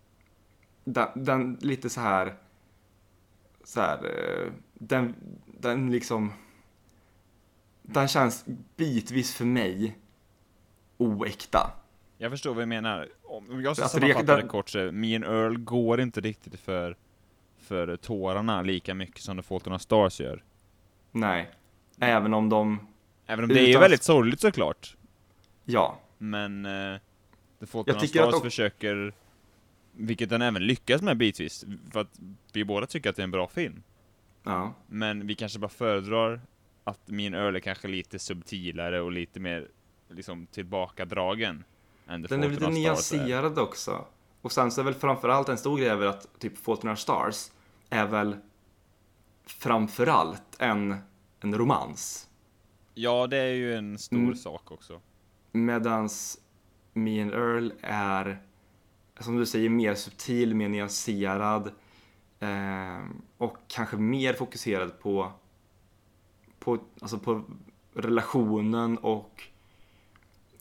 den, 0.84 1.08
den 1.14 1.58
lite 1.60 1.90
så 1.90 2.00
här 2.00 2.34
så 3.64 3.80
här 3.80 3.96
eh, 4.04 4.52
den, 4.82 5.14
den 5.46 5.90
liksom 5.90 6.32
den 7.82 8.08
känns 8.08 8.44
bitvis 8.76 9.34
för 9.34 9.44
mig 9.44 9.98
oäkta. 10.96 11.70
Jag 12.18 12.30
förstår 12.30 12.54
vad 12.54 12.62
du 12.62 12.66
menar. 12.66 13.08
Om 13.22 13.62
jag 13.62 13.76
ska 13.76 13.82
Alltså, 13.84 13.98
det- 13.98 14.06
sammanfatta 14.06 14.36
det 14.36 14.42
den- 14.42 14.48
kort 14.48 14.68
så, 14.68 14.92
Me 14.92 15.14
and 15.16 15.24
Earl 15.24 15.56
går 15.58 16.00
inte 16.00 16.20
riktigt 16.20 16.60
för, 16.60 16.96
för 17.58 17.96
tårarna 17.96 18.62
lika 18.62 18.94
mycket 18.94 19.20
som 19.20 19.36
The 19.36 19.42
Fault 19.42 19.66
Our 19.66 19.78
Stars 19.78 20.20
gör. 20.20 20.42
Nej, 21.12 21.50
även 21.98 22.34
om 22.34 22.48
de, 22.48 22.86
Även 23.26 23.44
om 23.44 23.48
det 23.48 23.60
är 23.60 23.68
Utan- 23.68 23.80
väldigt 23.80 24.02
sorgligt 24.02 24.40
såklart. 24.40 24.96
ja, 25.64 25.98
Men 26.18 26.66
eh, 26.66 26.98
The 27.60 27.66
Fault 27.66 27.88
att 27.90 28.08
Stars 28.08 28.32
dock- 28.32 28.42
försöker, 28.42 29.12
vilket 29.92 30.30
den 30.30 30.42
även 30.42 30.66
lyckas 30.66 31.02
med 31.02 31.16
bitvis, 31.16 31.64
för 31.90 32.00
att 32.00 32.20
vi 32.52 32.64
båda 32.64 32.86
tycker 32.86 33.10
att 33.10 33.16
det 33.16 33.22
är 33.22 33.24
en 33.24 33.30
bra 33.30 33.48
film. 33.48 33.82
Ja, 34.42 34.74
Men 34.86 35.26
vi 35.26 35.34
kanske 35.34 35.58
bara 35.58 35.68
föredrar 35.68 36.40
att 36.84 37.00
Min 37.08 37.34
Earl 37.34 37.56
är 37.56 37.60
kanske 37.60 37.88
lite 37.88 38.18
subtilare 38.18 39.00
och 39.00 39.12
lite 39.12 39.40
mer 39.40 39.68
liksom 40.08 40.46
tillbakadragen 40.46 41.64
än 42.06 42.22
The 42.22 42.28
den 42.28 42.42
är 42.44 42.48
lite 42.48 42.70
nyanserad 42.70 43.58
också. 43.58 44.04
Och 44.42 44.52
sen 44.52 44.70
så 44.70 44.80
är 44.80 44.84
väl 44.84 44.94
framförallt 44.94 45.48
en 45.48 45.58
stor 45.58 45.78
grej 45.78 46.08
att 46.08 46.38
typ 46.38 46.68
Our 46.68 46.94
Stars 46.94 47.50
är 47.90 48.06
väl 48.06 48.36
framförallt 49.46 50.56
en, 50.58 50.96
en 51.40 51.54
romans. 51.58 52.28
Ja, 52.94 53.26
det 53.26 53.36
är 53.36 53.52
ju 53.54 53.74
en 53.74 53.98
stor 53.98 54.16
Mm. 54.16 54.34
sak 54.34 54.72
också. 54.72 55.00
Medans 55.52 56.38
Me 56.92 57.22
and 57.22 57.34
Earl 57.34 57.72
är, 57.82 58.42
som 59.20 59.36
du 59.36 59.46
säger, 59.46 59.68
mer 59.68 59.94
subtil, 59.94 60.54
mer 60.54 60.68
nyanserad 60.68 61.72
Ehm, 62.40 63.22
och 63.38 63.56
kanske 63.68 63.96
mer 63.96 64.32
fokuserad 64.32 65.00
på, 65.00 65.32
på, 66.58 66.78
alltså 67.00 67.18
på 67.18 67.42
relationen 67.94 68.98
och 68.98 69.42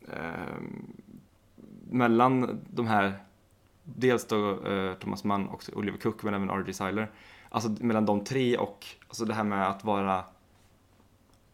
eh, 0.07 0.61
mellan 1.89 2.59
de 2.69 2.87
här, 2.87 3.19
dels 3.83 4.27
då 4.27 4.65
eh, 4.65 4.93
Thomas 4.93 5.23
Mann 5.23 5.47
och 5.47 5.63
Oliver 5.73 5.97
Cook 5.97 6.23
men 6.23 6.33
även 6.33 6.49
R.J. 6.49 6.73
Seiler. 6.73 7.11
Alltså 7.49 7.69
mellan 7.79 8.05
de 8.05 8.23
tre 8.23 8.57
och 8.57 8.85
alltså 9.07 9.25
det 9.25 9.33
här 9.33 9.43
med 9.43 9.69
att 9.69 9.83
vara 9.83 10.23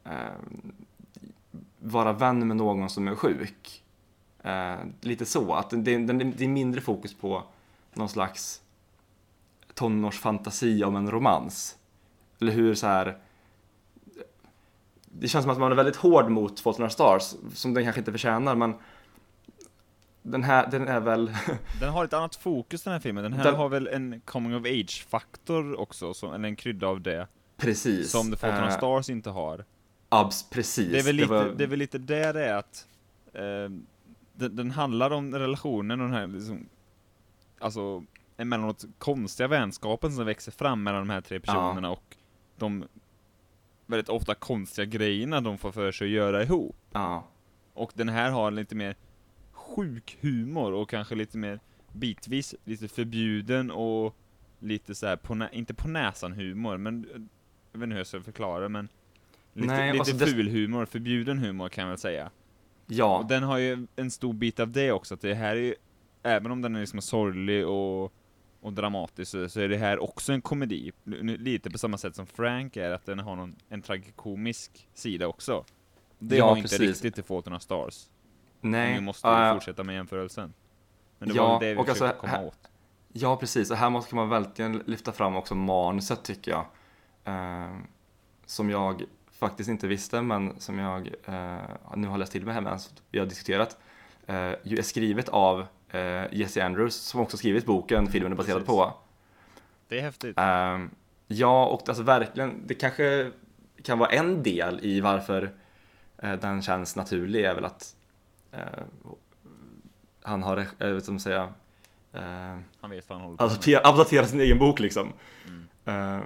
eh, 0.04 0.36
vara 1.80 2.14
vän 2.14 2.48
med 2.48 2.58
någon 2.58 2.90
som 2.90 3.08
är 3.08 3.16
sjuk. 3.16 3.84
Eh, 4.44 4.76
lite 5.02 5.26
så, 5.26 5.54
att 5.54 5.70
det, 5.70 5.78
det, 5.78 6.14
det 6.14 6.44
är 6.44 6.50
mindre 6.50 6.82
fokus 6.82 7.14
på 7.14 7.44
någon 7.94 8.10
slags 8.10 8.62
tonårsfantasi 9.76 10.84
om 10.84 10.96
en 10.96 11.12
romans. 11.12 11.78
Eller 12.42 12.52
hur 12.52 12.76
så 12.76 12.88
här. 12.88 13.18
Det 15.06 15.28
känns 15.28 15.44
som 15.44 15.52
att 15.52 15.60
man 15.60 15.72
är 15.72 15.76
väldigt 15.76 15.96
hård 15.96 16.30
mot 16.30 16.60
Fault 16.60 16.78
in 16.80 16.84
Our 16.84 16.90
Stars, 16.90 17.36
som 17.54 17.74
den 17.74 17.84
kanske 17.84 18.02
inte 18.02 18.12
förtjänar, 18.12 18.56
men 18.56 18.74
den 20.22 20.44
här, 20.44 20.68
den 20.72 20.88
är 20.88 21.00
väl... 21.00 21.32
Den 21.80 21.90
har 21.90 22.06
ett 22.06 22.14
annat 22.14 22.36
fokus 22.36 22.84
den 22.84 22.94
här 22.94 23.00
filmen, 23.00 23.24
den 23.24 23.34
här 23.34 23.44
Den- 23.44 23.56
har 23.56 23.70
väl 23.70 23.88
en 23.88 24.22
coming 24.26 24.56
of 24.56 24.66
age-faktor 24.66 25.80
också, 25.80 26.14
som, 26.14 26.34
eller 26.34 26.48
en 26.50 26.56
krydda 26.56 26.88
av 26.88 27.02
det, 27.02 27.28
precis. 27.58 28.12
som 28.12 28.32
The 28.32 28.38
Fault 28.38 28.56
in 28.56 28.62
Our 28.64 28.68
Eh, 28.70 28.78
Stars 28.78 29.10
inte 29.10 29.30
har. 29.30 29.66
abs, 30.10 30.50
precis. 30.50 30.92
Det 30.92 31.00
är 31.00 31.04
väl 31.04 31.16
lite, 31.16 31.30
var- 31.30 31.54
det 31.58 31.64
är 31.64 31.68
väl 31.68 31.80
lite 31.80 31.98
där 31.98 32.34
det 32.34 32.46
är 32.46 32.56
att 32.56 32.88
eh, 33.34 33.42
den, 34.34 34.56
den 34.56 34.72
handlar 34.72 35.12
om 35.12 35.36
relationen 35.36 36.02
och 36.02 36.08
den 36.08 36.16
här 36.18 36.28
liksom, 36.28 36.66
alltså 37.60 38.04
emellanåt 38.38 38.86
konstiga 38.98 39.48
vänskapen 39.48 40.12
som 40.12 40.26
växer 40.26 40.52
fram 40.52 40.84
mellan 40.84 41.08
de 41.08 41.14
här 41.14 41.22
tre 41.22 41.40
personerna 41.40 41.90
och 41.92 42.16
de 42.58 42.86
väldigt 43.86 44.10
ofta 44.10 44.36
konstiga 44.36 44.86
grejerna 44.86 45.42
de 45.42 45.58
får 45.58 45.72
för 45.72 45.92
sig 45.92 46.06
att 46.06 46.12
göra 46.12 46.44
ihop. 46.44 46.76
Ja, 46.92 47.28
Och 47.74 47.92
den 47.96 48.10
här 48.10 48.32
har 48.32 48.52
lite 48.52 48.76
mer 48.76 48.96
sjuk 49.52 50.18
humor 50.22 50.74
och 50.74 50.90
kanske 50.90 51.16
lite 51.16 51.38
mer 51.38 51.60
bitvis 51.92 52.56
lite 52.64 52.88
förbjuden 52.88 53.72
och 53.72 54.16
lite 54.60 54.96
så 54.96 55.08
här 55.08 55.16
på 55.16 55.48
inte 55.52 55.74
på 55.74 55.88
näsan 55.88 56.32
humor, 56.32 56.78
men 56.78 57.08
jag 57.72 57.80
vet 57.80 57.84
inte 57.84 57.94
hur 57.94 57.98
jag 57.98 58.08
ska 58.08 58.22
förklara 58.22 58.70
men 58.70 58.90
lite, 59.54 59.68
Nej, 59.68 59.92
lite 59.92 60.00
alltså 60.00 60.18
ful 60.18 60.50
humor, 60.50 60.86
förbjuden 60.86 61.38
humor 61.38 61.70
kan 61.70 61.82
jag 61.82 61.90
väl 61.90 61.98
säga. 61.98 62.26
Och 62.86 62.92
ja, 62.92 63.26
den 63.30 63.44
har 63.44 63.58
ju 63.58 63.88
en 63.96 64.12
stor 64.12 64.34
bit 64.34 64.60
av 64.60 64.72
det 64.72 64.92
också, 64.92 65.14
att 65.14 65.22
det 65.22 65.34
här 65.34 65.56
är 65.56 65.62
ju, 65.62 65.76
även 66.24 66.52
om 66.52 66.62
den 66.62 66.76
är 66.76 66.80
liksom 66.80 67.02
sorglig 67.02 67.68
och, 67.68 68.14
och 68.66 68.74
dramatisk, 68.74 69.32
så, 69.32 69.60
är 69.60 69.68
det 69.68 69.78
här 69.78 70.04
också 70.04 70.34
en 70.34 70.42
komedi. 70.42 70.92
Lite 71.24 71.70
på 71.70 71.78
samma 71.78 71.98
sätt 71.98 72.16
som 72.16 72.26
Frank 72.26 72.78
är, 72.78 72.92
att 72.92 73.06
den 73.06 73.20
har 73.20 73.36
någon, 73.36 73.56
en 73.70 73.82
tragikomisk 73.82 74.88
sida 74.94 75.28
också. 75.28 75.66
Det 76.20 76.36
Ja, 76.38 76.46
har 76.50 76.58
inte 76.58 76.70
precis. 76.70 77.04
riktigt 77.04 77.18
i 77.20 77.24
Fault 77.28 77.48
in 77.48 77.54
Our 77.54 77.60
Stars. 77.60 78.06
nej. 78.62 78.94
Nu 78.94 79.02
måste 79.02 79.28
vi 79.28 79.54
fortsätta 79.54 79.84
med 79.84 79.96
jämförelsen. 79.96 80.54
Men 81.20 81.30
det 81.30 81.36
ja, 81.36 81.48
var 81.48 81.60
det 81.60 81.74
vi 81.74 81.76
och 81.76 81.90
alltså, 81.90 81.94
försökte 81.94 82.20
komma 82.20 82.32
här- 82.32 82.46
åt. 82.46 82.70
Ja, 83.14 83.38
precis. 83.38 83.72
Och 83.72 83.78
här 83.78 83.90
måste 83.90 84.16
man 84.16 84.30
verkligen 84.30 84.78
lyfta 84.86 85.12
fram 85.12 85.36
också 85.36 85.56
manuset 85.56 86.24
tycker 86.24 86.52
jag. 86.52 86.66
Eh, 87.26 87.78
som 88.46 88.70
jag 88.70 89.04
faktiskt 89.32 89.70
inte 89.70 89.88
visste, 89.88 90.22
men 90.22 90.60
som 90.60 90.80
jag 90.80 91.08
eh, 91.26 91.58
nu 91.96 92.08
har 92.08 92.18
läst 92.18 92.32
till 92.32 92.46
mig 92.46 92.54
här 92.54 92.62
medan 92.62 92.80
vi 93.12 93.20
har 93.20 93.26
diskuterat. 93.26 93.78
Ju 94.64 94.78
är 94.78 94.82
skrivet 94.82 95.30
av 95.30 95.66
Jesse 96.32 96.66
Andrews, 96.66 96.96
som 96.96 97.20
också 97.22 97.38
skrivit 97.38 97.66
boken 97.66 98.08
filmen 98.08 98.32
är 98.32 98.36
baserad 98.36 98.58
Precis. 98.58 98.68
på. 98.68 98.94
Det 99.88 99.98
är 100.00 100.02
häftigt. 100.02 100.38
Eh, 100.38 100.80
ja, 101.28 101.66
och 101.66 101.90
alltså 101.90 102.04
verkligen, 102.04 102.68
det 102.68 102.74
kanske 102.74 103.32
kan 103.84 104.00
vara 104.00 104.10
en 104.10 104.44
del 104.44 104.80
i 104.84 105.00
varför 105.02 105.52
eh, 106.18 106.34
den 106.34 106.62
känns 106.62 106.96
naturlig, 106.96 107.44
är 107.46 107.56
väl 107.56 107.66
att 107.66 107.96
eh, 108.52 108.60
han 110.22 110.44
har, 110.44 110.58
eh, 110.58 110.66
jag 110.78 110.94
vet 110.94 111.08
inte 111.08 111.24
säga, 111.24 111.50
eh, 112.14 112.58
Han 112.82 112.90
vet 112.90 113.10
vad 113.10 113.18
han 113.18 113.26
håller 113.26 113.38
på 113.38 113.44
med. 113.44 113.52
adaptera, 113.52 113.80
adaptera 113.84 114.26
sin 114.26 114.40
egen 114.42 114.60
bok 114.60 114.80
liksom. 114.80 115.14
Eh, 115.86 116.20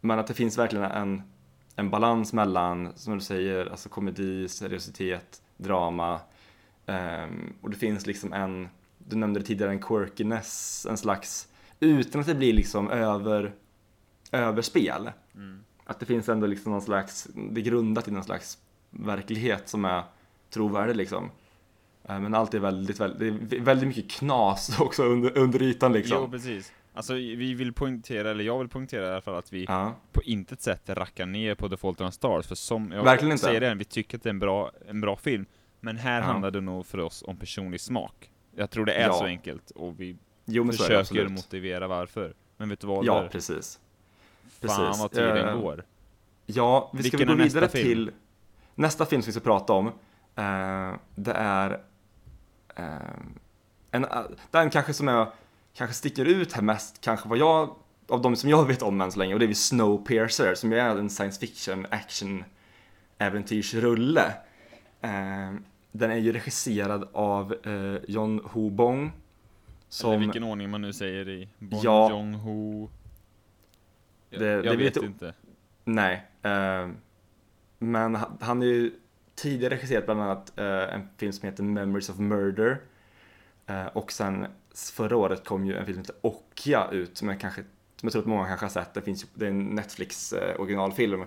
men 0.00 0.18
att 0.18 0.26
det 0.26 0.34
finns 0.34 0.58
verkligen 0.58 0.84
en, 0.84 1.22
en 1.76 1.90
balans 1.90 2.32
mellan, 2.32 2.92
som 2.96 3.14
du 3.14 3.20
säger, 3.24 3.66
alltså 3.66 3.88
komedi, 3.88 4.48
seriositet, 4.48 5.42
drama. 5.56 6.20
ehm, 6.86 7.54
och 7.60 7.70
det 7.70 7.76
finns 7.76 8.06
liksom 8.06 8.32
en, 8.32 8.68
du 9.10 9.16
nämnde 9.16 9.40
det 9.40 9.46
tidigare, 9.46 9.70
en 9.70 9.78
quirkiness, 9.82 10.86
en 10.90 10.96
slags, 10.96 11.48
utan 11.80 12.20
att 12.20 12.26
det 12.26 12.34
blir 12.34 12.52
liksom 12.52 12.90
över, 12.90 13.52
överspel. 14.32 15.10
Mm. 15.34 15.60
Att 15.84 16.00
det 16.00 16.06
finns 16.06 16.28
ändå 16.28 16.46
liksom 16.46 16.72
någon 16.72 16.82
slags, 16.82 17.28
det 17.50 17.60
är 17.60 17.64
grundat 17.64 18.08
i 18.08 18.10
någon 18.10 18.24
slags 18.24 18.58
verklighet 18.90 19.68
som 19.68 19.84
är 19.84 20.02
trovärdig 20.50 20.96
liksom. 20.96 21.30
Eh, 22.04 22.20
Men 22.20 22.34
allt 22.34 22.54
är 22.54 22.58
väldigt, 22.58 23.00
väldigt, 23.00 23.50
det 23.50 23.56
är 23.56 23.60
väldigt 23.60 23.88
mycket 23.88 24.10
knas 24.10 24.76
också 24.80 25.02
under, 25.04 25.38
under 25.38 25.62
ytan 25.62 25.92
liksom. 25.92 26.18
Jo, 26.20 26.30
precis. 26.30 26.72
Alltså, 26.94 27.14
vi 27.14 27.54
vill 27.54 27.72
poängtera, 27.72 28.30
eller 28.30 28.44
jag 28.44 28.58
vill 28.58 28.68
poängtera 28.68 29.06
i 29.06 29.10
alla 29.10 29.20
fall 29.20 29.34
att 29.34 29.52
vi 29.52 29.64
Ja. 29.68 29.94
på 30.12 30.22
intet 30.22 30.62
sätt 30.62 30.82
rackar 30.86 31.26
ner 31.26 31.54
på 31.54 31.68
The 31.68 31.76
Fault 31.76 32.00
in 32.00 32.04
Our 32.06 32.10
Stars, 32.10 32.46
för 32.46 32.54
som 32.54 32.92
jag 32.92 33.04
Verkligen 33.04 33.32
inte. 33.32 33.44
säger 33.44 33.60
det, 33.60 33.74
vi 33.74 33.84
tycker 33.84 34.16
att 34.18 34.22
det 34.22 34.28
är 34.28 34.30
en 34.32 34.38
bra, 34.38 34.70
en 34.88 35.00
bra 35.00 35.16
film, 35.16 35.46
men 35.80 35.96
här 35.96 36.18
Ja. 36.20 36.24
handlar 36.26 36.50
det 36.50 36.60
nog 36.60 36.86
för 36.86 36.98
oss 36.98 37.24
om 37.26 37.36
personlig 37.36 37.80
smak. 37.80 38.29
Jag 38.54 38.70
tror 38.70 38.84
det 38.84 38.92
är 38.92 39.06
Ja. 39.06 39.12
så 39.12 39.24
enkelt, 39.24 39.70
och 39.70 40.00
vi 40.00 40.16
Jo 40.44 40.72
försöker 40.72 41.28
motivera 41.28 41.86
varför. 41.88 42.34
Men 42.56 42.68
vet 42.68 42.80
du 42.80 42.86
vad? 42.86 43.04
Ja, 43.04 43.28
precis. 43.32 43.80
Fan 44.60 44.68
precis. 44.68 45.00
vad 45.02 45.10
tiden 45.12 45.48
Eh, 45.48 45.60
går. 45.60 45.84
Ja, 46.46 46.90
vi 46.94 47.02
ska 47.02 47.16
Vilken 47.16 47.28
väl 47.28 47.36
gå 47.38 47.42
vidare 47.44 47.68
film? 47.68 47.84
till 47.84 48.10
nästa 48.74 49.06
film 49.06 49.22
som 49.22 49.26
vi 49.28 49.32
ska 49.32 49.40
prata 49.40 49.72
om. 49.72 49.86
Eh, 50.36 50.94
det 51.14 51.32
är 51.32 51.80
eh, 52.76 52.86
en, 53.90 54.06
den 54.50 54.70
kanske 54.70 54.92
som 54.94 55.08
är, 55.08 55.26
kanske 55.74 55.94
sticker 55.94 56.24
ut 56.24 56.52
här 56.52 56.62
mest, 56.62 57.00
kanske 57.00 57.28
vad 57.28 57.38
jag, 57.38 57.74
av 58.08 58.22
de 58.22 58.36
som 58.36 58.50
jag 58.50 58.66
vet 58.66 58.82
om 58.82 59.00
än 59.00 59.12
så 59.12 59.18
länge, 59.18 59.32
och 59.34 59.40
det 59.40 59.46
är 59.46 59.48
ju 59.48 59.54
Snowpiercer, 59.54 60.54
som 60.54 60.72
är 60.72 60.78
en 60.78 61.10
science 61.10 61.40
fiction 61.40 61.86
action 61.90 62.44
äventyrsrulle. 63.18 64.32
Den 65.92 66.10
är 66.10 66.16
ju 66.16 66.32
regisserad 66.32 67.08
av 67.12 67.54
eh, 67.66 67.96
John 68.08 68.40
Ho 68.44 68.70
Bong. 68.70 69.12
Som, 69.88 70.10
Eller 70.10 70.20
vilken 70.20 70.44
ordning 70.44 70.70
man 70.70 70.82
nu 70.82 70.92
säger 70.92 71.28
i 71.28 71.48
Bon 71.58 71.80
Ja. 71.82 72.10
Jong-Ho. 72.10 72.88
Jag, 74.30 74.40
Det- 74.40 74.46
jag 74.46 74.64
det 74.64 74.76
vet 74.76 74.96
inte. 74.96 75.34
Nej, 75.84 76.26
eh, 76.42 76.88
men 77.78 78.14
han, 78.14 78.38
han 78.40 78.62
är 78.62 78.66
ju 78.66 78.92
tidigare 79.34 79.74
regisserat 79.74 80.04
bland 80.04 80.20
annat 80.22 80.58
eh, 80.58 80.94
en 80.94 81.08
film 81.16 81.32
som 81.32 81.48
heter 81.48 81.62
Memories 81.62 82.10
of 82.10 82.18
Murder. 82.18 82.80
Eh, 83.66 83.86
och 83.86 84.12
sen 84.12 84.46
förra 84.74 85.16
året 85.16 85.44
kom 85.44 85.64
ju 85.66 85.76
en 85.76 85.86
film 85.86 85.94
som 85.96 86.02
heter 86.02 86.16
Okja 86.28 86.88
ut 86.92 87.16
som 87.16 87.28
jag, 87.28 87.40
kanske, 87.40 87.60
som 87.96 88.06
jag 88.06 88.12
tror 88.12 88.22
att 88.22 88.28
många 88.28 88.46
kanske 88.46 88.64
har 88.64 88.70
sett. 88.70 88.94
Det, 88.94 89.02
finns 89.02 89.26
det 89.34 89.44
är 89.46 89.50
en 89.50 89.64
Netflix 89.64 90.32
eh, 90.32 90.60
originalfilm 90.60 91.24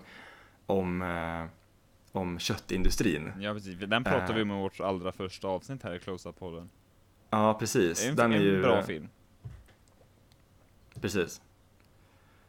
om, 0.65 1.01
eh, 1.01 1.45
om 2.15 2.39
köttindustrin. 2.39 3.31
Ja 3.39 3.53
precis, 3.53 3.79
den 3.79 4.03
pratade 4.03 4.29
Eh. 4.29 4.35
vi 4.35 4.41
om 4.41 4.51
i 4.51 4.61
vårt 4.61 4.79
allra 4.79 5.11
första 5.11 5.47
avsnitt 5.47 5.83
här 5.83 5.93
i 5.95 5.99
Close-Up-podden. 5.99 6.69
Ja, 7.29 7.53
precis. 7.53 8.05
Är 8.05 8.09
en, 8.09 8.15
Den 8.15 8.31
är 8.31 8.37
en 8.37 8.43
ju, 8.43 8.61
bra 8.61 8.77
eh, 8.79 8.85
film. 8.85 9.09
Precis. 11.01 11.41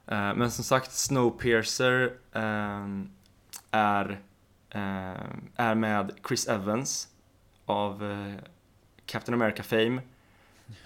Eh, 0.06 0.34
men 0.34 0.50
som 0.50 0.64
sagt, 0.64 0.92
Snowpiercer 0.92 2.12
ehm, 2.32 3.10
är, 3.70 4.20
ehm, 4.70 5.50
är 5.56 5.74
med 5.74 6.12
Chris 6.28 6.48
Evans 6.48 7.08
av 7.66 8.04
eh, 8.10 8.34
Captain 9.06 9.34
America 9.42 9.62
Fame. 9.62 10.00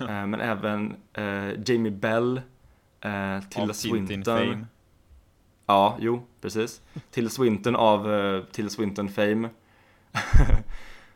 Eh, 0.01 0.07
men 0.27 0.35
även 0.41 0.97
eh, 1.13 1.51
Jamie 1.67 1.93
Bell, 1.93 2.37
eh, 2.37 3.41
Tilda 3.51 3.63
Av 3.63 3.73
Tintin 3.73 3.75
Swinton. 3.75 4.39
Fame. 4.39 4.67
Ja, 5.69 5.97
jo, 6.01 6.23
precis. 6.41 6.83
Tilda 7.11 7.31
Swinton 7.31 7.77
av 7.77 8.09
uh, 8.09 8.45
Tilda 8.45 8.71
Swinton 8.71 9.09
Fame. 9.09 9.51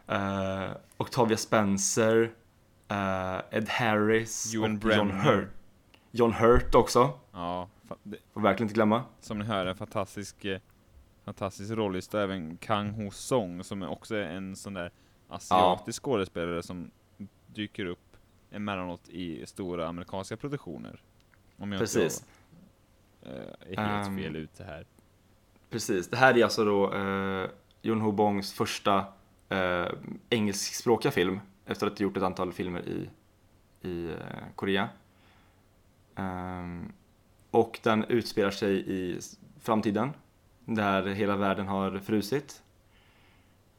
Eh, 0.07 0.71
Octavia 0.97 1.37
Spencer, 1.37 2.33
eh, 2.89 3.39
Ed 3.51 3.69
Harris 3.69 4.55
Ewan 4.55 4.65
och 4.65 4.71
John 4.71 4.79
Bremner. 4.79 5.15
Hurt. 5.15 5.49
John 6.11 6.33
Hurt 6.33 6.75
också, 6.75 7.19
Ja, 7.33 7.69
får 8.33 8.41
verkligen 8.41 8.65
inte 8.65 8.75
glömma. 8.75 9.05
som 9.21 9.39
ni 9.39 9.45
hör, 9.45 9.67
en 9.67 9.77
fantastisk, 9.77 10.45
eh, 10.45 10.61
fantastisk 11.25 11.71
rollista, 11.71 12.23
även 12.23 12.57
Kang 12.57 12.91
Ho 12.91 13.11
Song, 13.11 13.65
som 13.65 13.83
är 13.83 13.89
också 13.89 14.17
en 14.17 14.57
sån 14.57 14.75
där 14.75 14.91
asiatisk 15.29 16.03
skådespelare 16.03 16.63
som 16.63 16.91
dyker 17.47 17.87
upp 17.87 18.17
emellanåt 18.51 19.09
i 19.09 19.47
stora 19.47 19.89
amerikanska 19.89 20.37
produktioner. 20.37 21.03
Om 21.59 21.73
jag 21.73 21.81
Precis. 21.81 22.27
Eh, 23.23 23.31
är 23.79 23.87
helt 23.87 24.07
Ehm. 24.07 24.19
fel 24.19 24.37
ute 24.37 24.65
här. 24.65 24.87
Precis, 25.71 26.09
det 26.09 26.17
här 26.17 26.39
är 26.39 26.45
alltså 26.45 26.65
då 26.65 26.95
eh, 26.95 27.51
John 27.83 28.01
Ho 28.01 28.13
Bongs 28.13 28.53
första 28.53 29.05
eh, 29.49 29.87
engelskspråkiga 30.31 31.13
film 31.13 31.41
efter 31.67 31.87
att 31.87 31.99
ha 31.99 32.03
gjort 32.03 32.17
ett 32.17 32.23
antal 32.23 32.53
filmer 32.53 32.81
i, 32.89 33.11
i 33.89 34.07
eh, 34.11 34.17
Korea. 34.55 34.89
Ehm, 36.17 36.93
och 37.51 37.81
den 37.83 38.05
utspelar 38.05 38.51
sig 38.51 38.91
i 38.93 39.21
framtiden 39.61 40.11
där 40.65 41.03
hela 41.07 41.37
världen 41.37 41.67
har 41.69 41.99
frusit. 41.99 42.63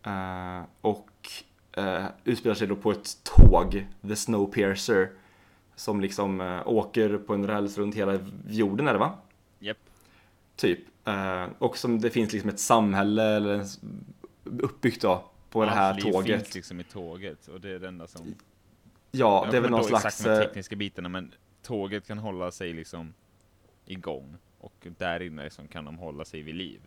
Eh, 0.04 0.62
och 0.82 1.10
eh, 1.72 2.06
utspelar 2.24 2.56
sig 2.56 2.68
då 2.68 2.76
på 2.76 2.92
ett 2.92 3.24
tåg, 3.24 3.88
The 4.08 4.16
Snowpiercer, 4.16 5.12
som 5.76 6.02
liksom 6.02 6.42
eh, 6.42 6.68
åker 6.68 7.18
på 7.18 7.34
en 7.34 7.48
räls 7.48 7.78
runt 7.78 7.96
hela 7.96 8.20
jorden 8.48 8.88
är 8.88 8.94
det 8.94 9.00
va? 9.00 9.18
Japp. 9.64 9.78
Typ. 10.56 10.80
Eh, 11.06 11.46
och 11.58 11.78
som 11.78 12.00
det 12.02 12.10
finns 12.10 12.34
liksom 12.34 12.50
ett 12.50 12.60
samhälle 12.60 13.24
eller 13.24 13.66
uppbyggt 14.44 15.02
då 15.02 15.24
på 15.50 15.66
det 15.66 15.72
här 15.72 15.90
Allt 15.90 16.04
liv 16.04 16.12
tåget. 16.12 16.42
finns 16.42 16.56
liksom 16.56 16.80
i 16.80 16.84
tåget, 16.84 17.48
och 17.48 17.62
det 17.62 17.70
är 17.70 17.80
det 17.80 17.88
enda 17.88 18.08
som... 18.08 18.36
Ja, 19.12 19.48
det 19.52 19.58
är 19.58 19.62
väl 19.62 19.72
någon 19.72 19.84
slags... 19.84 20.06
exakt 20.06 20.24
de 20.24 20.32
eh, 20.32 20.40
tekniska 20.40 20.76
bitarna, 20.76 21.10
men 21.10 21.34
tåget 21.62 22.08
kan 22.08 22.18
hålla 22.18 22.52
sig 22.52 22.74
liksom 22.74 23.14
igång. 23.86 24.38
Och 24.60 24.88
där 24.98 25.22
inne 25.22 25.44
liksom 25.44 25.68
kan 25.68 25.86
de 25.86 25.98
hålla 25.98 26.26
sig 26.26 26.42
vid 26.42 26.56
liv. 26.56 26.82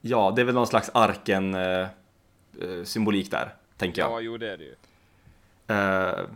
Ja, 0.00 0.32
det 0.36 0.42
är 0.42 0.44
väl 0.44 0.54
någon 0.54 0.66
slags 0.66 0.90
arken 0.94 1.54
eh, 1.54 1.80
eh, 2.60 2.84
symbolik 2.84 3.30
där, 3.30 3.54
tänker 3.76 4.02
jag. 4.02 4.10
Ja, 4.10 4.20
jo 4.20 4.36
det 4.36 4.52
är 4.52 4.56
det 4.56 4.64
ju. 4.64 4.74
Eh, 5.66 6.26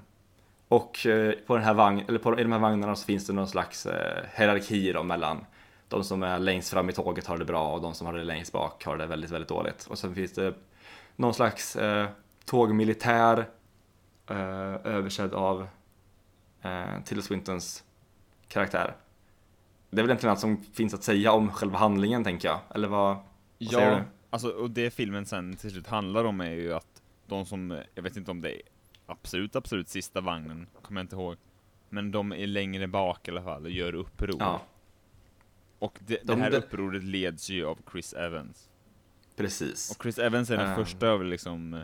och 0.68 1.06
eh, 1.06 1.34
på 1.46 1.56
den 1.56 1.64
här 1.64 1.74
vagn, 1.74 2.04
eller 2.08 2.18
på, 2.18 2.40
i 2.40 2.42
de 2.42 2.52
här 2.52 2.58
vagnarna 2.58 2.96
så 2.96 3.04
finns 3.04 3.26
det 3.26 3.32
någon 3.32 3.48
slags 3.48 3.86
hierarki 4.34 4.92
då 4.92 5.02
mellan 5.02 5.46
de 5.92 6.04
som 6.04 6.22
är 6.22 6.38
längst 6.38 6.70
fram 6.70 6.90
i 6.90 6.92
tåget 6.92 7.26
har 7.26 7.38
det 7.38 7.44
bra 7.44 7.72
och 7.74 7.80
de 7.82 7.94
som 7.94 8.06
har 8.06 8.14
det 8.14 8.24
längst 8.24 8.52
bak 8.52 8.84
har 8.84 8.96
det 8.96 9.06
väldigt, 9.06 9.30
väldigt 9.30 9.48
dåligt. 9.48 9.86
Och 9.86 9.98
sen 9.98 10.14
finns 10.14 10.32
det 10.32 10.54
någon 11.16 11.34
slags 11.34 11.76
eh, 11.76 12.08
tågmilitär 12.44 13.48
eh, 14.26 14.36
översedd 14.84 15.34
av 15.34 15.66
eh, 16.62 17.02
Tilda 17.04 17.22
Swintons 17.22 17.84
karaktär. 18.48 18.94
Det 19.90 20.00
är 20.00 20.02
väl 20.02 20.10
egentligen 20.10 20.30
allt 20.30 20.40
som 20.40 20.56
finns 20.56 20.94
att 20.94 21.02
säga 21.02 21.32
om 21.32 21.52
själva 21.52 21.78
handlingen 21.78 22.24
tänker 22.24 22.48
jag, 22.48 22.58
eller 22.74 22.88
vad, 22.88 23.16
vad 23.58 23.70
säger 23.70 23.90
Ja, 23.90 23.96
du? 23.96 24.02
alltså 24.30 24.48
och 24.48 24.70
det 24.70 24.90
filmen 24.90 25.26
sen 25.26 25.56
till 25.56 25.70
slut 25.70 25.86
handlar 25.86 26.24
om 26.24 26.40
är 26.40 26.50
ju 26.50 26.72
att 26.74 27.02
de 27.26 27.46
som, 27.46 27.80
jag 27.94 28.02
vet 28.02 28.16
inte 28.16 28.30
om 28.30 28.40
det 28.40 28.50
är 28.56 28.62
absolut, 29.06 29.56
absolut 29.56 29.88
sista 29.88 30.20
vagnen, 30.20 30.66
kommer 30.82 31.00
jag 31.00 31.04
inte 31.04 31.16
ihåg. 31.16 31.36
Men 31.88 32.10
de 32.10 32.32
är 32.32 32.46
längre 32.46 32.86
bak 32.86 33.28
i 33.28 33.30
alla 33.30 33.42
fall 33.42 33.64
och 33.64 33.70
gör 33.70 33.94
uppror. 33.94 34.36
Ja, 34.38 34.60
Och 35.82 35.98
det, 36.06 36.14
De- 36.16 36.24
det 36.24 36.42
här 36.42 36.50
de- 36.50 36.56
upproret 36.56 37.04
leds 37.04 37.50
ju 37.50 37.66
av 37.66 37.78
Chris 37.92 38.12
Evans. 38.12 38.68
precis. 39.36 39.90
Och 39.90 40.02
Chris 40.02 40.18
Evans 40.18 40.50
är 40.50 40.56
den 40.56 40.68
Ehm. 40.68 40.76
första 40.76 41.06
jag 41.06 41.18
vill 41.18 41.28
liksom 41.28 41.74
eh, 41.74 41.80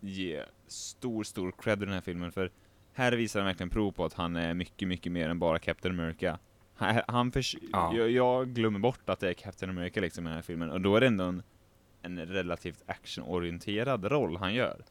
ge 0.00 0.42
stor, 0.66 1.24
stor 1.24 1.52
cred 1.58 1.82
i 1.82 1.84
den 1.84 1.94
här 1.94 2.00
filmen, 2.00 2.32
för 2.32 2.50
här 2.92 3.12
visar 3.12 3.40
han 3.40 3.46
verkligen 3.46 3.70
prov 3.70 3.92
på 3.92 4.04
att 4.04 4.12
han 4.14 4.36
är 4.36 4.54
mycket, 4.54 4.88
mycket 4.88 5.12
mer 5.12 5.28
än 5.28 5.38
bara 5.38 5.58
Captain 5.58 6.00
America. 6.00 6.38
Han, 6.74 7.00
han 7.08 7.32
förs- 7.32 7.56
Ja. 7.72 7.94
jag, 7.96 8.10
jag 8.10 8.48
glömmer 8.48 8.78
bort 8.78 9.08
att 9.08 9.20
det 9.20 9.28
är 9.28 9.34
Captain 9.34 9.70
America 9.70 10.00
liksom 10.00 10.24
i 10.26 10.28
den 10.28 10.34
här 10.34 10.42
filmen, 10.42 10.70
och 10.70 10.80
då 10.80 10.96
är 10.96 11.00
det 11.00 11.06
ändå 11.06 11.24
en, 11.24 11.42
en 12.02 12.26
relativt 12.26 12.82
actionorienterad 12.86 14.04
roll 14.04 14.36
han 14.36 14.54
gör. 14.54 14.84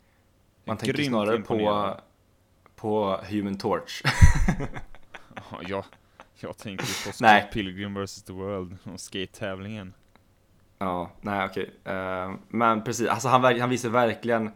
Man 0.65 0.77
tänker 0.77 1.03
snarare 1.03 1.39
på, 1.41 1.97
på 2.75 3.17
Human 3.29 3.57
Torch. 3.57 4.01
Ja, 5.67 5.85
jag, 6.47 6.57
tänker 6.57 6.85
på 6.85 6.91
Scott 6.91 7.21
Nej. 7.21 7.49
Pilgrim 7.53 8.03
vs. 8.03 8.23
The 8.23 8.33
World 8.33 8.77
och 8.83 8.99
skate-tävlingen. 8.99 9.93
Ja, 10.77 11.11
nej 11.21 11.45
okej. 11.45 11.71
Eh, 11.83 12.33
men 12.47 12.83
precis, 12.83 13.07
alltså 13.07 13.27
han, 13.27 13.59
han 13.59 13.69
visar 13.69 13.89
verkligen, 13.89 14.51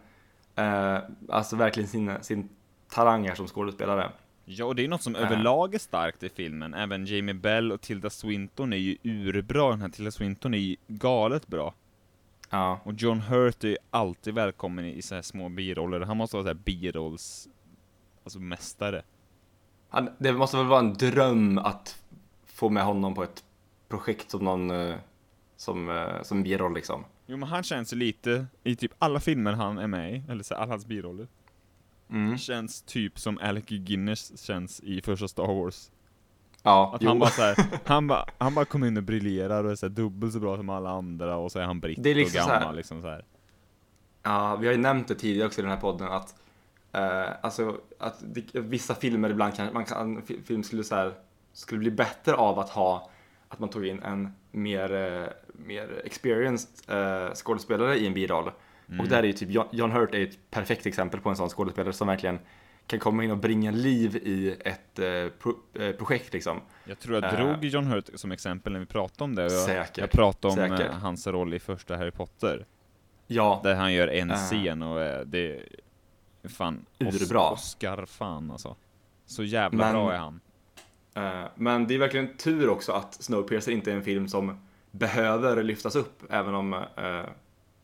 eh, 0.55 0.97
alltså 1.29 1.55
verkligen 1.55 1.89
sin, 1.89 2.11
sin 2.21 2.49
talang 2.89 3.27
här 3.27 3.35
som 3.35 3.47
skådespelare. 3.47 4.11
Ja, 4.45 4.65
och 4.65 4.75
det 4.75 4.83
är 4.83 4.87
något 4.87 5.01
som 5.01 5.15
Äh. 5.15 5.21
överlag 5.21 5.75
är 5.75 5.79
starkt 5.79 6.23
i 6.23 6.29
filmen. 6.29 6.73
Även 6.73 7.05
Jamie 7.05 7.33
Bell 7.33 7.71
och 7.71 7.81
Tilda 7.81 8.09
Swinton 8.09 8.73
är 8.73 8.77
ju 8.77 8.97
urbra. 9.03 9.69
Den 9.69 9.81
här 9.81 9.89
Tilda 9.89 10.11
Swinton 10.11 10.53
är 10.53 10.57
ju 10.57 10.75
galet 10.87 11.47
bra. 11.47 11.73
Ja, 12.49 12.79
Och 12.83 12.93
John 12.93 13.19
Hurt 13.19 13.63
är 13.63 13.67
ju 13.67 13.77
alltid 13.89 14.33
välkommen 14.33 14.85
i, 14.85 14.97
i 14.97 15.01
så 15.01 15.15
här 15.15 15.21
små 15.21 15.49
biroller. 15.49 15.99
Han 15.99 16.17
måste 16.17 16.35
vara 16.35 16.43
så 16.43 16.47
här 16.49 16.53
birolls... 16.65 17.47
Alltså 18.23 18.39
mästare. 18.39 19.01
Han, 19.93 20.09
det 20.17 20.33
måste 20.33 20.57
väl 20.57 20.65
vara 20.65 20.79
en 20.79 20.93
dröm 20.93 21.57
att 21.57 22.01
få 22.45 22.69
med 22.69 22.83
honom 22.83 23.15
på 23.15 23.23
ett 23.23 23.43
projekt 23.89 24.31
som 24.31 24.43
någon, 24.45 24.71
eh, 24.71 24.95
som, 25.57 25.89
eh, 25.89 26.21
som 26.23 26.43
biroll 26.43 26.73
liksom. 26.73 27.03
Jo, 27.25 27.37
men 27.37 27.49
han 27.49 27.63
känns 27.63 27.91
lite, 27.91 28.45
i 28.63 28.75
typ 28.75 28.91
alla 28.99 29.19
filmer 29.19 29.53
han 29.53 29.77
är 29.77 29.87
med 29.87 30.13
i, 30.15 30.23
eller 30.29 30.43
så 30.43 30.55
alla 30.55 30.71
hans 30.73 30.85
biroller, 30.85 31.27
Mm. 32.09 32.37
känns 32.37 32.81
typ 32.81 33.19
som 33.19 33.37
Alec 33.41 33.65
Guinness 33.65 34.41
känns 34.45 34.79
i 34.79 35.01
första 35.01 35.27
Star 35.27 35.47
Wars. 35.47 35.91
Ja, 36.63 36.91
Att 36.95 37.01
jo. 37.01 37.07
han 37.07 37.19
bara 37.19 37.29
så 37.29 37.41
här, 37.41 37.55
han 37.85 38.07
bara, 38.07 38.25
han 38.37 38.53
bara 38.55 38.65
kommer 38.65 38.87
in 38.87 38.97
och 38.97 39.03
briljerar 39.03 39.63
och 39.63 39.71
är 39.71 39.75
så 39.75 39.87
dubbelt 39.87 40.33
så 40.33 40.39
bra 40.39 40.57
som 40.57 40.69
alla 40.69 40.89
andra 40.89 41.35
och 41.37 41.51
så 41.51 41.59
är 41.59 41.63
han 41.63 41.79
britt 41.79 42.03
Det 42.03 42.09
är 42.11 42.15
liksom 42.15 42.39
och 42.39 42.43
så 42.45 42.51
här- 42.51 42.59
gammal 42.59 42.75
liksom 42.75 43.01
så 43.01 43.07
här. 43.07 43.25
Ja, 44.23 44.55
vi 44.55 44.67
har 44.67 44.73
ju 44.73 44.79
nämnt 44.81 45.07
det 45.07 45.15
tidigare 45.15 45.47
också 45.47 45.61
i 45.61 45.63
den 45.63 45.71
här 45.71 45.79
podden 45.81 46.07
att 46.07 46.35
eh, 46.93 47.29
alltså 47.41 47.77
att 47.99 48.15
det, 48.21 48.43
vissa 48.59 48.95
filmer 48.95 49.29
ibland 49.29 49.55
kan 49.55 49.73
man 49.73 49.85
kan, 49.85 50.21
fi- 50.21 50.41
film 50.45 50.63
skulle 50.63 50.83
så 50.83 50.95
här, 50.95 51.13
skulle 51.53 51.79
bli 51.79 51.91
bättre 51.91 52.33
av 52.33 52.59
att 52.59 52.69
ha 52.69 53.09
att 53.49 53.59
man 53.59 53.69
tog 53.69 53.85
in 53.87 54.03
en 54.03 54.33
mer, 54.51 54.93
eh, 54.93 55.27
mer 55.53 56.01
experienced 56.05 56.69
eh, 56.97 57.33
skådespelare 57.33 57.97
i 57.97 58.07
en 58.07 58.13
biroll. 58.13 58.51
Mm. 58.87 58.99
Och 58.99 59.07
där 59.07 59.17
är 59.19 59.23
ju 59.23 59.33
typ 59.33 59.49
John, 59.49 59.67
John 59.71 59.91
Hurt 59.91 60.13
är 60.15 60.23
ett 60.23 60.51
perfekt 60.51 60.85
exempel 60.85 61.19
på 61.19 61.29
en 61.29 61.35
sån 61.35 61.49
skådespelare 61.49 61.93
som 61.93 62.07
verkligen 62.07 62.39
kan 62.87 62.99
komma 62.99 63.23
in 63.23 63.31
och 63.31 63.37
bringa 63.37 63.71
liv 63.71 64.15
i 64.15 64.55
ett 64.65 64.99
eh, 64.99 65.05
pro, 65.41 65.53
eh, 65.73 65.91
projekt 65.91 66.33
liksom. 66.33 66.61
Jag 66.85 66.99
tror 66.99 67.23
jag 67.23 67.35
drog 67.35 67.65
John 67.65 67.85
Hurt 67.85 68.09
som 68.15 68.31
exempel 68.31 68.73
när 68.73 68.79
vi 68.79 68.85
pratade 68.85 69.23
om 69.23 69.35
det. 69.35 69.41
Jag, 69.41 69.51
Säkert. 69.51 69.97
jag 69.97 70.11
pratade 70.11 70.51
om 70.61 70.77
Säkert. 70.77 70.91
hans 70.93 71.27
roll 71.27 71.53
i 71.53 71.59
första 71.59 71.97
Harry 71.97 72.11
Potter. 72.11 72.65
Ja, 73.27 73.61
Där 73.63 73.75
han 73.75 73.93
gör 73.93 74.07
en 74.07 74.29
scen 74.35 74.81
och 74.81 75.27
det 75.27 75.59
fan 76.49 76.85
Urbra. 76.99 77.49
Oscar 77.49 78.05
fan 78.05 78.51
alltså. 78.51 78.75
Så 79.25 79.43
jävla 79.43 79.77
Men- 79.83 79.93
bra 79.93 80.13
är 80.13 80.17
han. 80.17 80.39
Eh, 81.15 81.47
Men 81.55 81.87
det 81.87 81.95
är 81.95 81.99
verkligen 81.99 82.37
tur 82.37 82.69
också 82.69 82.91
att 82.91 83.13
Snowpiercer 83.23 83.71
inte 83.71 83.91
är 83.91 83.95
en 83.95 84.03
film 84.03 84.27
som 84.27 84.57
behöver 84.91 85.63
lyftas 85.63 85.95
upp, 85.95 86.23
även 86.29 86.55
om 86.55 86.73
eh, 86.73 87.21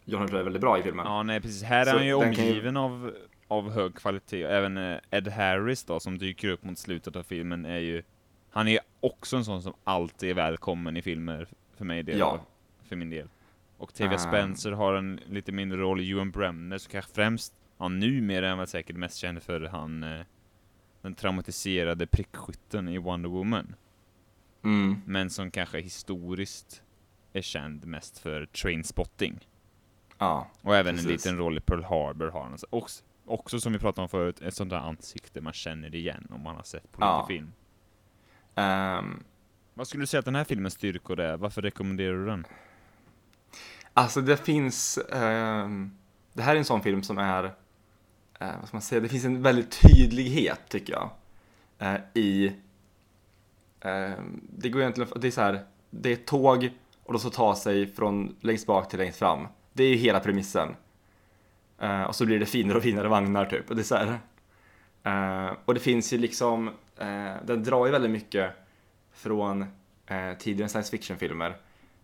John 0.05 0.21
Hurt 0.21 0.33
är 0.33 0.43
väldigt 0.43 0.61
bra 0.61 0.79
i 0.79 0.83
filmen. 0.83 1.05
Ja 1.05 1.23
nej 1.23 1.41
precis, 1.41 1.63
här 1.63 1.81
är 1.81 1.85
Så 1.85 1.97
han 1.97 2.05
ju 2.07 2.19
kan 2.21 2.33
ju- 2.33 2.49
omgiven 2.49 2.77
av, 2.77 3.13
av 3.47 3.71
hög 3.71 3.95
kvalitet. 3.95 4.43
Även 4.43 4.77
eh, 4.77 4.97
Ed 5.11 5.27
Harris 5.27 5.83
då 5.83 5.99
som 5.99 6.17
dyker 6.17 6.47
upp 6.49 6.63
mot 6.63 6.77
slutet 6.77 7.15
av 7.15 7.23
filmen 7.23 7.65
är 7.65 7.79
ju 7.79 8.03
Han 8.51 8.67
är 8.67 8.79
också 8.99 9.37
en 9.37 9.45
sån 9.45 9.61
som 9.61 9.73
alltid 9.83 10.29
är 10.29 10.33
välkommen 10.33 10.97
i 10.97 11.01
filmer 11.01 11.47
för 11.77 11.85
mig 11.85 12.03
del. 12.03 12.19
Ja. 12.19 12.39
För 12.87 12.95
min 12.95 13.09
del. 13.09 13.27
Och 13.77 13.93
Tavia 13.93 14.15
Ah. 14.15 14.17
Spencer 14.17 14.71
har 14.71 14.93
en 14.93 15.19
lite 15.25 15.51
mindre 15.51 15.79
roll, 15.79 16.11
Ewan 16.11 16.31
Bremner 16.31 16.77
så 16.77 16.89
kanske 16.89 17.11
främst, 17.13 17.53
ja 17.79 17.87
numera 17.87 18.45
är 18.45 18.49
han 18.49 18.57
väl 18.57 18.67
säkert 18.67 18.95
mest 18.95 19.17
känd 19.17 19.43
för 19.43 19.61
han 19.61 20.03
eh, 20.03 20.21
den 21.01 21.15
traumatiserade 21.15 22.07
prickskytten 22.07 22.87
i 22.89 22.97
Wonder 22.97 23.29
Woman. 23.29 23.75
Mm. 24.63 25.01
Men 25.05 25.29
som 25.29 25.51
kanske 25.51 25.79
historiskt 25.81 26.81
är 27.33 27.41
känd 27.41 27.85
mest 27.85 28.17
för 28.19 28.45
Trainspotting. 28.45 29.47
Ja, 30.17 30.47
Och 30.61 30.75
även 30.75 30.89
en 30.95 31.03
Precis. 31.05 31.25
liten 31.25 31.37
roll 31.37 31.57
i 31.57 31.61
Pearl 31.61 31.83
Harbor 31.83 32.27
har 32.27 32.43
han. 32.43 32.57
Också, 32.69 33.03
också 33.25 33.59
som 33.59 33.73
vi 33.73 33.79
pratade 33.79 34.01
om 34.03 34.09
förut, 34.09 34.41
ett 34.41 34.53
sånt 34.55 34.69
där 34.69 34.77
ansikte 34.77 35.41
man 35.41 35.53
känner 35.53 35.95
igen 35.95 36.27
om 36.31 36.41
man 36.41 36.55
har 36.55 36.63
sett 36.63 36.91
på 36.91 37.01
Ja. 37.01 37.17
lite 37.17 37.27
film. 37.39 37.51
Ehm, 38.55 39.23
Vad 39.73 39.87
skulle 39.87 40.03
du 40.03 40.07
säga 40.07 40.19
att 40.19 40.25
den 40.25 40.35
här 40.35 40.43
filmens 40.43 40.73
styrkor 40.73 41.19
är? 41.19 41.37
Varför 41.37 41.61
rekommenderar 41.61 42.13
du 42.17 42.25
den? 42.25 42.45
alltså 43.93 44.21
det 44.21 44.37
finns, 44.37 44.97
ehm, 44.97 45.97
det 46.33 46.41
här 46.41 46.53
är 46.53 46.57
en 46.59 46.65
sån 46.65 46.81
film 46.81 47.03
som 47.03 47.17
är, 47.17 47.53
Eh, 48.39 48.59
vad 48.59 48.67
ska 48.67 48.75
man 48.77 48.81
säga, 48.81 49.01
det 49.01 49.09
finns 49.09 49.25
en 49.25 49.41
väldigt 49.41 49.81
tydlighet 49.81 50.61
tycker 50.69 50.93
jag. 50.93 51.09
eh, 51.79 51.99
I, 52.13 52.45
eh, 53.81 54.11
det 54.57 54.69
går 54.69 54.81
egentligen, 54.81 55.11
det 55.21 55.27
är 55.27 55.31
så 55.31 55.41
här, 55.41 55.63
det 55.89 56.09
är 56.09 56.13
ett 56.13 56.27
tåg 56.27 56.71
och 57.03 57.13
då 57.13 57.19
så 57.19 57.29
ta 57.29 57.55
sig 57.55 57.87
från 57.87 58.35
längst 58.41 58.67
bak 58.67 58.89
till 58.89 58.99
längst 58.99 59.19
fram. 59.19 59.47
Det 59.73 59.83
är 59.83 59.89
ju 59.89 59.95
hela 59.95 60.19
premissen. 60.19 60.75
Eh, 61.79 62.03
och 62.03 62.15
så 62.15 62.25
blir 62.25 62.39
det 62.39 62.45
finare 62.45 62.77
och 62.77 62.83
finare 62.83 63.07
vagnar 63.07 63.45
typ. 63.45 63.69
Och 63.69 63.75
det 63.75 63.81
är 63.81 63.83
så 63.83 63.95
här. 63.95 64.19
Eh, 65.03 65.53
och 65.65 65.73
det 65.73 65.79
finns 65.79 66.13
ju 66.13 66.17
liksom, 66.17 66.67
eh, 66.97 67.33
den 67.45 67.63
drar 67.63 67.85
ju 67.85 67.91
väldigt 67.91 68.11
mycket 68.11 68.51
från 69.13 69.61
eh, 70.07 70.33
tidigare 70.39 70.69
science 70.69 70.91
fiction-filmer. 70.91 71.49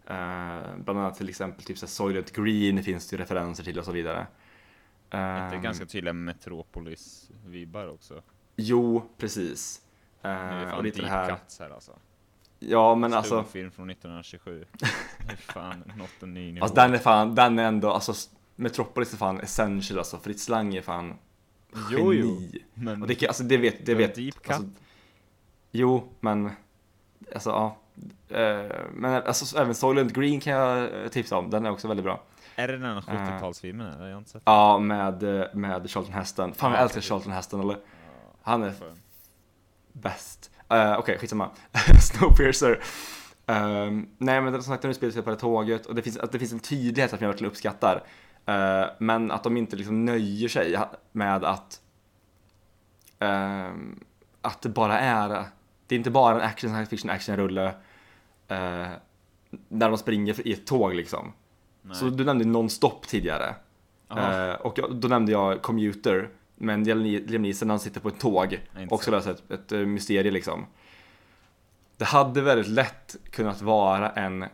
Eh, 0.07 0.75
bland 0.77 0.99
annat 0.99 1.15
till 1.17 1.29
exempel 1.29 1.63
typ 1.63 1.77
så 1.77 1.85
här 1.85 1.91
Soylent 1.91 2.31
Green 2.33 2.83
finns 2.83 3.09
det 3.09 3.15
ju 3.15 3.21
referenser 3.21 3.63
till 3.63 3.79
och 3.79 3.85
så 3.85 3.91
vidare. 3.91 4.27
Det 5.09 5.17
är 5.17 5.53
Ehm, 5.53 5.61
ganska 5.61 5.85
tydliga 5.85 6.13
Metropolis-vibbar 6.13 7.87
också. 7.93 8.21
Jo, 8.55 9.09
precis. 9.17 9.81
Det 10.21 10.27
är 10.27 10.65
fan 10.69 10.77
och 10.77 10.83
lite 10.83 10.97
deep 10.97 11.05
det 11.11 11.15
här. 11.17 11.29
cuts 11.29 11.59
här 11.59 11.69
alltså. 11.69 11.91
Ja, 12.59 12.95
men 12.95 13.13
alltså. 13.13 13.35
Stumfilm 13.43 13.71
från 13.71 13.89
1927. 13.89 14.65
Det 14.79 15.31
är 15.31 15.35
fan 15.35 15.83
nått 15.97 16.23
en 16.23 16.33
ny 16.33 16.51
nivå. 16.51 16.63
Alltså 16.63 16.75
den 16.75 16.93
är 16.93 16.97
fan, 16.97 17.35
den 17.35 17.59
är 17.59 17.63
ändå, 17.67 17.91
alltså 17.91 18.13
Metropolis 18.55 19.13
är 19.13 19.17
fan 19.17 19.39
essential 19.39 19.99
alltså. 19.99 20.17
Fritz 20.19 20.49
Lang 20.49 20.75
är 20.75 20.81
fan 20.81 21.13
Jo, 21.91 22.13
jo. 22.13 22.27
geni. 22.41 22.63
Men 22.73 23.01
Och 23.01 23.07
det, 23.07 23.27
alltså 23.27 23.43
det 23.43 23.57
vet, 23.57 23.85
det 23.85 23.95
vet. 23.95 24.15
deep 24.15 24.35
cut. 24.35 24.49
Alltså, 24.51 24.69
jo, 25.71 26.09
men 26.19 26.51
alltså 27.35 27.49
ja. 27.49 27.77
Eh, 28.29 28.75
men 28.93 29.05
alltså 29.23 29.57
även 29.59 29.75
Soylent 29.75 30.13
Green 30.13 30.39
kan 30.39 30.53
jag 30.53 31.03
eh, 31.03 31.07
tipsa 31.09 31.37
om. 31.37 31.49
Den 31.49 31.65
är 31.65 31.69
också 31.71 31.87
väldigt 31.87 32.03
bra. 32.03 32.23
Är 32.55 32.67
det 32.67 32.77
den 32.77 32.99
70-talsfilmen 32.99 33.95
eller? 33.95 34.05
Jag 34.05 34.13
har 34.13 34.19
inte 34.19 34.29
sett 34.29 34.41
Ja, 34.45 34.79
med, 34.79 35.23
med 35.53 35.89
Charlton 35.89 36.13
Heston. 36.13 36.53
Fan 36.53 36.71
jag 36.71 36.79
Ja, 36.79 36.83
älskar. 36.83 37.01
Charlton 37.01 37.31
Heston 37.31 37.59
eller? 37.59 37.77
Han 38.41 38.63
är 38.63 38.73
bäst. 39.93 40.51
Uh, 40.73 40.99
Okej, 40.99 41.17
skitsamma. 41.17 41.49
Snowpiercer. 42.01 42.79
Um, 43.45 44.09
nej 44.17 44.41
men 44.41 44.53
som 44.53 44.63
sagt 44.63 44.81
den 44.81 44.91
utspelar 44.91 45.11
sig 45.11 45.21
på 45.21 45.29
det 45.29 45.35
tåget 45.35 45.85
och 45.85 45.95
det 45.95 46.01
finns, 46.01 46.17
att 46.17 46.31
det 46.31 46.39
finns 46.39 46.53
en 46.53 46.59
tydlighet 46.59 47.09
som 47.09 47.19
jag 47.21 47.27
verkligen 47.27 47.51
uppskattar. 47.51 48.03
Eh, 48.45 48.85
men 48.97 49.31
att 49.31 49.43
de 49.43 49.57
inte 49.57 49.75
liksom 49.75 50.05
nöjer 50.05 50.47
sig 50.49 50.77
med 51.11 51.43
att 51.43 51.81
ehm, 53.19 53.99
att 54.41 54.61
det 54.61 54.69
bara 54.69 54.99
är, 54.99 55.29
det 55.87 55.95
är 55.95 55.97
inte 55.97 56.11
bara 56.11 56.35
en 56.35 56.41
action 56.41 56.69
science 56.69 56.89
fiction 56.89 57.09
actionrulle 57.09 57.65
eh, 58.47 58.87
när 59.67 59.89
de 59.89 59.97
springer 59.97 60.47
i 60.47 60.53
ett 60.53 60.67
tåg 60.67 60.93
liksom. 60.93 61.33
Nej. 61.85 61.95
Så 61.95 62.05
du 62.05 62.23
nämnde 62.23 62.45
non-stop 62.45 62.99
tidigare. 63.07 63.55
Eh, 64.09 64.53
och 64.53 64.77
jag, 64.77 64.95
då 64.95 65.07
nämnde 65.07 65.31
jag 65.31 65.61
Commuter, 65.61 66.29
men 66.55 66.83
Liam 66.83 67.41
Neeson 67.41 67.69
han 67.69 67.79
sitter 67.79 67.99
på 68.01 68.07
ett 68.07 68.19
tåg 68.19 68.59
Nej, 68.75 68.87
och 68.91 69.01
ska 69.01 69.11
lösa 69.11 69.31
ett, 69.31 69.51
ett 69.51 69.71
eh, 69.71 69.79
mysterium 69.79 70.33
liksom. 70.33 70.65
Det 71.97 72.05
hade 72.05 72.41
väldigt 72.41 72.67
lätt 72.67 73.15
kunnat 73.31 73.61
vara 73.61 74.09
en, 74.09 74.45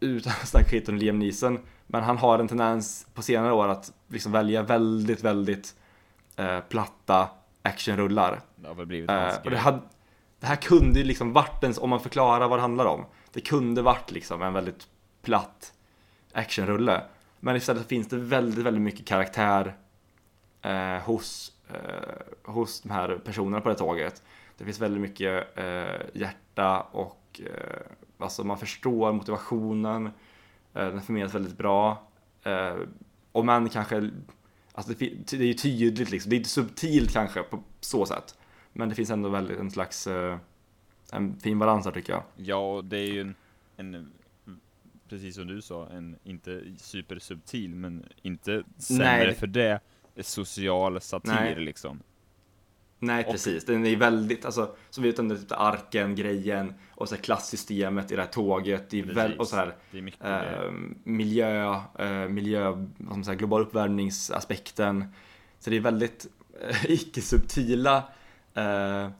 utan 0.00 0.32
att 0.32 0.48
snacka 0.48 0.68
skit 0.68 0.88
om 0.88 0.96
Liam 0.96 1.18
Neeson, 1.18 1.58
men 1.86 2.02
han 2.02 2.18
har 2.18 2.38
en 2.38 2.48
tendens 2.48 3.06
på 3.14 3.22
senare 3.22 3.52
år 3.52 3.68
att 3.68 3.92
liksom 4.08 4.32
välja 4.32 4.62
väldigt, 4.62 5.24
väldigt 5.24 5.74
eh, 6.36 6.60
platta 6.60 7.28
actionrullar. 7.62 8.40
Det 8.56 8.68
har 8.68 8.74
väl 8.74 8.86
blivit 8.86 9.10
Eh, 9.10 9.36
och 9.44 9.50
det, 9.50 9.58
hade, 9.58 9.80
det 10.40 10.46
här 10.46 10.56
kunde 10.56 10.98
ju 10.98 11.04
liksom 11.04 11.32
varit 11.32 11.64
en, 11.64 11.74
om 11.78 11.90
man 11.90 12.00
förklarar 12.00 12.48
vad 12.48 12.58
det 12.58 12.62
handlar 12.62 12.84
om, 12.84 13.04
det 13.32 13.40
kunde 13.40 13.82
varit 13.82 14.10
liksom 14.10 14.42
en 14.42 14.52
väldigt 14.52 14.86
platt 15.22 15.72
actionrulle. 16.34 17.04
Men 17.40 17.56
istället 17.56 17.88
finns 17.88 18.08
det 18.08 18.16
väldigt, 18.16 18.64
väldigt 18.64 18.82
mycket 18.82 19.06
karaktär 19.06 19.76
eh, 20.62 20.98
hos, 20.98 21.52
eh, 21.68 22.52
hos 22.52 22.80
de 22.80 22.90
här 22.90 23.20
personerna 23.24 23.60
på 23.60 23.68
det 23.68 23.74
tåget. 23.74 24.22
Det 24.58 24.64
finns 24.64 24.80
väldigt 24.80 25.00
mycket 25.00 25.58
eh, 25.58 26.00
hjärta 26.12 26.80
och 26.80 27.40
eh, 27.44 27.80
alltså 28.18 28.44
man 28.44 28.58
förstår 28.58 29.12
motivationen. 29.12 30.06
Eh, 30.74 30.86
den 30.86 31.02
förmedlas 31.02 31.34
väldigt 31.34 31.58
bra. 31.58 32.02
Eh, 32.42 32.76
och 33.32 33.44
man 33.44 33.68
kanske, 33.68 34.10
alltså 34.72 34.92
det, 34.98 35.10
det 35.30 35.44
är 35.44 35.46
ju 35.46 35.54
tydligt 35.54 36.10
liksom, 36.10 36.30
det 36.30 36.36
är 36.36 36.38
inte 36.38 36.50
subtilt 36.50 37.12
kanske 37.12 37.42
på 37.42 37.62
så 37.80 38.06
sätt. 38.06 38.38
Men 38.72 38.88
det 38.88 38.94
finns 38.94 39.10
ändå 39.10 39.28
väldigt 39.28 39.58
en 39.58 39.70
slags 39.70 40.06
eh, 40.06 40.38
en 41.12 41.36
fin 41.40 41.58
balans 41.58 41.84
här 41.84 41.92
tycker 41.92 42.12
jag. 42.12 42.22
Ja, 42.36 42.56
och 42.56 42.84
det 42.84 42.96
är 42.96 43.12
ju 43.12 43.20
en, 43.20 43.34
en, 43.76 44.12
precis 45.12 45.34
som 45.34 45.46
du 45.46 45.62
sa, 45.62 45.88
en 45.88 46.16
inte 46.24 46.62
supersubtil, 46.78 47.74
men 47.74 48.04
inte 48.22 48.62
sämre 48.78 49.04
Nej, 49.04 49.34
för 49.34 49.46
det, 49.46 49.80
social 50.20 51.00
satir 51.00 51.32
Nej. 51.32 51.60
liksom. 51.60 52.02
Nej 52.98 53.24
Och- 53.24 53.32
precis, 53.32 53.64
den 53.64 53.86
är 53.86 53.96
väldigt, 53.96 54.44
alltså 54.44 54.74
som 54.90 55.02
vi 55.04 55.14
om 55.16 55.28
det 55.28 55.38
typ 55.38 55.52
arken, 55.52 56.14
grejen 56.14 56.74
och 56.90 57.08
så 57.08 57.16
klassystemet 57.16 58.12
i 58.12 58.16
det 58.16 58.22
här 58.22 58.28
tåget. 58.28 58.90
Det 58.90 58.98
är 58.98 59.02
väl, 59.04 59.14
Precis. 59.14 59.38
och 59.40 59.48
så 59.48 59.56
här 59.56 59.74
eh, 60.20 60.72
miljö, 61.04 61.74
eh, 61.98 62.28
miljö, 62.28 62.70
vad 62.70 63.16
man 63.16 63.24
säga, 63.24 63.34
global 63.34 63.62
uppvärmningsaspekten. 63.62 65.04
Så 65.58 65.70
det 65.70 65.76
är 65.76 65.80
väldigt 65.80 66.26
eh, 66.68 66.84
icke-subtila, 66.90 67.96
eh, 68.54 69.10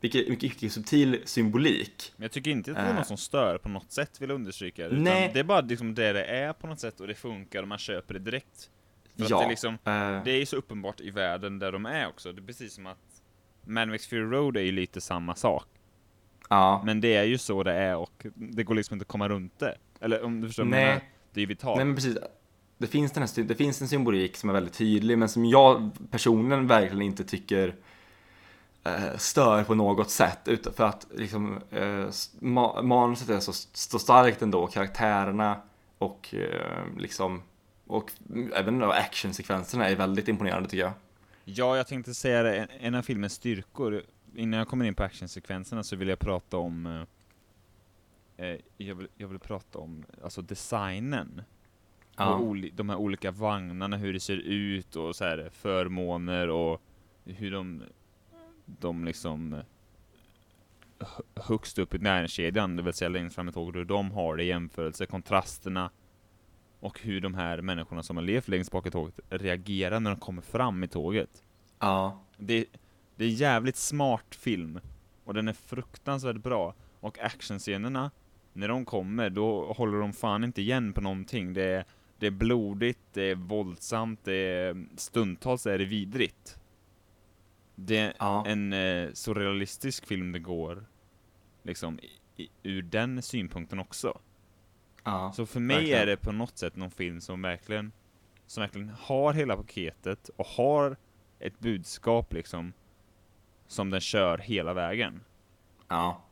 mycket, 0.00 0.28
mycket 0.28 0.44
icke-subtil 0.52 1.20
symbolik. 1.24 2.12
Men 2.16 2.24
jag 2.24 2.32
tycker 2.32 2.50
inte 2.50 2.70
att 2.70 2.76
det 2.76 2.82
är 2.82 2.90
Eh. 2.90 2.94
något 2.96 3.06
som 3.06 3.16
stör 3.16 3.58
på 3.58 3.68
något 3.68 3.92
sätt, 3.92 4.20
vill 4.20 4.28
jag 4.30 4.34
understryka. 4.34 4.86
Utan 4.86 5.02
Nej. 5.04 5.30
Det 5.34 5.40
är 5.40 5.44
bara 5.44 5.60
liksom 5.60 5.94
det 5.94 6.12
det 6.12 6.24
är 6.24 6.52
på 6.52 6.66
något 6.66 6.80
sätt, 6.80 7.00
och 7.00 7.06
det 7.06 7.14
funkar, 7.14 7.62
och 7.62 7.68
man 7.68 7.78
köper 7.78 8.14
det 8.14 8.20
direkt. 8.20 8.70
För 9.16 9.26
ja, 9.30 9.36
att 9.36 9.42
det, 9.42 9.46
är 9.46 9.48
liksom, 9.48 9.74
eh, 9.74 10.24
det 10.24 10.30
är 10.30 10.38
ju 10.38 10.46
så 10.46 10.56
uppenbart 10.56 11.00
i 11.00 11.10
världen 11.10 11.58
där 11.58 11.72
de 11.72 11.86
är 11.86 12.08
också. 12.08 12.32
Det 12.32 12.40
är 12.42 12.46
precis 12.46 12.74
som 12.74 12.86
att 12.86 12.98
Mad 13.64 13.88
Max 13.88 14.06
Fury 14.06 14.22
Road 14.22 14.56
är 14.56 14.60
ju 14.62 14.72
lite 14.72 15.00
samma 15.00 15.34
sak. 15.34 15.66
ja. 16.48 16.82
Men 16.84 17.00
det 17.00 17.14
är 17.16 17.24
ju 17.24 17.38
så 17.38 17.62
det 17.62 17.72
är, 17.72 17.96
och 17.96 18.26
det 18.34 18.62
går 18.62 18.74
liksom 18.74 18.94
inte 18.94 19.02
att 19.02 19.08
komma 19.08 19.28
runt 19.28 19.58
det. 19.58 19.76
Eller 20.00 20.22
om 20.24 20.40
du 20.40 20.46
förstår 20.46 20.64
Nej. 20.64 20.84
menar? 20.84 21.00
Det 21.32 21.40
är 21.40 21.42
ju 21.42 21.46
vitalt. 21.46 21.76
Nej 21.76 21.84
men 21.86 21.94
precis. 21.94 22.18
Det 22.78 22.86
finns, 22.86 23.12
den 23.12 23.22
här, 23.22 23.42
det 23.42 23.54
finns 23.54 23.82
en 23.82 23.88
symbolik 23.88 24.36
som 24.36 24.50
är 24.50 24.54
väldigt 24.54 24.74
tydlig 24.74 25.18
men 25.18 25.28
som 25.28 25.44
jag 25.44 25.90
personligen 26.10 26.66
verkligen 26.66 27.02
inte 27.02 27.24
tycker 27.24 27.74
stör 29.16 29.64
på 29.64 29.74
något 29.74 30.10
sätt. 30.10 30.48
För 30.76 30.84
att 30.84 31.06
liksom, 31.14 31.60
eh, 31.70 32.08
manuset 32.82 33.28
är 33.28 33.40
så, 33.40 33.52
så 33.72 33.98
starkt 33.98 34.42
ändå, 34.42 34.66
karaktärerna 34.66 35.60
och 35.98 36.34
eh, 36.34 36.98
liksom 36.98 37.42
och 37.90 38.12
även 38.54 38.82
actionsekvenserna 38.82 39.88
är 39.88 39.96
väldigt 39.96 40.28
imponerande 40.28 40.68
tycker 40.68 40.84
jag. 40.84 40.92
Ja, 41.44 41.76
jag 41.76 41.86
tänkte 41.86 42.14
säga 42.14 42.42
det, 42.42 42.68
en, 42.80 42.94
av 42.94 43.02
filmens 43.02 43.32
styrkor, 43.32 44.02
innan 44.34 44.58
jag 44.58 44.68
kommer 44.68 44.84
in 44.84 44.94
på 44.94 45.02
actionsekvenserna 45.02 45.82
så 45.82 45.96
vill 45.96 46.08
jag 46.08 46.18
prata 46.18 46.56
om 46.56 46.86
eh, 48.36 48.46
eh, 48.46 48.56
jag, 48.76 48.94
vill, 48.94 49.08
jag 49.16 49.28
vill 49.28 49.38
prata 49.38 49.78
om 49.78 50.04
alltså 50.24 50.42
designen. 50.42 51.42
Ja. 52.16 52.34
Och 52.34 52.56
de 52.56 52.88
här 52.88 52.96
olika 52.96 53.30
vagnarna, 53.30 53.96
hur 53.96 54.12
det 54.12 54.20
ser 54.20 54.36
ut 54.36 54.96
och 54.96 55.16
så 55.16 55.24
här 55.24 55.50
förmåner 55.52 56.48
och 56.48 56.82
hur 57.24 57.50
de, 57.50 57.82
de 58.80 59.04
liksom 59.04 59.52
eh, 59.52 59.60
hö- 60.98 61.42
högst 61.42 61.78
upp 61.78 61.94
i 61.94 61.98
näringskedjan, 61.98 62.76
det 62.76 62.82
vill 62.82 62.92
säga 62.94 63.08
längst 63.08 63.34
fram 63.34 63.48
i 63.48 63.52
tåget, 63.52 63.76
hur 63.76 63.84
de 63.84 64.10
har 64.10 64.36
det 64.36 64.42
i 64.42 64.46
jämförelse, 64.46 65.06
kontrasterna 65.06 65.90
och 66.80 67.00
hur 67.00 67.20
de 67.20 67.34
här 67.34 67.62
människorna 67.62 68.02
som 68.02 68.16
har 68.16 68.24
levt 68.24 68.48
längst 68.48 68.72
bak 68.72 68.86
i 68.86 68.90
tåget 68.90 69.20
reagerar 69.30 70.00
när 70.00 70.10
de 70.10 70.20
kommer 70.20 70.42
fram 70.42 70.84
i 70.84 70.88
tåget. 70.88 71.44
Ja. 71.78 72.20
Det, 72.36 72.64
det 73.16 73.24
är 73.24 73.28
en 73.28 73.34
jävligt 73.34 73.76
smart 73.76 74.34
film 74.34 74.80
och 75.24 75.34
den 75.34 75.48
är 75.48 75.52
fruktansvärt 75.52 76.36
bra 76.36 76.74
och 77.00 77.18
actionscenerna 77.18 78.10
när 78.52 78.68
de 78.68 78.84
kommer 78.84 79.30
då 79.30 79.72
håller 79.72 79.98
de 79.98 80.12
fan 80.12 80.44
inte 80.44 80.62
igen 80.62 80.92
på 80.92 81.00
någonting. 81.00 81.52
Det 81.52 81.64
är, 81.64 81.84
det 82.18 82.26
är 82.26 82.30
blodigt, 82.30 82.98
det 83.12 83.22
är 83.22 83.34
våldsamt, 83.34 84.20
det 84.24 84.34
är 84.34 84.86
stundtals 84.96 85.66
är 85.66 85.78
det 85.78 85.84
vidrigt. 85.84 86.59
Det 87.82 87.96
är 87.98 88.12
Ja. 88.18 88.44
en 88.46 88.72
eh, 88.72 89.08
så 89.12 89.34
realistisk 89.34 90.06
film 90.06 90.32
det 90.32 90.38
går 90.38 90.84
liksom 91.62 91.98
i, 91.98 92.42
i, 92.42 92.48
ur 92.62 92.82
den 92.82 93.22
synpunkten 93.22 93.78
också. 93.78 94.18
ja. 95.04 95.32
Så 95.36 95.46
för 95.46 95.60
mig 95.60 95.76
verkligen. 95.76 96.00
är 96.02 96.06
det 96.06 96.16
på 96.16 96.32
något 96.32 96.58
sätt 96.58 96.76
någon 96.76 96.90
film 96.90 97.20
som 97.20 97.42
verkligen, 97.42 97.92
som 98.46 98.60
verkligen 98.60 98.88
har 99.00 99.32
hela 99.32 99.56
paketet 99.56 100.28
och 100.36 100.46
har 100.46 100.96
ett 101.38 101.58
budskap 101.58 102.32
liksom, 102.32 102.72
som 103.66 103.90
den 103.90 104.00
kör 104.00 104.38
hela 104.38 104.74
vägen. 104.74 105.20
ja. 105.88 106.22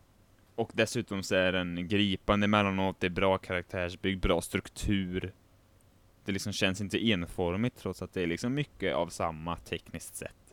Och 0.54 0.70
dessutom 0.74 1.22
så 1.22 1.34
är 1.34 1.52
den 1.52 1.88
gripande 1.88 2.44
emellanåt, 2.44 3.00
det 3.00 3.06
är 3.06 3.10
bra 3.10 3.38
karaktärsbygg, 3.38 4.20
bra 4.20 4.40
struktur. 4.40 5.32
Det 6.24 6.32
liksom 6.32 6.52
känns 6.52 6.80
inte 6.80 7.08
enformigt 7.10 7.76
trots 7.78 8.02
att 8.02 8.12
det 8.12 8.22
är 8.22 8.26
liksom 8.26 8.54
mycket 8.54 8.94
av 8.94 9.08
samma 9.08 9.56
tekniskt 9.56 10.16
sett. 10.16 10.47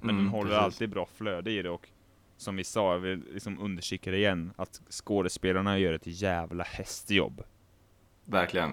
Men 0.00 0.10
Mm, 0.10 0.24
den 0.24 0.32
håller 0.32 0.50
precis. 0.50 0.64
alltid 0.64 0.90
bra 0.90 1.06
flöde 1.16 1.50
i 1.50 1.62
det 1.62 1.70
och 1.70 1.88
som 2.36 2.56
vi 2.56 2.64
sa, 2.64 2.92
jag 2.92 2.98
vill 2.98 3.22
liksom 3.32 3.58
understryka 3.58 4.10
det 4.10 4.16
igen, 4.16 4.52
att 4.56 4.80
skådespelarna 4.90 5.78
gör 5.78 5.92
ett 5.92 6.06
jävla 6.06 6.64
hästjobb. 6.64 7.42
Verkligen. 8.24 8.70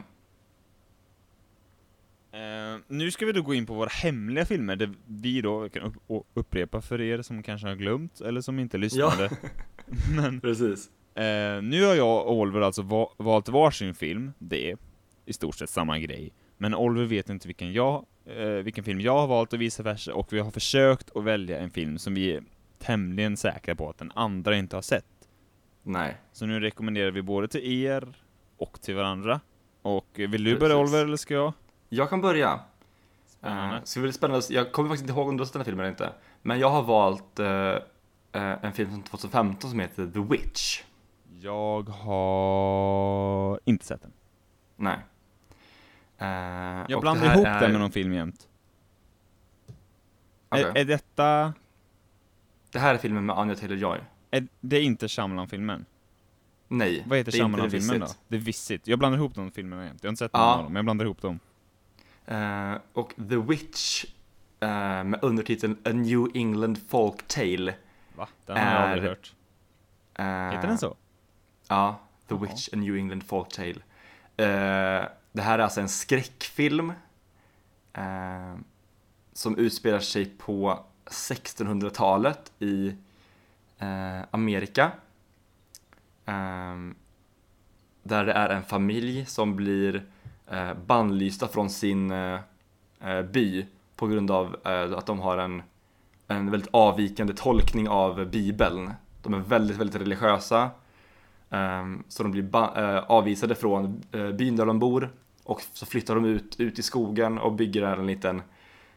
Eh, 2.31 2.79
nu 2.87 3.11
ska 3.11 3.25
vi 3.25 3.31
då 3.31 3.41
gå 3.41 3.53
in 3.53 3.65
på 3.65 3.73
våra 3.73 3.89
hemliga 3.89 4.45
filmer, 4.45 4.75
där 4.75 4.93
vi 5.07 5.41
då 5.41 5.69
kan 5.69 5.83
upp- 6.07 6.25
upprepa 6.33 6.81
för 6.81 7.01
er 7.01 7.21
som 7.21 7.43
kanske 7.43 7.67
har 7.67 7.75
glömt, 7.75 8.21
eller 8.21 8.41
som 8.41 8.59
inte 8.59 8.77
lyssnade. 8.77 9.29
Men 10.15 10.39
Precis. 10.41 10.89
eh, 11.15 11.61
nu 11.61 11.83
har 11.85 11.95
jag 11.95 12.25
och 12.27 12.33
Oliver 12.37 12.61
alltså 12.61 12.81
va- 12.81 13.13
valt 13.17 13.49
varsin 13.49 13.93
film, 13.95 14.31
det 14.39 14.71
är 14.71 14.77
i 15.25 15.33
stort 15.33 15.55
sett 15.55 15.69
samma 15.69 15.99
grej. 15.99 16.33
Men 16.57 16.75
Oliver 16.75 17.05
vet 17.07 17.29
inte 17.29 17.47
vilken, 17.47 17.73
jag, 17.73 18.05
eh, 18.25 18.45
vilken 18.45 18.83
film 18.83 19.01
jag 19.01 19.17
har 19.17 19.27
valt 19.27 19.53
och 19.53 19.61
vice 19.61 19.83
versa, 19.83 20.13
och 20.13 20.33
vi 20.33 20.39
har 20.39 20.51
försökt 20.51 21.15
att 21.15 21.23
välja 21.23 21.59
en 21.59 21.69
film 21.69 21.97
som 21.97 22.13
vi 22.13 22.35
är 22.35 22.43
tämligen 22.79 23.37
säkra 23.37 23.75
på 23.75 23.89
att 23.89 23.97
den 23.97 24.11
andra 24.15 24.57
inte 24.57 24.77
har 24.77 24.81
sett. 24.81 25.05
Nej. 25.83 26.17
Så 26.31 26.45
nu 26.45 26.59
rekommenderar 26.59 27.11
vi 27.11 27.21
både 27.21 27.47
till 27.47 27.83
er 27.83 28.13
och 28.57 28.81
till 28.81 28.95
varandra. 28.95 29.39
Och 29.81 30.19
eh, 30.19 30.29
vill 30.29 30.43
du 30.43 30.51
Precis. 30.51 30.59
börja 30.59 30.77
Oliver, 30.77 31.05
eller 31.05 31.17
ska 31.17 31.33
jag? 31.33 31.53
Jag 31.89 32.09
kan 32.09 32.21
börja. 32.21 32.59
Uh, 33.45 33.75
så 33.83 33.99
det 33.99 34.13
spännande. 34.13 34.45
Jag 34.49 34.71
kommer 34.71 34.89
faktiskt 34.89 35.09
inte 35.09 35.19
ihåg 35.19 35.29
om 35.29 35.37
du 35.37 35.41
har 35.41 35.45
sett 35.45 35.53
den 35.53 35.59
här 35.59 35.65
filmen 35.65 35.85
eller 35.85 35.91
inte. 35.91 36.09
Men 36.41 36.59
jag 36.59 36.69
har 36.69 36.83
valt 36.83 37.39
eh, 37.39 37.47
eh, 37.47 38.65
en 38.65 38.73
film 38.73 38.89
från 38.89 39.03
2015 39.03 39.69
som 39.69 39.79
heter 39.79 40.07
The 40.07 40.19
Witch. 40.19 40.83
Jag 41.41 41.89
har 41.89 43.59
inte 43.65 43.85
sett 43.85 44.01
den. 44.01 44.13
Nej. 44.75 44.97
Eh, 46.17 46.27
Jag 46.89 47.01
blandar 47.01 47.27
det 47.27 47.33
ihop 47.33 47.45
är... 47.45 47.59
den 47.61 47.71
med 47.71 47.81
någon 47.81 47.91
film 47.91 48.13
jämt. 48.13 48.47
Okej. 50.49 50.63
Är, 50.63 50.77
är 50.77 50.85
detta... 50.85 51.53
Det 52.71 52.79
här 52.79 52.93
är 52.93 52.97
filmen 52.97 53.25
med 53.25 53.37
Anya 53.39 53.53
Taylor-Joy. 53.53 53.99
Är, 54.31 54.47
det 54.61 54.75
är 54.77 54.81
inte 54.81 55.07
Shyamalan-filmen? 55.07 55.85
Nej. 56.67 57.03
Vad 57.07 57.17
heter 57.17 57.31
det 57.31 57.37
är 57.37 57.39
Shyamalan-filmen 57.39 57.99
då? 57.99 58.05
Visit. 58.05 58.19
The 58.29 58.37
Visit. 58.37 58.87
Jag 58.87 58.99
blandar 58.99 59.17
ihop 59.19 59.35
de 59.35 59.51
filmerna 59.51 59.85
jämt. 59.85 59.99
Jag 60.03 60.07
har 60.07 60.11
inte 60.11 60.19
sett 60.25 60.33
någon 60.33 60.41
Ja. 60.41 60.53
av 60.55 60.63
dem, 60.63 60.73
men 60.73 60.75
jag 60.75 60.85
blandar 60.85 61.05
ihop 61.05 61.21
dem. 61.21 61.39
Eh, 62.25 62.73
och 62.93 63.13
The 63.29 63.35
Witch 63.37 64.05
eh, 64.59 65.03
med 65.03 65.19
undertiteln 65.21 65.77
A 65.85 65.89
New 65.89 66.25
England 66.33 66.77
Folk 66.87 67.27
Tale. 67.27 67.75
Va? 68.15 68.27
Den 68.45 68.57
har 68.57 68.63
jag 68.63 68.73
Är- 68.73 68.91
aldrig 68.91 69.09
hört. 69.09 69.33
Eh, 70.13 70.25
Heter 70.25 70.67
den 70.67 70.77
så? 70.77 70.95
Ja, 71.67 71.99
The. 72.27 72.35
Witch, 72.35 72.69
A 72.73 72.75
New 72.75 72.95
England 72.97 73.23
Folktale. 73.23 73.75
Uh, 74.41 75.05
det 75.35 75.41
här 75.41 75.59
är 75.59 75.63
alltså 75.63 75.81
en 75.81 75.89
skräckfilm 75.89 76.93
eh, 77.93 78.55
som 79.33 79.57
utspelar 79.57 79.99
sig 79.99 80.25
på 80.25 80.79
1600-talet 81.05 82.51
i 82.59 82.95
eh, 83.77 84.21
Amerika. 84.31 84.91
Eh, 86.25 86.75
där 88.03 88.25
det 88.25 88.33
är 88.33 88.49
en 88.49 88.63
familj 88.63 89.25
som 89.25 89.55
blir 89.55 90.05
eh, 90.47 90.73
bannlysta 90.73 91.47
från 91.47 91.69
sin 91.69 92.11
eh, 92.11 92.39
eh, 93.01 93.21
by 93.21 93.65
på 93.95 94.07
grund 94.07 94.31
av 94.31 94.55
eh, 94.65 94.97
att 94.97 95.05
de 95.05 95.19
har 95.19 95.37
en, 95.37 95.63
en 96.27 96.51
väldigt 96.51 96.69
avvikande 96.73 97.33
tolkning 97.33 97.89
av 97.89 98.25
bibeln. 98.25 98.93
De 99.21 99.33
är 99.33 99.39
väldigt, 99.39 99.77
väldigt 99.77 100.01
religiösa. 100.01 100.69
Ehm, 101.49 102.03
så 102.07 102.23
de 102.23 102.31
blir 102.31 102.55
eh, 102.55 102.97
avvisade 102.97 103.55
från 103.55 104.03
eh, 104.11 104.31
byn 104.31 104.55
där 104.55 104.65
de 104.65 104.79
bor 104.79 105.09
och 105.45 105.61
så 105.73 105.85
flyttar 105.85 106.15
de 106.15 106.25
ut, 106.25 106.59
ut 106.59 106.79
i 106.79 106.83
skogen 106.83 107.37
och 107.37 107.53
bygger 107.53 107.81
där 107.81 107.97
en 107.97 108.07
liten, 108.07 108.41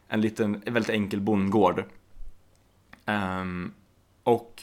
en 0.08 0.20
liten 0.20 0.62
väldigt 0.66 0.90
enkel 0.90 1.20
bondgård. 1.20 1.84
Um, 3.06 3.74
och 4.22 4.62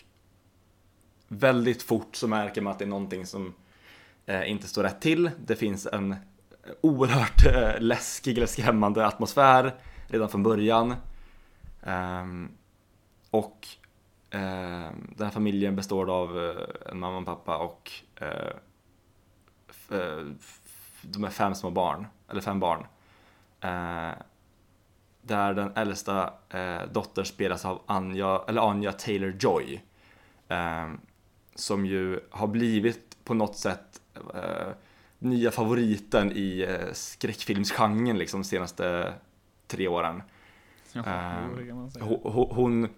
väldigt 1.27 1.83
fort 1.83 2.15
så 2.15 2.27
märker 2.27 2.61
man 2.61 2.71
att 2.71 2.79
det 2.79 2.85
är 2.85 2.89
någonting 2.89 3.25
som 3.25 3.53
eh, 4.25 4.51
inte 4.51 4.67
står 4.67 4.83
rätt 4.83 5.01
till. 5.01 5.31
Det 5.45 5.55
finns 5.55 5.85
en 5.85 6.15
oerhört 6.81 7.45
eh, 7.45 7.79
läskig 7.79 8.37
eller 8.37 8.47
skrämmande 8.47 9.07
atmosfär 9.07 9.75
redan 10.07 10.29
från 10.29 10.43
början. 10.43 10.95
Um, 11.83 12.51
och 13.29 13.67
ehm, 14.29 15.13
den 15.15 15.25
här 15.25 15.31
familjen 15.31 15.75
består 15.75 16.09
av 16.09 16.45
eh, 16.45 16.91
en 16.91 16.99
mamma 16.99 17.17
och 17.17 17.25
pappa 17.25 17.57
och 17.57 17.91
eh, 18.15 18.55
eh, 19.99 20.25
de 21.11 21.23
är 21.23 21.29
fem 21.29 21.55
små 21.55 21.69
barn, 21.69 22.07
eller 22.29 22.41
fem 22.41 22.59
barn. 22.59 22.85
Eh, 23.61 24.15
där 25.21 25.53
den 25.53 25.71
äldsta 25.75 26.33
eh, 26.49 26.81
dottern 26.91 27.25
spelas 27.25 27.65
av 27.65 27.81
Anja, 27.85 28.41
eller 28.47 28.69
Anja 28.69 28.91
Taylor-Joy. 28.91 29.79
Eh, 30.47 30.91
som 31.55 31.85
ju 31.85 32.19
har 32.31 32.47
blivit 32.47 33.17
på 33.23 33.33
något 33.33 33.57
sätt 33.57 34.01
eh, 34.33 34.67
nya 35.19 35.51
favoriten 35.51 36.31
i 36.31 36.65
eh, 36.69 36.93
skräckfilmsgenren 36.93 38.17
liksom 38.17 38.41
de 38.41 38.47
senaste 38.47 39.13
tre 39.67 39.87
åren. 39.87 40.23
Ja, 40.91 41.03
säga. 41.03 42.05
Hon, 42.05 42.49
hon 42.55 42.89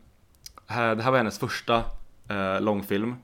här, 0.67 0.95
det 0.95 1.03
här 1.03 1.11
var 1.11 1.17
hennes 1.17 1.39
första 1.39 1.83
eh, 2.29 2.61
långfilm 2.61 3.15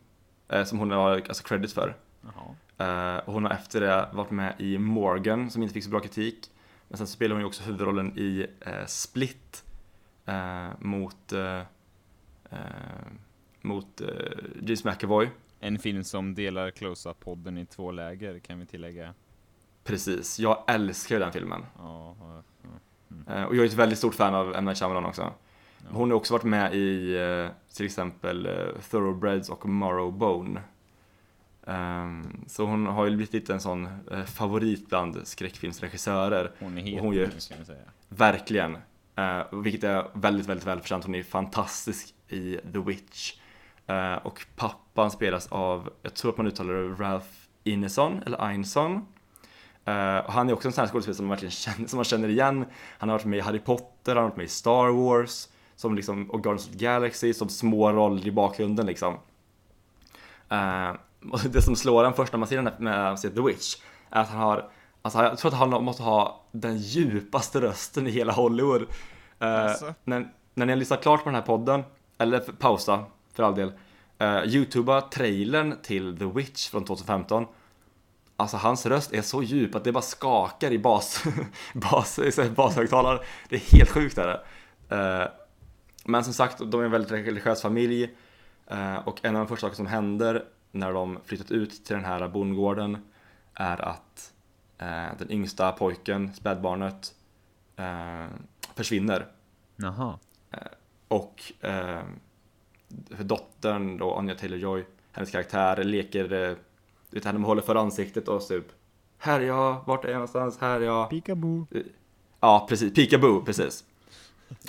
eh, 0.47 0.63
som 0.63 0.79
hon 0.79 0.91
har 0.91 1.11
alltså 1.11 1.43
credit 1.43 1.71
för. 1.73 1.95
Jaha. 2.21 2.55
Eh, 2.77 3.17
och 3.17 3.33
hon 3.33 3.43
har 3.43 3.51
efter 3.51 3.81
det 3.81 4.09
varit 4.13 4.31
med 4.31 4.55
i 4.57 4.77
Morgan 4.77 5.49
som 5.49 5.61
inte 5.61 5.73
fick 5.73 5.83
så 5.83 5.89
bra 5.89 5.99
kritik. 5.99 6.51
Men 6.87 6.97
sen 6.97 7.07
spelar 7.07 7.35
hon 7.35 7.41
ju 7.41 7.47
också 7.47 7.63
huvudrollen 7.63 8.17
i 8.17 8.47
eh, 8.59 8.85
Split 8.85 9.63
eh, 10.25 10.67
mot, 10.79 11.33
mot 13.61 14.01
James 14.61 14.83
McAvoy. 14.83 15.29
En 15.59 15.79
film 15.79 16.03
som 16.03 16.35
delar 16.35 16.71
Close-Up-podden 16.71 17.57
i 17.57 17.65
två 17.65 17.91
läger, 17.91 18.39
kan 18.39 18.59
vi 18.59 18.65
tillägga. 18.65 19.13
Precis, 19.83 20.39
jag 20.39 20.63
älskar 20.67 21.15
ju 21.15 21.19
den 21.19 21.31
filmen. 21.31 21.65
Ja, 21.77 22.15
ja, 22.19 22.43
Eh, 23.27 23.43
och 23.43 23.55
jag 23.55 23.63
är 23.63 23.69
ett 23.69 23.73
väldigt 23.73 23.97
stort 23.97 24.15
fan 24.15 24.35
av 24.35 24.55
M. 24.55 24.65
Night 24.65 24.77
Shyamalan 24.77 25.05
också. 25.05 25.21
ja. 25.21 25.33
Hon 25.91 26.11
har 26.11 26.17
också 26.17 26.33
varit 26.33 26.43
med 26.43 26.75
i 26.75 27.17
till 27.73 27.85
exempel 27.85 28.49
Thoroughbreds 28.89 29.49
och 29.49 29.69
Marrowbone. 29.69 30.61
Ehm, 31.67 32.43
så 32.47 32.65
hon 32.65 32.85
har 32.85 33.05
ju 33.05 33.11
blivit 33.15 33.33
lite 33.33 33.53
en 33.53 33.61
sån 33.61 33.85
eh, 34.11 34.23
favorit 34.23 34.89
bland 34.89 35.27
skräckfilmsregissörer. 35.27 36.51
Hon 36.59 36.77
är 36.77 36.81
het 36.81 37.01
hon 37.01 37.13
gör- 37.13 37.29
ska 37.37 37.55
vi 37.59 37.65
säga. 37.65 37.77
Verkligen. 38.09 38.77
Eh, 39.15 39.41
vilket 39.51 39.83
är 39.83 40.07
väldigt, 40.13 40.47
väldigt 40.47 40.67
välförtjänt. 40.67 41.03
Hon 41.05 41.15
är 41.15 41.23
fantastisk 41.23 42.13
i 42.27 42.57
The 42.73 42.79
Witch. 42.79 43.33
Eh, 43.87 44.13
och 44.13 44.45
pappan 44.55 45.11
spelas 45.11 45.47
av, 45.47 45.89
jag 46.01 46.13
tror 46.13 46.31
att 46.31 46.37
man 46.37 46.47
uttalar 46.47 46.73
det 46.73 47.03
Ralph 47.03 47.27
Ineson, 47.63 48.23
eller 48.25 48.51
Ineson. 48.51 48.91
Eh, 49.85 50.17
och 50.17 50.33
han 50.33 50.49
är 50.49 50.53
också 50.53 50.67
en 50.67 50.71
sån 50.71 50.81
här 50.81 50.91
skådespelare 50.91 51.15
som 51.15 51.25
man 51.25 51.29
verkligen 51.29 51.51
känner, 51.51 51.87
som 51.87 51.97
man 51.97 52.03
känner 52.05 52.29
igen. 52.29 52.65
Han 52.97 53.09
har 53.09 53.17
varit 53.17 53.25
med 53.25 53.37
i 53.39 53.41
Harry 53.41 53.59
Potter, 53.59 54.15
han 54.15 54.17
har 54.17 54.23
varit 54.23 54.37
med 54.37 54.45
i 54.45 54.49
Star 54.49 54.87
Wars, 54.89 55.47
som 55.75 55.95
liksom, 55.95 56.31
och 56.31 56.43
Guardians 56.43 56.65
of 56.67 56.71
the 56.71 56.77
Galaxy, 56.85 57.33
som 57.33 57.49
små 57.49 57.91
roller 57.91 58.27
i 58.27 58.31
bakgrunden 58.31 58.85
liksom. 58.85 59.17
Det 61.49 61.61
som 61.61 61.75
slår 61.75 62.03
en 62.03 62.13
först 62.13 62.33
när 62.33 62.39
man 62.39 62.47
ser 62.47 62.55
den 62.55 62.67
här 62.67 62.79
med 62.79 63.19
ser 63.19 63.29
The 63.29 63.41
Witch, 63.41 63.75
är 64.09 64.21
att 64.21 64.29
han 64.29 64.39
har, 64.39 64.69
alltså 65.01 65.19
jag 65.19 65.37
tror 65.37 65.51
att 65.51 65.57
han 65.57 65.83
måste 65.83 66.03
ha 66.03 66.45
den 66.51 66.77
djupaste 66.77 67.61
rösten 67.61 68.07
i 68.07 68.11
hela 68.11 68.33
Hollywood. 68.33 68.81
Eh, 69.39 69.63
Alltså? 69.63 69.93
när, 70.03 70.27
när 70.53 70.65
ni 70.65 70.71
har 70.71 70.77
lyssnat 70.77 71.01
klart 71.01 71.23
på 71.23 71.29
den 71.29 71.35
här 71.35 71.41
podden, 71.41 71.83
eller 72.17 72.39
pausa 72.39 73.05
för 73.33 73.43
all 73.43 73.55
del, 73.55 73.71
uh, 74.21 74.45
youtuba 74.45 75.01
trailern 75.01 75.75
till 75.83 76.17
The 76.17 76.25
Witch 76.25 76.69
från 76.69 76.85
2015. 76.85 77.45
Alltså 78.35 78.57
hans 78.57 78.85
röst 78.85 79.13
är 79.13 79.21
så 79.21 79.43
djup 79.43 79.75
att 79.75 79.83
det 79.83 79.91
bara 79.91 80.01
skakar 80.01 80.71
i 80.71 80.79
bas, 80.79 81.23
bas, 81.73 82.13
så 82.31 82.41
här 82.41 82.49
bashögtalare. 82.49 83.19
Det 83.49 83.55
är 83.55 83.77
helt 83.77 83.89
sjukt 83.89 84.17
är 84.17 84.27
det. 84.27 84.41
Eh, 84.95 85.27
men 86.05 86.23
som 86.23 86.33
sagt, 86.33 86.57
de 86.65 86.81
är 86.81 86.85
en 86.85 86.91
väldigt 86.91 87.11
religiös 87.11 87.61
familj. 87.61 88.09
Eh, 88.67 88.95
och 88.95 89.25
en 89.25 89.35
av 89.35 89.39
de 89.39 89.47
första 89.47 89.67
saker 89.67 89.75
som 89.75 89.87
händer 89.87 90.45
när 90.75 90.93
de 90.93 91.19
flyttat 91.25 91.51
ut 91.51 91.85
till 91.85 91.95
den 91.95 92.05
här 92.05 92.27
bondgården 92.27 92.97
är 93.53 93.81
att 93.81 94.33
eh, 94.77 95.17
den 95.19 95.31
yngsta 95.31 95.71
pojken, 95.71 96.33
spädbarnet, 96.33 97.15
eh, 97.75 98.25
försvinner. 98.75 99.27
Jaha. 99.75 100.19
Och 101.07 101.51
eh, 101.59 102.01
för 103.09 103.23
dottern 103.23 103.97
då, 103.97 104.15
Anya 104.15 104.33
Taylor-Joy, 104.35 104.83
hennes 105.11 105.31
karaktär 105.31 105.83
leker, 105.83 106.33
eh, 106.49 106.55
vet 107.09 107.25
henne 107.25 107.45
håller 107.45 107.61
för 107.61 107.75
ansiktet 107.75 108.27
och 108.27 108.47
typ 108.47 108.65
Här 109.17 109.39
är 109.41 109.45
jag, 109.45 109.81
vart 109.85 110.05
är 110.05 110.09
jag 110.09 110.15
någonstans, 110.15 110.57
här 110.61 110.81
är 110.81 110.85
jag 110.85 111.09
Peekaboo. 111.09 111.67
Ja, 112.39 112.65
precis, 112.69 112.93
peekaboo, 112.93 113.41
precis 113.45 113.83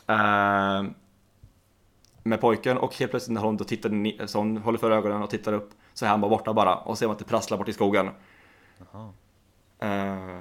eh, 0.06 0.84
Med 2.22 2.40
pojken 2.40 2.78
och 2.78 2.94
helt 2.94 3.10
plötsligt 3.10 3.34
när 3.34 3.40
hon 3.40 3.56
då 3.56 3.64
tittar, 3.64 3.90
ni- 3.90 4.20
så 4.26 4.38
hon 4.38 4.56
håller 4.56 4.78
för 4.78 4.90
ögonen 4.90 5.22
och 5.22 5.30
tittar 5.30 5.52
upp 5.52 5.70
Så 5.94 6.04
är 6.04 6.08
han 6.08 6.20
bara 6.20 6.30
borta 6.30 6.52
bara 6.52 6.76
och 6.76 6.98
ser 6.98 7.06
man 7.06 7.12
att 7.12 7.18
det 7.18 7.24
prasslar 7.24 7.58
bort 7.58 7.68
i 7.68 7.72
skogen. 7.72 8.10
Eh, 9.78 10.40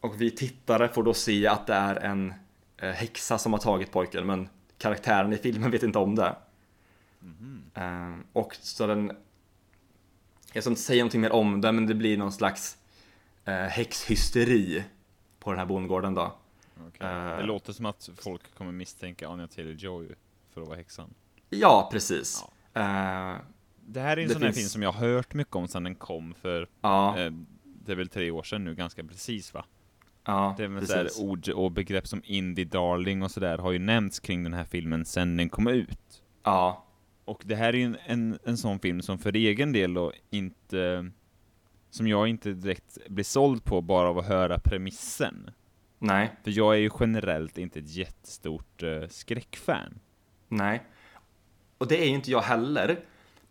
och 0.00 0.20
vi 0.20 0.30
tittare 0.30 0.88
får 0.88 1.02
då 1.02 1.14
se 1.14 1.46
att 1.46 1.66
det 1.66 1.74
är 1.74 1.96
en 1.96 2.34
eh, 2.76 2.90
häxa 2.90 3.38
som 3.38 3.52
har 3.52 3.60
tagit 3.60 3.92
pojken 3.92 4.26
men 4.26 4.48
karaktären 4.78 5.32
i 5.32 5.36
filmen 5.36 5.70
vet 5.70 5.82
inte 5.82 5.98
om 5.98 6.14
det. 6.14 6.36
Eh, 7.74 8.16
och 8.32 8.56
så 8.60 8.86
den... 8.86 9.16
Jag 10.52 10.62
ska 10.62 10.70
inte 10.70 10.82
säga 10.82 11.02
någonting 11.02 11.20
mer 11.20 11.32
om 11.32 11.60
det 11.60 11.72
men 11.72 11.86
det 11.86 11.94
blir 11.94 12.18
någon 12.18 12.32
slags 12.32 12.78
eh, 13.44 13.54
häxhysteri 13.54 14.84
på 15.38 15.50
den 15.50 15.58
här 15.58 15.66
bondgården 15.66 16.14
då. 16.14 16.32
Eh. 16.98 17.36
Det 17.36 17.42
låter 17.42 17.72
som 17.72 17.86
att 17.86 18.10
folk 18.16 18.54
kommer 18.54 18.72
misstänka 18.72 19.28
Anya 19.28 19.46
Taylor-Joy 19.46 20.14
för 20.50 20.60
att 20.60 20.68
vara 20.68 20.76
häxan. 20.76 21.14
Ja, 21.50 21.88
precis. 21.92 22.44
Eh, 22.74 23.36
Det 23.86 24.00
här 24.00 24.16
är 24.16 24.22
en 24.22 24.28
Det 24.28 24.34
sån 24.34 24.42
här 24.42 24.48
finns- 24.48 24.56
film 24.58 24.68
som 24.68 24.82
jag 24.82 24.92
har 24.92 25.08
hört 25.08 25.34
mycket 25.34 25.56
om 25.56 25.68
sedan 25.68 25.84
den 25.84 25.94
kom 25.94 26.34
för, 26.34 26.68
ja, 26.80 27.18
eh, 27.18 27.32
det 27.64 27.92
är 27.92 27.96
väl 27.96 28.08
tre 28.08 28.30
år 28.30 28.42
sedan 28.42 28.64
nu, 28.64 28.74
ganska 28.74 29.04
precis 29.04 29.54
va? 29.54 29.64
ja, 30.24 30.54
Det 30.56 30.64
är 30.64 30.68
väl 30.68 30.86
precis. 30.86 31.20
ord 31.20 31.48
och 31.48 31.72
begrepp 31.72 32.06
som 32.06 32.22
indie 32.24 32.64
darling 32.64 33.22
och 33.22 33.30
sådär 33.30 33.58
har 33.58 33.72
ju 33.72 33.78
nämnts 33.78 34.20
kring 34.20 34.42
den 34.44 34.54
här 34.54 34.64
filmen 34.64 35.04
sedan 35.04 35.36
den 35.36 35.48
kom 35.48 35.68
ut. 35.68 36.22
Ja, 36.42 36.84
Och 37.24 37.42
det 37.46 37.54
här 37.56 37.68
är 37.72 37.78
ju 37.78 37.84
en, 37.84 37.96
en, 38.06 38.38
en 38.44 38.56
sån 38.56 38.78
film 38.78 39.02
som 39.02 39.18
för 39.18 39.36
egen 39.36 39.72
del 39.72 39.94
då 39.94 40.12
inte, 40.30 41.10
som 41.90 42.08
jag 42.08 42.28
inte 42.28 42.52
direkt 42.52 42.98
blir 43.08 43.24
såld 43.24 43.64
på 43.64 43.80
bara 43.80 44.08
av 44.08 44.18
att 44.18 44.26
höra 44.26 44.58
premissen. 44.58 45.50
nej, 45.98 46.30
För 46.44 46.50
jag 46.50 46.74
är 46.74 46.78
ju 46.78 46.90
generellt 47.00 47.58
inte 47.58 47.78
ett 47.78 47.90
jättestort 47.96 48.82
eh, 48.82 49.08
skräckfan. 49.08 49.98
nej. 50.48 50.82
Och 51.78 51.88
det 51.88 52.02
är 52.02 52.04
ju 52.08 52.14
inte 52.14 52.30
jag 52.30 52.40
heller. 52.42 53.00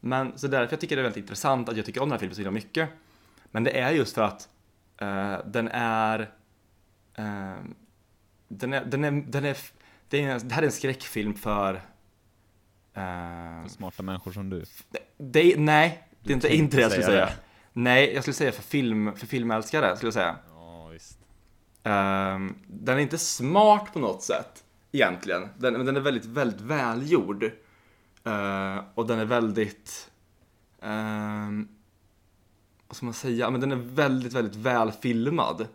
Men 0.03 0.37
så 0.37 0.47
därför 0.47 0.73
jag 0.73 0.79
tycker 0.79 0.95
det 0.95 1.01
är 1.01 1.03
väldigt 1.03 1.21
intressant 1.23 1.69
att 1.69 1.77
jag 1.77 1.85
tycker 1.85 2.01
om 2.01 2.09
den 2.09 2.13
här 2.13 2.19
filmen 2.19 2.35
så 2.35 2.41
himla 2.41 2.51
mycket. 2.51 2.89
Men 3.51 3.63
det 3.63 3.79
är 3.79 3.91
just 3.91 4.15
för 4.15 4.21
att 4.21 4.49
eh, 4.97 5.37
den 5.45 5.67
är... 5.73 6.19
eh, 7.15 7.55
den 8.47 8.73
är, 8.73 8.85
den 8.85 9.03
är, 9.03 9.11
den 9.11 9.45
är, 9.45 9.57
det, 10.09 10.21
är 10.23 10.39
det 10.39 10.53
här 10.53 10.61
är 10.61 10.65
en 10.65 10.71
skräckfilm 10.71 11.33
för... 11.33 11.73
eh, 11.75 11.81
För 13.63 13.69
smarta 13.69 14.03
människor 14.03 14.31
som 14.31 14.49
du. 14.49 14.63
det, 15.17 15.55
nej, 15.57 16.07
det 16.23 16.31
är 16.31 16.35
inte, 16.35 16.55
inte 16.55 16.77
det 16.77 16.81
jag 16.81 16.91
skulle 16.91 17.05
säga 17.05 17.27
säga. 17.27 17.37
Nej, 17.73 18.13
jag 18.13 18.23
skulle 18.23 18.33
säga 18.35 18.51
för, 18.51 18.63
film, 18.63 19.15
för 19.15 19.27
filmälskare, 19.27 19.95
skulle 19.95 20.07
jag 20.07 20.13
säga. 20.13 20.35
Ja, 20.47 20.87
visst. 20.87 21.19
Ehm, 21.83 22.55
den 22.67 22.97
är 22.97 23.01
inte 23.01 23.17
smart 23.17 23.93
på 23.93 23.99
något 23.99 24.23
sätt, 24.23 24.63
egentligen. 24.91 25.49
Den, 25.57 25.73
men 25.73 25.85
den 25.85 25.95
är 25.95 26.01
väldigt, 26.01 26.25
väldigt 26.25 26.61
välgjord. 26.61 27.51
Eh, 28.23 28.83
och 28.95 29.07
den 29.07 29.19
är 29.19 29.25
väldigt... 29.25 30.11
ehm, 30.81 31.67
vad 32.87 32.95
ska 32.95 33.05
man 33.05 33.13
säga? 33.13 33.49
Men 33.49 33.61
den 33.61 33.71
är 33.71 33.75
väldigt, 33.75 34.33
väldigt 34.33 34.55
välfilmad. 34.55 35.67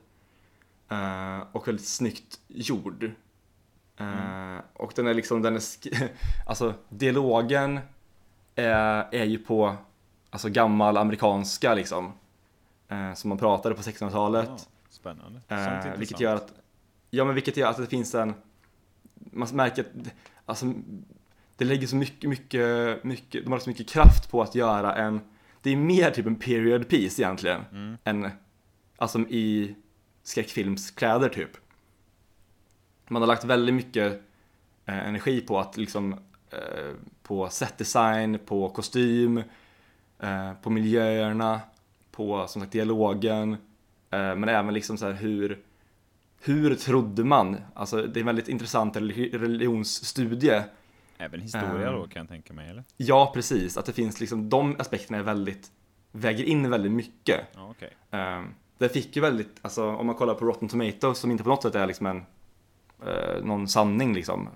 Uh, 0.92 1.42
och 1.52 1.68
väldigt 1.68 1.86
snyggt 1.88 2.40
gjord. 2.48 3.10
Eh, 3.96 4.58
Och 4.72 4.92
den 4.96 5.06
är 5.06 5.14
liksom, 5.14 5.42
den 5.42 5.56
är... 5.56 5.60
alltså, 6.46 6.74
dialogen 6.88 7.80
är, 8.54 9.08
är 9.12 9.24
ju 9.24 9.38
på 9.38 9.76
alltså 10.30 10.48
gammal 10.48 10.96
amerikanska 10.96 11.74
liksom. 11.74 12.12
Eh, 12.88 13.14
som 13.14 13.28
man 13.28 13.38
pratade 13.38 13.74
på 13.74 13.82
1600-talet. 13.82 14.48
Ja, 14.48 14.58
spännande. 14.88 15.40
Eh, 15.48 15.98
vilket 15.98 16.20
gör 16.20 16.34
att, 16.34 16.52
ja 17.10 17.24
men 17.24 17.34
vilket 17.34 17.56
gör 17.56 17.70
att 17.70 17.76
det 17.76 17.86
finns 17.86 18.14
en, 18.14 18.34
man 19.14 19.48
märker 19.52 19.82
att, 19.82 20.12
alltså, 20.46 20.72
det 21.56 21.64
lägger 21.64 21.86
så 21.86 21.96
mycket, 21.96 22.30
mycket, 22.30 23.04
mycket, 23.04 23.44
de 23.44 23.52
har 23.52 23.58
så 23.58 23.70
mycket 23.70 23.88
kraft 23.88 24.30
på 24.30 24.42
att 24.42 24.54
göra 24.54 24.94
en, 24.94 25.20
det 25.62 25.70
är 25.72 25.76
mer 25.76 26.10
typ 26.10 26.26
en 26.26 26.36
period 26.36 26.88
piece 26.88 27.22
egentligen, 27.22 27.60
Mm. 27.72 27.96
än, 28.04 28.30
alltså 28.96 29.18
i 29.18 29.74
skräckfilmskläder 30.22 31.28
typ. 31.28 31.50
Man 33.08 33.22
har 33.22 33.26
lagt 33.26 33.44
väldigt 33.44 33.74
mycket 33.74 34.12
eh, 34.86 35.08
energi 35.08 35.40
på 35.40 35.58
att 35.58 35.76
liksom, 35.76 36.12
eh, 36.50 36.92
på 37.22 37.48
setdesign, 37.48 38.38
på 38.46 38.68
kostym, 38.68 39.38
eh, 40.18 40.52
på 40.62 40.70
miljöerna, 40.70 41.60
på 42.10 42.46
som 42.48 42.62
sagt 42.62 42.72
dialogen, 42.72 43.52
eh, 44.10 44.34
men 44.36 44.48
även 44.48 44.74
liksom 44.74 44.98
så 44.98 45.06
här 45.06 45.12
hur, 45.12 45.58
hur 46.40 46.74
trodde 46.74 47.24
man? 47.24 47.56
Alltså 47.74 48.02
det 48.02 48.18
är 48.18 48.20
en 48.20 48.26
väldigt 48.26 48.48
intressant 48.48 48.96
religi- 48.96 49.38
religionsstudie. 49.38 50.62
Även 51.18 51.40
historia 51.40 51.92
då 51.92 52.02
Ehm. 52.02 52.08
kan 52.08 52.20
jag 52.20 52.28
tänka 52.28 52.52
mig, 52.52 52.70
eller? 52.70 52.84
Ja, 52.96 53.30
precis, 53.34 53.76
att 53.76 53.86
det 53.86 53.92
finns 53.92 54.20
liksom, 54.20 54.48
de 54.48 54.76
aspekterna 54.78 55.18
är 55.18 55.22
väldigt, 55.22 55.70
väger 56.12 56.44
in 56.44 56.70
väldigt 56.70 56.92
mycket. 56.92 57.40
Ja, 57.54 57.68
okej. 57.70 57.96
Eh, 58.10 58.42
det 58.78 58.88
fick 58.88 59.16
ju 59.16 59.22
väldigt, 59.22 59.58
alltså 59.62 59.86
om 59.90 60.06
man 60.06 60.14
kollar 60.14 60.34
på 60.34 60.44
Rotten 60.44 60.68
Tomatoes 60.68 61.18
som 61.18 61.30
inte 61.30 61.42
på 61.44 61.50
något 61.50 61.62
sätt 61.62 61.74
är 61.74 61.86
liksom 61.86 62.06
en, 62.06 62.16
eh, 63.06 63.44
någon 63.44 63.68
sanning 63.68 64.14
liksom, 64.14 64.48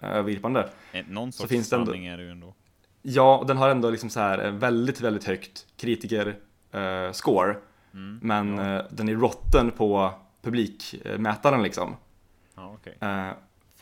eh, 0.00 0.08
övergripande. 0.10 0.70
Eh, 0.92 1.04
Någon 1.08 1.32
sorts 1.32 1.48
finns 1.50 1.70
det 1.70 1.76
ändå- 1.76 1.86
sanning 1.86 2.06
är 2.06 2.16
det 2.16 2.22
ju 2.22 2.30
ändå. 2.30 2.54
Ja, 3.02 3.38
och 3.38 3.46
den 3.46 3.56
har 3.56 3.68
ändå 3.68 3.90
liksom 3.90 4.10
så 4.10 4.20
här 4.20 4.50
väldigt, 4.50 5.00
väldigt 5.00 5.24
högt 5.24 5.66
kritiker 5.76 6.36
eh, 6.72 7.12
score. 7.12 7.56
Mm. 7.94 8.18
Men 8.22 8.58
ja. 8.58 8.82
den 8.90 9.08
är 9.08 9.14
rotten 9.14 9.70
på 9.70 10.14
publikmätaren 10.42 11.62
liksom. 11.62 11.96
ja. 12.54 12.76
Eh, 13.00 13.30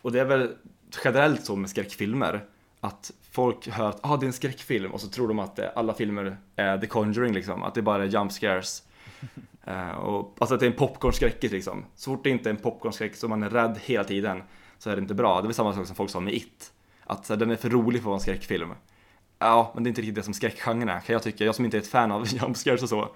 och 0.02 0.12
det 0.12 0.20
är 0.20 0.24
väl 0.24 0.56
generellt 1.05 1.45
så 1.45 1.57
med 1.57 1.70
skräckfilmer. 1.70 2.45
Att 2.80 3.11
folk 3.30 3.68
hör 3.68 3.88
att 3.88 4.01
ah, 4.03 4.16
det 4.16 4.24
är 4.24 4.26
en 4.26 4.32
skräckfilm 4.32 4.93
och 4.93 5.01
så 5.01 5.09
tror 5.09 5.28
de 5.28 5.38
att 5.38 5.76
alla 5.76 5.95
filmer 5.95 6.36
är 6.57 6.78
The 6.78 6.86
Conjuring 6.86 7.32
liksom. 7.32 7.62
Att 7.62 7.74
det 7.74 7.82
bara 7.82 8.03
är 8.05 8.09
jump 8.09 8.32
scares. 8.32 8.82
Eh, 9.64 9.90
och, 9.90 10.36
alltså 10.38 10.55
att 10.55 10.61
det 10.61 10.66
är 10.66 10.70
en 10.70 10.76
popcornskräckis 10.76 11.53
liksom. 11.53 11.84
Så 11.95 12.11
fort 12.11 12.24
det 12.24 12.30
inte 12.30 12.49
är 12.49 12.51
en 12.51 12.61
popcornskräck 12.61 13.16
så 13.16 13.28
man 13.28 13.43
är 13.43 13.51
rädd 13.51 13.80
hela 13.84 14.05
tiden 14.05 14.43
så 14.78 14.90
är 14.90 14.97
det 14.97 15.03
inte 15.03 15.14
bra. 15.14 15.43
Det 15.43 15.49
är 15.49 15.53
samma 15.53 15.72
sak 15.74 15.86
som 15.86 15.97
folk 15.97 16.11
sa 16.11 16.20
med 16.20 16.34
It. 16.34 16.72
Att 17.05 17.26
så 17.26 17.32
här, 17.32 17.40
den 17.40 17.51
är 17.51 17.57
för 17.57 17.70
rolig 17.70 18.01
för 18.01 18.03
att 18.03 18.07
vara 18.07 18.14
en 18.14 18.20
skräckfilm. 18.20 18.68
Ja, 19.38 19.72
men 19.74 19.84
det 19.84 19.88
är 19.88 19.90
inte 19.90 20.01
riktigt 20.01 20.14
det 20.14 20.22
som 20.22 20.34
skräckgenren 20.34 20.88
är 20.88 21.01
kan 21.01 21.12
jag 21.12 21.22
tycka. 21.22 21.45
Jag 21.45 21.55
som 21.55 21.64
inte 21.64 21.76
är 21.76 21.80
ett 21.80 21.86
fan 21.86 22.12
av 22.12 22.26
jump 22.34 22.57
scares 22.57 22.82
och 22.82 22.88
så. 22.88 23.09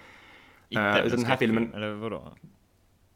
Inte 0.68 0.83
eh, 0.83 1.05
den 1.11 1.24
här 1.24 1.37
filmen- 1.37 1.74
Eller 1.74 1.93
vadå? 1.93 2.33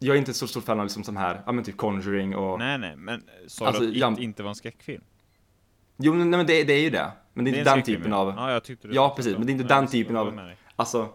Jag 0.02 0.14
är 0.14 0.18
inte 0.18 0.34
så 0.34 0.46
stor 0.48 0.60
fan 0.60 0.80
av 0.80 0.86
liksom 0.86 1.04
som 1.04 1.16
här, 1.16 1.42
ja 1.46 1.52
men 1.52 1.64
typ 1.64 1.76
Conjuring 1.76 2.36
och 2.36 2.58
Nej, 2.58 2.78
nej, 2.78 2.96
men 2.96 3.22
sa 3.46 3.66
Alltså, 3.66 3.82
du 3.82 4.04
att 4.04 4.12
It 4.12 4.18
inte 4.18 4.42
var 4.42 4.48
en 4.50 4.54
skräckfilm? 4.54 5.02
Jo, 5.96 6.12
nej, 6.14 6.26
men 6.26 6.46
det, 6.46 6.64
det 6.64 6.72
är 6.72 6.80
ju 6.82 6.90
det. 6.90 7.12
Men 7.34 7.44
det 7.44 7.50
är 7.50 7.52
en 7.52 7.58
inte 7.58 7.74
den 7.74 7.82
typen 7.82 8.12
av, 8.12 8.28
Ja, 8.36 8.52
jag 8.52 8.64
tyckte 8.64 8.88
det 8.88 8.94
Ja, 8.94 9.08
var 9.08 9.14
precis, 9.16 9.36
men 9.36 9.46
det 9.46 9.50
är 9.50 9.54
inte 9.54 9.74
den 9.74 9.86
typen 9.86 10.16
av- 10.16 10.50
alltså, 10.76 11.00
eh, 11.00 11.08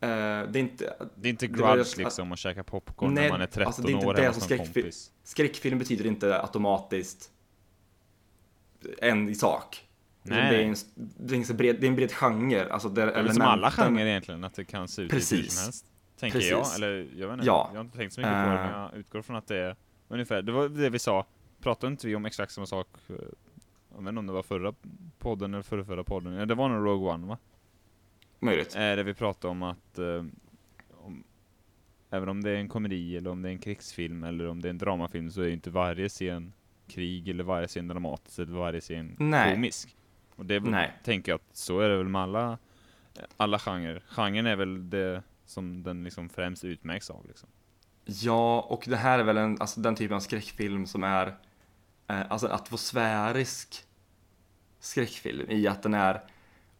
det 0.00 0.06
är 0.08 0.56
inte, 0.56 0.94
Det 1.14 1.28
är 1.28 1.30
inte 1.30 1.46
det 1.46 1.60
var 1.62 1.68
grudge 1.68 1.78
just- 1.78 1.96
liksom 1.96 2.32
att 2.32 2.38
käka 2.38 2.64
popcorn 2.64 3.14
Nej, 3.14 3.24
när 3.24 3.30
man 3.30 3.40
är 3.40 3.46
13 3.46 3.66
alltså, 3.66 3.82
det 3.82 3.90
är 3.90 3.94
inte 3.94 4.06
år 4.06 4.14
det 4.14 4.32
som 4.32 4.42
skräckfilm- 4.42 4.64
kompis. 4.82 5.10
skräckfilm 5.24 5.78
betyder 5.78 6.06
inte 6.06 6.40
automatiskt 6.42 7.30
en 8.98 9.28
i 9.28 9.34
sak. 9.34 9.86
Utan 10.24 10.38
Nej, 10.38 10.50
det, 10.56 10.62
är 10.62 10.66
en, 10.66 10.74
det, 11.16 11.34
är 11.36 11.50
en 11.50 11.56
bred, 11.56 11.76
det 11.80 11.86
är 11.86 11.88
en 11.88 11.96
bred 11.96 12.12
genre, 12.12 12.68
alltså 12.70 12.88
där 12.88 13.06
Det 13.06 13.12
är 13.12 13.28
som 13.32 13.42
alla 13.42 13.70
genrer 13.70 14.06
egentligen, 14.06 14.44
att 14.44 14.54
det 14.54 14.64
kan 14.64 14.88
se 14.88 15.02
ut 15.02 15.12
lite 15.12 15.14
hur 15.14 15.20
Precis. 15.20 15.54
som 15.54 15.64
helst. 15.64 15.86
Tänker 16.20 16.38
Precis. 16.38 16.50
jag, 16.50 16.74
eller 16.74 17.06
jag 17.16 17.28
vet 17.28 17.34
inte, 17.34 17.46
Ja. 17.46 17.68
jag 17.72 17.78
har 17.78 17.84
inte 17.84 17.96
tänkt 17.98 18.12
så 18.12 18.20
mycket 18.20 18.32
på 18.32 18.38
det, 18.50 18.54
Eh. 18.58 18.70
men 18.70 18.80
jag 18.80 18.94
utgår 18.94 19.22
från 19.22 19.36
att 19.36 19.46
det 19.46 19.56
är 19.56 19.76
ungefär, 20.08 20.42
det 20.42 20.52
var 20.52 20.68
det 20.68 20.90
vi 20.90 20.98
sa, 20.98 21.26
pratade 21.60 21.90
inte 21.90 22.06
vi 22.06 22.16
om 22.16 22.26
exakt 22.26 22.52
samma 22.52 22.66
sak, 22.66 22.86
eh, 23.08 23.14
jag 23.94 23.98
vet 24.02 24.08
inte 24.08 24.18
om 24.18 24.26
det 24.26 24.32
var 24.32 24.42
förra 24.42 24.74
podden 25.18 25.54
eller 25.54 25.62
förra, 25.62 25.84
förra 25.84 26.04
podden, 26.04 26.32
ja, 26.32 26.46
det 26.46 26.54
var 26.54 26.68
nog 26.68 26.86
Rogue 26.86 27.10
One 27.12 27.26
va? 27.26 27.38
Möjligt. 28.38 28.74
Eh, 28.74 28.78
där 28.80 29.02
vi 29.04 29.14
pratade 29.14 29.50
om 29.52 29.62
att 29.62 29.98
eh, 29.98 30.24
om, 31.04 31.24
även 32.10 32.28
om 32.28 32.42
det 32.42 32.50
är 32.50 32.56
en 32.56 32.68
komedi 32.68 33.16
eller 33.16 33.30
om 33.30 33.42
det 33.42 33.48
är 33.48 33.52
en 33.52 33.58
krigsfilm 33.58 34.24
eller 34.24 34.48
om 34.48 34.62
det 34.62 34.68
är 34.68 34.70
en 34.70 34.78
dramafilm 34.78 35.30
så 35.30 35.40
är 35.40 35.46
ju 35.46 35.52
inte 35.52 35.70
varje 35.70 36.08
scen 36.08 36.52
krig 36.88 37.28
eller 37.28 37.44
varje 37.44 37.68
scen 37.68 37.88
dramatisk 37.88 38.38
eller 38.38 38.52
varje 38.58 38.80
scen 38.80 39.16
Nej. 39.18 39.54
komisk. 39.54 39.96
Och 40.36 40.46
det 40.46 40.60
Nej. 40.60 40.92
tänker 41.04 41.32
jag 41.32 41.36
att 41.36 41.56
så 41.56 41.80
är 41.80 41.88
det 41.88 41.96
väl 41.96 42.08
med 42.08 42.22
alla, 42.22 42.58
alla 43.36 43.58
genrer. 43.58 44.02
Genren 44.08 44.46
är 44.46 44.56
väl 44.56 44.90
det 44.90 45.22
som 45.50 45.82
den 45.82 46.04
liksom 46.04 46.28
främst 46.28 46.64
utmärks 46.64 47.10
av 47.10 47.26
liksom. 47.26 47.48
Ja, 48.04 48.60
och 48.60 48.84
det 48.86 48.96
här 48.96 49.18
är 49.18 49.22
väl 49.22 49.36
en, 49.36 49.60
alltså 49.60 49.80
den 49.80 49.94
typen 49.94 50.16
av 50.16 50.20
skräckfilm 50.20 50.86
som 50.86 51.04
är 51.04 51.26
eh, 52.06 52.30
alltså 52.30 52.46
en 52.46 52.52
atmosfärisk 52.52 53.84
skräckfilm 54.80 55.50
i 55.50 55.66
att 55.66 55.82
den 55.82 55.94
är, 55.94 56.24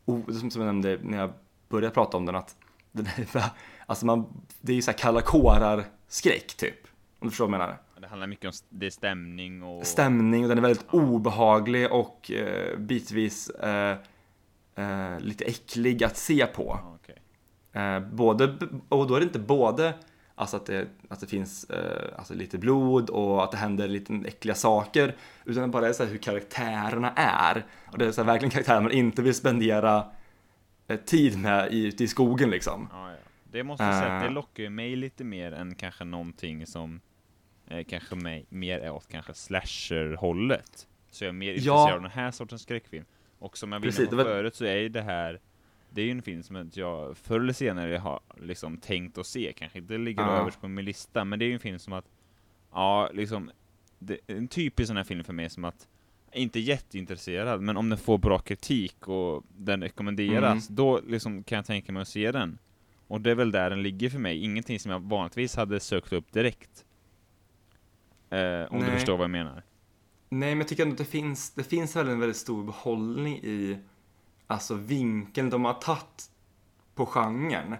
oh, 0.04 0.32
som 0.32 0.50
jag 0.54 0.66
nämnde 0.66 0.98
när 1.02 1.18
jag 1.18 1.32
började 1.68 1.94
prata 1.94 2.16
om 2.16 2.26
den, 2.26 2.34
att 2.34 2.56
den 2.92 3.06
är, 3.06 3.44
alltså 3.86 4.06
man, 4.06 4.42
det 4.60 4.72
är 4.72 4.76
ju 4.76 4.82
såhär 4.82 4.98
kalla 4.98 5.20
kårar 5.20 5.84
skräck 6.08 6.56
typ. 6.56 6.86
Om 7.18 7.26
du 7.26 7.30
förstår 7.30 7.46
vad 7.46 7.54
jag 7.54 7.60
menar. 7.60 7.78
Det 8.00 8.06
handlar 8.06 8.26
mycket 8.26 8.46
om 8.46 8.52
det 8.68 8.86
är 8.86 8.90
stämning 8.90 9.62
och... 9.62 9.86
Stämning 9.86 10.42
och 10.42 10.48
den 10.48 10.58
är 10.58 10.62
väldigt 10.62 10.86
obehaglig 10.90 11.92
och 11.92 12.30
eh, 12.30 12.78
bitvis 12.78 13.50
eh, 13.50 13.96
eh, 14.74 15.20
lite 15.20 15.44
äcklig 15.44 16.04
att 16.04 16.16
se 16.16 16.46
på. 16.46 16.78
Ja, 16.82 16.98
okej. 17.02 17.18
Eh, 17.72 18.00
både, 18.00 18.56
och 18.88 19.06
då 19.06 19.14
är 19.14 19.20
det 19.20 19.24
inte 19.26 19.38
både 19.38 19.94
alltså 20.34 20.56
att, 20.56 20.66
det, 20.66 20.88
att 21.08 21.20
det 21.20 21.26
finns 21.26 21.64
eh, 21.64 22.18
alltså 22.18 22.34
lite 22.34 22.58
blod 22.58 23.10
och 23.10 23.44
att 23.44 23.50
det 23.50 23.56
händer 23.56 23.88
lite 23.88 24.22
äckliga 24.26 24.54
saker 24.54 25.14
utan 25.44 25.62
det 25.62 25.68
bara 25.68 25.88
är 25.88 25.92
så 25.92 26.04
hur 26.04 26.18
karaktärerna 26.18 27.12
är. 27.16 27.64
Och 27.92 27.98
det 27.98 28.06
är 28.06 28.12
så 28.12 28.22
verkligen 28.24 28.50
karaktärer 28.50 28.80
man 28.80 28.92
inte 28.92 29.22
vill 29.22 29.34
spendera 29.34 30.04
eh, 30.88 30.96
tid 30.96 31.38
med 31.38 31.72
i, 31.72 31.86
ute 31.86 32.04
i 32.04 32.08
skogen 32.08 32.50
liksom. 32.50 32.88
Ja, 32.92 33.10
ja. 33.10 33.16
Det 33.52 33.62
måste 33.62 33.84
jag 33.84 33.94
säga 33.94 34.18
det 34.20 34.26
Eh. 34.26 34.32
lockar 34.32 34.62
ju 34.62 34.70
mig 34.70 34.96
lite 34.96 35.24
mer 35.24 35.52
än 35.52 35.74
kanske 35.74 36.04
någonting 36.04 36.66
som 36.66 37.00
eh, 37.68 37.84
kanske 37.88 38.14
mig, 38.14 38.46
mer 38.48 38.78
är 38.78 38.90
åt 38.90 39.08
kanske 39.08 39.34
slasher-hållet. 39.34 40.86
Så 41.10 41.24
jag 41.24 41.28
är 41.28 41.32
mer 41.32 41.46
Ja. 41.46 41.52
intresserad 41.54 41.92
av 41.94 42.02
den 42.02 42.10
här 42.10 42.30
sortens 42.30 42.62
skräckfilm. 42.62 43.04
Och 43.38 43.58
som 43.58 43.72
jag 43.72 43.80
var 43.80 44.00
inne 44.00 44.06
på 44.10 44.16
förut 44.16 44.54
så 44.54 44.64
är 44.64 44.76
ju 44.76 44.88
det 44.88 45.02
här 45.02 45.40
det 45.90 46.00
är 46.02 46.04
ju 46.06 46.10
en 46.10 46.22
film 46.22 46.42
som 46.42 46.70
jag 46.74 47.16
förr 47.16 47.40
eller 47.40 47.52
senare 47.52 47.96
har 47.96 48.20
liksom 48.40 48.76
tänkt 48.76 49.18
att 49.18 49.26
se, 49.26 49.52
kanske 49.56 49.78
inte 49.78 49.98
ligger 49.98 50.22
Ja. 50.22 50.30
överst 50.30 50.60
på 50.60 50.68
min 50.68 50.84
lista, 50.84 51.24
men 51.24 51.38
det 51.38 51.44
är 51.44 51.46
ju 51.46 51.52
en 51.54 51.60
film 51.60 51.78
som 51.78 51.92
att, 51.92 52.04
ja, 52.72 53.10
liksom, 53.12 53.50
det 53.98 54.18
är 54.26 54.34
en 54.36 54.48
typisk 54.48 54.86
sån 54.86 54.96
här 54.96 55.04
film 55.04 55.24
för 55.24 55.32
mig 55.32 55.50
som 55.50 55.64
att, 55.64 55.88
inte 56.32 56.60
jätteintresserad, 56.60 57.60
men 57.60 57.76
om 57.76 57.88
den 57.88 57.98
får 57.98 58.18
bra 58.18 58.38
kritik 58.38 59.08
och 59.08 59.44
den 59.56 59.82
rekommenderas, 59.82 60.68
Mm. 60.70 60.76
då 60.76 61.00
liksom 61.06 61.42
kan 61.42 61.56
jag 61.56 61.66
tänka 61.66 61.92
mig 61.92 62.02
att 62.02 62.08
se 62.08 62.32
den. 62.32 62.58
Och 63.06 63.20
det 63.20 63.30
är 63.30 63.34
väl 63.34 63.50
där 63.50 63.70
den 63.70 63.82
ligger 63.82 64.10
för 64.10 64.18
mig, 64.18 64.38
ingenting 64.44 64.80
som 64.80 64.90
jag 64.92 65.00
vanligtvis 65.00 65.56
hade 65.56 65.80
sökt 65.80 66.12
upp 66.12 66.32
direkt. 66.32 66.84
Eh, 68.30 68.72
om 68.72 68.78
du 68.80 68.86
Nej. 68.86 68.90
förstår 68.94 69.16
vad 69.16 69.24
jag 69.24 69.30
menar. 69.30 69.62
Nej, 70.28 70.48
men 70.50 70.58
jag 70.58 70.68
tycker 70.68 70.82
ändå 70.82 70.92
att 70.92 70.98
det 70.98 71.04
finns, 71.04 71.50
det 71.50 71.62
finns 71.64 71.96
väl 71.96 72.08
en 72.08 72.20
väldigt 72.20 72.36
stor 72.36 72.64
behållning 72.64 73.36
i 73.36 73.78
alltså 74.50 74.74
vinkeln 74.74 75.50
de 75.50 75.64
har 75.64 75.74
tagit 75.74 76.30
på 76.94 77.06
genren. 77.06 77.76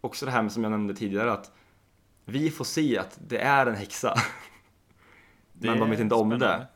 Också 0.00 0.26
det 0.26 0.32
här 0.32 0.42
med 0.42 0.52
som 0.52 0.62
jag 0.62 0.70
nämnde 0.70 0.94
tidigare 0.94 1.32
att 1.32 1.52
vi 2.24 2.50
får 2.50 2.64
se 2.64 2.98
att 2.98 3.18
det 3.28 3.38
är 3.38 3.66
en 3.66 3.74
häxa. 3.74 4.14
Det 5.52 5.70
men 5.70 5.78
de 5.78 5.90
vet 5.90 6.00
inte 6.00 6.14
om 6.14 6.30
spännande. 6.30 6.46
det. 6.46 6.66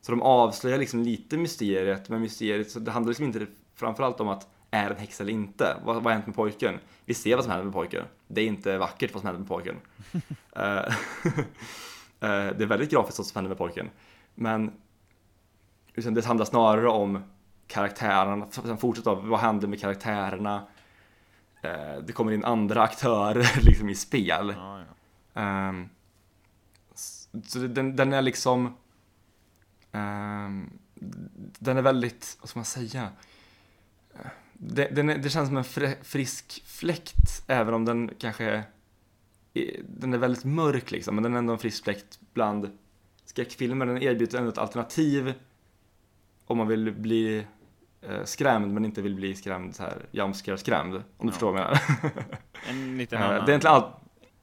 Så 0.00 0.12
de 0.12 0.22
avslöjar 0.22 0.78
liksom 0.78 1.02
lite 1.02 1.36
mysteriet, 1.36 2.08
men 2.08 2.20
mysteriet, 2.20 2.70
så 2.70 2.78
det 2.78 2.90
handlar 2.90 3.08
liksom 3.08 3.24
inte 3.24 3.46
framförallt 3.74 4.20
om 4.20 4.28
att 4.28 4.48
är 4.70 4.88
det 4.88 4.94
en 4.94 5.00
häxa 5.00 5.22
eller 5.22 5.32
inte? 5.32 5.76
Vad, 5.84 5.94
vad 5.94 6.04
har 6.04 6.12
hänt 6.12 6.26
med 6.26 6.36
pojken? 6.36 6.78
Vi 7.04 7.14
ser 7.14 7.34
vad 7.34 7.44
som 7.44 7.50
händer 7.50 7.64
med 7.64 7.74
pojken. 7.74 8.04
Det 8.26 8.40
är 8.40 8.46
inte 8.46 8.78
vackert 8.78 9.14
vad 9.14 9.20
som 9.20 9.26
händer 9.26 9.40
med 9.40 9.48
pojken. 9.48 9.76
Eh, 10.52 10.62
eh, 12.20 12.56
det 12.56 12.62
är 12.62 12.66
väldigt 12.66 12.90
grafiskt 12.90 13.18
vad 13.18 13.26
som 13.26 13.36
händer 13.36 13.48
med 13.48 13.58
pojken. 13.58 13.90
Men 14.34 14.72
det 15.94 16.24
handlar 16.24 16.46
snarare 16.46 16.88
om 16.88 17.22
karaktärerna, 17.68 18.46
sen 18.50 18.78
fortsätter 18.78 19.10
av 19.10 19.28
vad 19.28 19.40
händer 19.40 19.68
med 19.68 19.80
karaktärerna? 19.80 20.66
Eh, 21.62 21.96
det 22.06 22.12
kommer 22.12 22.32
in 22.32 22.44
andra 22.44 22.82
aktörer 22.82 23.60
liksom 23.62 23.88
i 23.88 23.94
spel. 23.94 24.54
Ja, 24.56 24.80
ja. 25.34 25.84
S- 26.94 27.28
så 27.44 27.58
den, 27.58 27.96
den 27.96 28.12
är 28.12 28.22
liksom 28.22 28.76
ehm, 29.92 30.70
Den 31.58 31.76
är 31.76 31.82
väldigt, 31.82 32.36
vad 32.40 32.48
ska 32.48 32.58
man 32.58 32.64
säga? 32.64 33.08
Eh, 34.14 34.20
Det, 34.52 34.88
den 34.88 35.10
är, 35.10 35.18
det 35.18 35.30
känns 35.30 35.48
som 35.48 35.56
en 35.56 35.94
frisk 36.04 36.62
fläkt 36.66 37.44
även 37.46 37.74
om 37.74 37.84
den 37.84 38.10
kanske 38.18 38.44
är, 38.44 38.62
Den 39.88 40.14
är 40.14 40.18
väldigt 40.18 40.44
mörk 40.44 40.90
liksom 40.90 41.14
men 41.14 41.22
den 41.24 41.34
är 41.34 41.38
ändå 41.38 41.52
en 41.52 41.58
frisk 41.58 41.84
fläkt 41.84 42.18
bland 42.34 42.78
skräckfilmer. 43.24 43.86
Den 43.86 44.02
erbjuder 44.02 44.38
ändå 44.38 44.50
ett 44.50 44.58
alternativ 44.58 45.34
om 46.46 46.58
man 46.58 46.68
vill 46.68 46.92
bli 46.92 47.46
skrämd 48.24 48.74
men 48.74 48.84
inte 48.84 49.02
vill 49.02 49.14
bli 49.14 49.34
skrämd 49.34 49.76
så 49.76 49.82
här 49.82 50.06
jumpscare 50.10 50.58
skrämd. 50.58 50.94
Om 50.94 51.02
du 51.18 51.26
Ja. 51.26 51.30
förstår 51.30 51.52
vad 51.52 51.60
jag 51.60 51.66
menar. 52.02 52.12
En 52.68 52.98
liten 52.98 53.18
Eh, 53.18 53.28
annan... 53.30 53.46
det 53.46 53.52
är 53.52 53.54
inte 53.54 53.68
allt- 53.70 53.94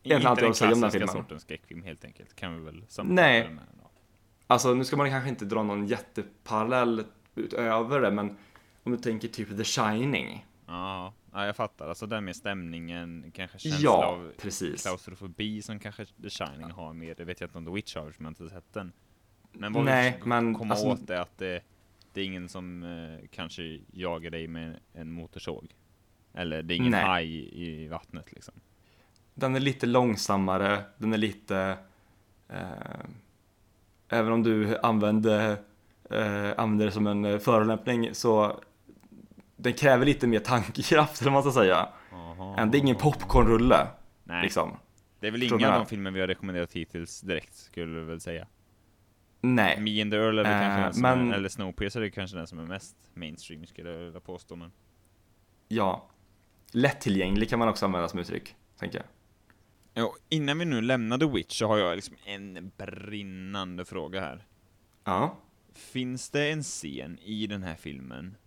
egentligen 0.04 0.32
allt 0.32 0.42
inte 0.42 0.46
jag 0.46 0.46
den 0.46 0.50
vill 0.50 0.56
säga 0.56 0.74
om 0.74 0.82
den 0.82 0.92
filmen. 0.92 1.08
sortens 1.08 1.42
skräckfilm 1.42 1.84
helt 1.84 2.06
enkelt, 2.06 2.36
kan 2.36 2.56
vi 2.60 2.66
väl 2.66 2.74
Nej. 2.76 2.84
sammanfatta 2.88 3.24
det 3.50 3.50
med. 3.56 3.64
Alltså 4.48 4.74
nu 4.74 4.84
ska 4.84 4.98
man 4.98 5.10
kanske 5.10 5.30
inte 5.30 5.46
dra 5.46 5.64
någon 5.64 5.86
jätteparallell 5.88 7.04
utöver 7.36 8.02
det 8.02 8.12
men 8.12 8.38
om 8.84 8.92
du 8.92 8.98
tänker 8.98 9.28
typ 9.28 9.58
The 9.58 9.64
Shining. 9.64 10.46
Ja, 10.68 11.14
ja, 11.34 11.46
jag 11.46 11.56
fattar. 11.56 11.90
Alltså 11.90 12.06
den 12.06 12.26
med 12.26 12.36
stämningen, 12.36 13.32
kanske 13.36 13.60
känsla 13.60 13.80
Ja, 13.84 14.06
av 14.06 14.32
precis. 14.38 14.82
klaustrofobi 14.82 15.62
som 15.62 15.80
kanske 15.80 16.06
The 16.06 16.30
Shining 16.30 16.72
har 16.72 16.94
mer. 16.94 17.16
Det 17.16 17.24
vet 17.26 17.42
jag 17.42 17.48
inte 17.48 17.58
om 17.58 17.66
The 17.66 17.72
Witch 17.72 17.96
har, 17.96 18.12
som 18.12 18.26
jag 18.26 18.32
inte 18.32 18.44
har 18.44 18.50
sett 18.50 18.74
den. 18.74 18.92
Men 19.52 19.74
vad 19.74 19.86
Nej, 19.86 20.20
vi 20.24 20.28
men 20.30 20.54
komma 20.56 20.74
alltså- 20.74 20.88
åt 20.90 21.10
är 21.10 21.20
att 21.20 21.38
det, 21.38 21.62
det 22.16 22.22
är 22.22 22.26
ingen 22.26 22.50
som 22.50 22.84
eh, 22.84 23.28
kanske 23.32 23.80
jagar 23.92 24.30
dig 24.30 24.48
med 24.48 24.80
en 24.94 25.12
motorsåg. 25.12 25.76
Eller 26.34 26.64
det 26.64 26.74
är 26.74 26.76
ingen 26.76 26.92
Nej. 26.92 27.04
haj 27.04 27.28
i, 27.64 27.88
vattnet 27.88 28.32
liksom. 28.32 28.54
Den 29.34 29.56
är 29.56 29.60
lite 29.60 29.86
långsammare, 29.86 30.84
den 30.98 31.14
är 31.14 31.18
lite... 31.18 31.78
Eh, 32.50 33.06
även 34.10 34.32
om 34.32 34.44
du 34.44 34.78
använder, 34.78 35.52
eh, 36.10 36.52
använder 36.58 36.86
det 36.86 36.92
som 36.92 37.08
en 37.08 37.26
eh, 37.26 37.40
förolämpning 37.40 38.16
så 38.16 38.60
den 39.56 39.74
kräver 39.74 40.06
lite 40.06 40.28
mer 40.28 40.40
tankekraft 40.40 41.22
eller 41.22 41.32
man 41.32 41.44
ska 41.44 41.52
säga. 41.52 41.90
Aha. 42.12 42.56
Än 42.58 42.72
Det 42.72 42.78
är 42.78 42.80
ingen 42.80 42.96
popcornrulle 42.96 43.88
Nej, 44.24 44.44
liksom. 44.44 44.78
det 45.20 45.28
är 45.28 45.32
väl 45.32 45.44
inga 45.44 45.74
av 45.74 45.80
de 45.80 45.86
filmer 45.86 46.12
vi 46.12 46.20
har 46.20 46.28
rekommenderat 46.28 46.74
hittills 46.74 47.22
direkt, 47.22 47.56
skulle 47.56 48.00
du 48.00 48.06
väl 48.06 48.22
säga. 48.22 48.48
Nej, 49.42 49.80
Me 49.82 50.02
and 50.02 50.12
the 50.12 50.18
Earl 50.18 50.40
är 50.40 50.44
väl 50.44 50.54
Eh, 50.54 50.60
kanske 50.60 50.82
den 50.84 50.94
som 50.94 51.02
men- 51.02 51.32
är, 51.32 51.36
eller 51.38 51.50
Snowpiercer 51.50 52.02
är 52.02 52.10
kanske 52.10 52.38
den 52.38 52.48
som 52.48 52.60
är 52.60 52.64
mest 52.66 52.96
mainstream, 53.14 53.66
skulle 53.66 53.90
jag 53.92 53.98
vilja 54.06 54.20
påstå. 54.20 54.56
Men... 54.56 54.72
ja. 55.68 56.10
Lättillgänglig 56.72 57.50
kan 57.50 57.60
man 57.60 57.68
också 57.68 57.86
använda 57.86 58.08
som 58.08 58.20
uttryck, 58.20 58.56
tänker 58.80 58.98
jag. 58.98 59.06
Ja, 60.04 60.14
innan 60.30 60.60
vi 60.60 60.66
nu 60.66 60.82
lämnar 60.82 61.18
The 61.18 61.26
Witch 61.26 61.60
så 61.60 61.68
har 61.68 61.78
jag 61.78 61.96
liksom 61.96 62.16
en 62.26 62.72
brinnande 62.78 63.86
fråga 63.86 64.22
här. 64.22 64.46
Ja. 65.04 65.38
Finns 65.74 66.30
det 66.30 66.52
en 66.52 66.64
scen 66.64 67.20
i 67.20 67.48
den 67.48 67.64
här 67.64 67.76
filmen 67.76 68.38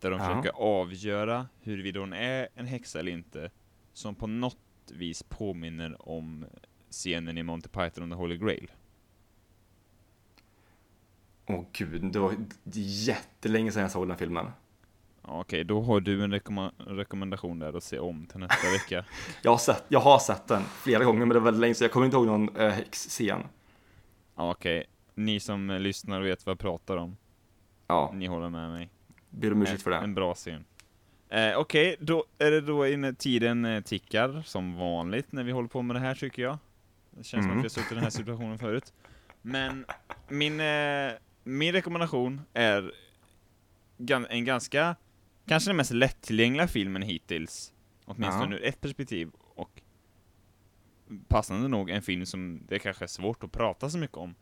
där 0.00 0.10
de 0.10 0.20
Ja. 0.20 0.26
försöker 0.28 0.50
avgöra 0.60 1.48
huruvida 1.60 2.00
hon 2.00 2.12
är 2.12 2.48
en 2.54 2.66
häxa 2.66 3.00
eller 3.00 3.12
inte, 3.12 3.50
som 3.92 4.14
på 4.14 4.26
något 4.26 4.56
vis 4.92 5.22
påminner 5.22 6.08
om 6.08 6.44
scenen 6.90 7.38
i 7.38 7.42
Monty 7.42 7.68
Python 7.68 8.02
and 8.02 8.12
the 8.12 8.16
Holy 8.16 8.36
Grail? 8.36 8.70
Åh 11.46 11.64
gud, 11.72 12.12
det 12.12 12.18
var 12.18 12.34
jättelänge 13.06 13.72
sedan 13.72 13.82
jag 13.82 13.90
såg 13.90 14.08
den 14.08 14.16
filmen. 14.16 14.46
Okej, 15.22 15.64
då 15.64 15.82
har 15.82 16.00
du 16.00 16.24
en 16.24 16.34
rekomma- 16.34 16.72
rekommendation 16.78 17.58
där 17.58 17.76
att 17.76 17.84
se 17.84 17.98
om 17.98 18.26
till 18.26 18.38
nästa 18.40 18.70
vecka. 18.72 19.04
Jag 19.42 19.50
har 19.50 19.58
sett, 19.58 19.84
jag 19.88 20.00
har 20.00 20.18
sett 20.18 20.46
den 20.48 20.62
flera 20.62 21.04
gånger 21.04 21.18
men 21.18 21.28
det 21.28 21.34
var 21.34 21.40
väldigt 21.44 21.60
länge 21.60 21.74
så 21.74 21.84
jag 21.84 21.92
kommer 21.92 22.06
inte 22.06 22.16
ihåg 22.16 22.26
någon 22.26 22.56
äh. 22.56 22.74
Ja, 23.20 23.40
Okej, 24.34 24.84
ni 25.14 25.40
som 25.40 25.70
eh, 25.70 25.78
lyssnar 25.80 26.20
och 26.20 26.26
vet 26.26 26.46
vad 26.46 26.50
jag 26.50 26.58
pratar 26.58 26.96
om, 26.96 27.16
Ja, 27.86 28.10
ni 28.14 28.26
håller 28.26 28.48
med 28.50 28.70
mig. 28.70 28.90
ber 29.30 29.52
om 29.52 29.62
ursäkt 29.62 29.82
för 29.82 29.90
En 29.90 30.02
det. 30.10 30.14
bra 30.14 30.34
scen. 30.34 30.64
Eh, 31.28 31.56
Okej, 31.58 31.96
då 32.00 32.24
är 32.38 32.50
det 32.50 32.60
då 32.60 32.86
inne 32.86 33.14
tiden 33.14 33.64
eh, 33.64 33.80
tickar 33.82 34.42
som 34.46 34.74
vanligt 34.76 35.32
när 35.32 35.42
vi 35.44 35.52
håller 35.52 35.68
på 35.68 35.82
med 35.82 35.96
det 35.96 36.00
här 36.00 36.14
tycker 36.14 36.42
jag. 36.42 36.58
Det 37.10 37.24
känns 37.24 37.44
som 37.44 37.50
Mm. 37.50 37.58
att 37.58 37.64
vi 37.64 37.64
har 37.64 37.68
suttit 37.70 37.92
i 37.92 37.94
den 37.94 38.04
här 38.04 38.10
situationen 38.10 38.58
förut. 38.58 38.92
Men 39.42 39.84
min, 40.28 40.60
eh, 40.60 41.12
min 41.44 41.72
rekommendation 41.72 42.40
är 42.52 42.92
en 44.30 44.44
ganska, 44.44 44.96
kanske 45.46 45.70
den 45.70 45.76
mest 45.76 45.90
lättillgängliga 45.92 46.68
filmen 46.68 47.02
hittills. 47.02 47.72
Åtminstone 48.04 48.54
Ja. 48.56 48.60
ur 48.60 48.64
ett 48.64 48.80
perspektiv. 48.80 49.30
Och 49.54 49.82
passande 51.28 51.68
nog 51.68 51.90
en 51.90 52.02
film 52.02 52.26
som 52.26 52.60
det 52.68 52.78
kanske 52.78 53.04
är 53.04 53.08
svårt 53.08 53.44
att 53.44 53.52
prata 53.52 53.90
så 53.90 53.98
mycket 53.98 54.16
om. 54.16 54.34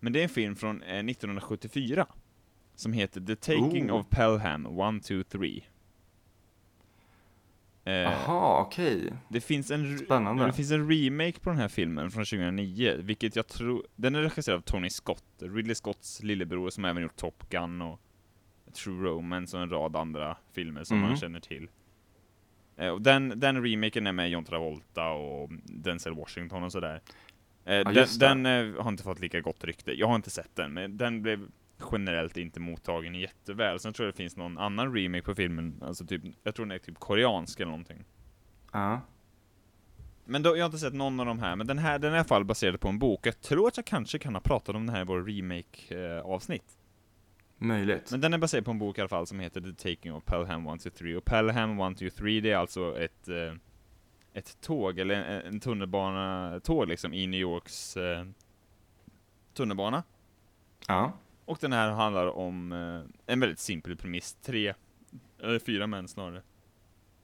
Men 0.00 0.12
det 0.12 0.18
är 0.20 0.22
en 0.22 0.28
film 0.28 0.56
från 0.56 0.82
eh, 0.82 0.88
1974. 0.98 2.06
Som 2.74 2.92
heter 2.92 3.20
The 3.20 3.36
Taking 3.36 3.90
Oh. 3.90 3.96
of 4.00 4.06
Pelham 4.10 4.66
1, 4.96 5.04
2, 5.04 5.22
3. 5.38 5.62
Eh, 7.84 7.92
Jaha, 7.94 8.60
okej. 8.62 9.12
det 9.28 9.40
finns 9.40 9.70
en 9.70 9.98
Spännande. 9.98 10.46
det 10.46 10.52
finns 10.52 10.70
en 10.70 10.90
remake 10.90 11.40
på 11.40 11.50
den 11.50 11.58
här 11.58 11.68
filmen 11.68 12.10
från 12.10 12.24
2009, 12.24 12.96
vilket 12.98 13.36
jag 13.36 13.46
tror, 13.46 13.86
den 13.96 14.14
är 14.14 14.22
regisserad 14.22 14.56
av 14.58 14.60
Tony 14.62 14.90
Scott, 14.90 15.24
Ridley 15.40 15.74
Scotts 15.74 16.22
lillebror 16.22 16.70
som 16.70 16.84
även 16.84 17.02
gjort 17.02 17.16
Top 17.16 17.48
Gun 17.50 17.82
och 17.82 18.00
True 18.72 19.08
Romance 19.08 19.56
och 19.56 19.62
en 19.62 19.70
rad 19.70 19.96
andra 19.96 20.36
filmer 20.52 20.84
som 20.84 20.98
Mhm. 20.98 21.06
man 21.08 21.16
känner 21.16 21.40
till. 21.40 21.68
Eh, 22.76 22.88
och 22.88 23.02
den, 23.02 23.32
den 23.36 23.62
remaken 23.64 24.06
är 24.06 24.12
med 24.12 24.30
John 24.30 24.44
Travolta 24.44 25.08
och 25.10 25.50
Denzel 25.64 26.14
Washington 26.14 26.62
och 26.62 26.72
sådär. 26.72 27.00
Eh, 27.64 27.84
den 27.84 27.94
just 27.94 28.20
det. 28.20 28.26
den 28.28 28.46
eh, 28.46 28.82
har 28.82 28.88
inte 28.90 29.02
fått 29.02 29.20
lika 29.20 29.40
gott 29.40 29.64
rykte, 29.64 29.92
jag 29.92 30.06
har 30.08 30.16
inte 30.16 30.30
sett 30.30 30.56
den, 30.56 30.72
men 30.72 30.96
den 30.96 31.22
blev 31.22 31.48
generellt 31.92 32.36
inte 32.36 32.60
mottagen 32.60 33.14
jätteväl. 33.14 33.80
Sen 33.80 33.92
tror 33.92 34.06
jag 34.06 34.14
det 34.14 34.16
finns 34.16 34.36
någon 34.36 34.58
annan 34.58 34.94
remake 34.94 35.22
på 35.22 35.34
filmen, 35.34 35.80
alltså 35.82 36.06
typ, 36.06 36.22
jag 36.42 36.54
tror 36.54 36.66
den 36.66 36.74
är 36.74 36.78
typ 36.78 36.98
koreansk 36.98 37.60
eller 37.60 37.70
någonting. 37.70 38.04
Ja. 38.72 39.00
Men 40.24 40.42
då, 40.42 40.56
jag 40.56 40.62
har 40.62 40.66
inte 40.66 40.78
sett 40.78 40.94
någon 40.94 41.20
av 41.20 41.26
de 41.26 41.38
här, 41.38 41.56
men 41.56 41.66
den 41.66 41.78
här 41.78 41.98
den 41.98 42.12
är 42.12 42.16
i 42.16 42.18
alla 42.18 42.24
fall 42.24 42.44
baserad 42.44 42.80
på 42.80 42.88
en 42.88 42.98
bok. 42.98 43.26
Jag 43.26 43.40
tror 43.40 43.68
att 43.68 43.76
jag 43.76 43.86
kanske 43.86 44.18
kan 44.18 44.34
ha 44.34 44.40
pratat 44.40 44.76
om 44.76 44.86
den 44.86 44.94
här 44.94 45.02
i 45.02 45.04
vår 45.04 45.22
remake-avsnitt. 45.22 46.78
Möjligt. 47.58 48.10
men 48.10 48.20
den 48.20 48.34
är 48.34 48.38
baserad 48.38 48.64
på 48.64 48.70
en 48.70 48.78
bok 48.78 48.98
i 48.98 49.00
alla 49.00 49.08
fall 49.08 49.26
som 49.26 49.40
heter 49.40 49.60
The 49.60 49.72
Taking 49.72 50.14
of 50.14 50.24
Pelham 50.24 50.66
1, 50.66 50.82
2, 50.82 50.90
3. 50.90 51.16
Och 51.16 51.24
Pelham 51.24 51.80
1, 51.80 51.98
2, 51.98 52.06
3 52.16 52.40
det 52.40 52.50
är 52.50 52.56
alltså 52.56 52.98
ett, 52.98 53.28
eh, 53.28 53.54
ett 54.32 54.60
tåg, 54.60 54.98
eller 54.98 55.14
en, 55.14 55.46
en 55.46 55.60
tunnelbana-tåg 55.60 56.88
liksom 56.88 57.14
i 57.14 57.26
New 57.26 57.40
Yorks 57.40 57.96
eh, 57.96 58.24
tunnelbana. 59.54 60.02
Ja. 60.88 61.12
Och 61.44 61.58
den 61.60 61.72
här 61.72 61.90
handlar 61.90 62.26
om 62.26 62.72
eh, 62.72 63.32
en 63.32 63.40
väldigt 63.40 63.58
simpel 63.58 63.96
premiss. 63.96 64.36
Tre, 64.42 64.74
eller 65.42 65.58
fyra 65.58 65.86
män 65.86 66.08
snarare. 66.08 66.42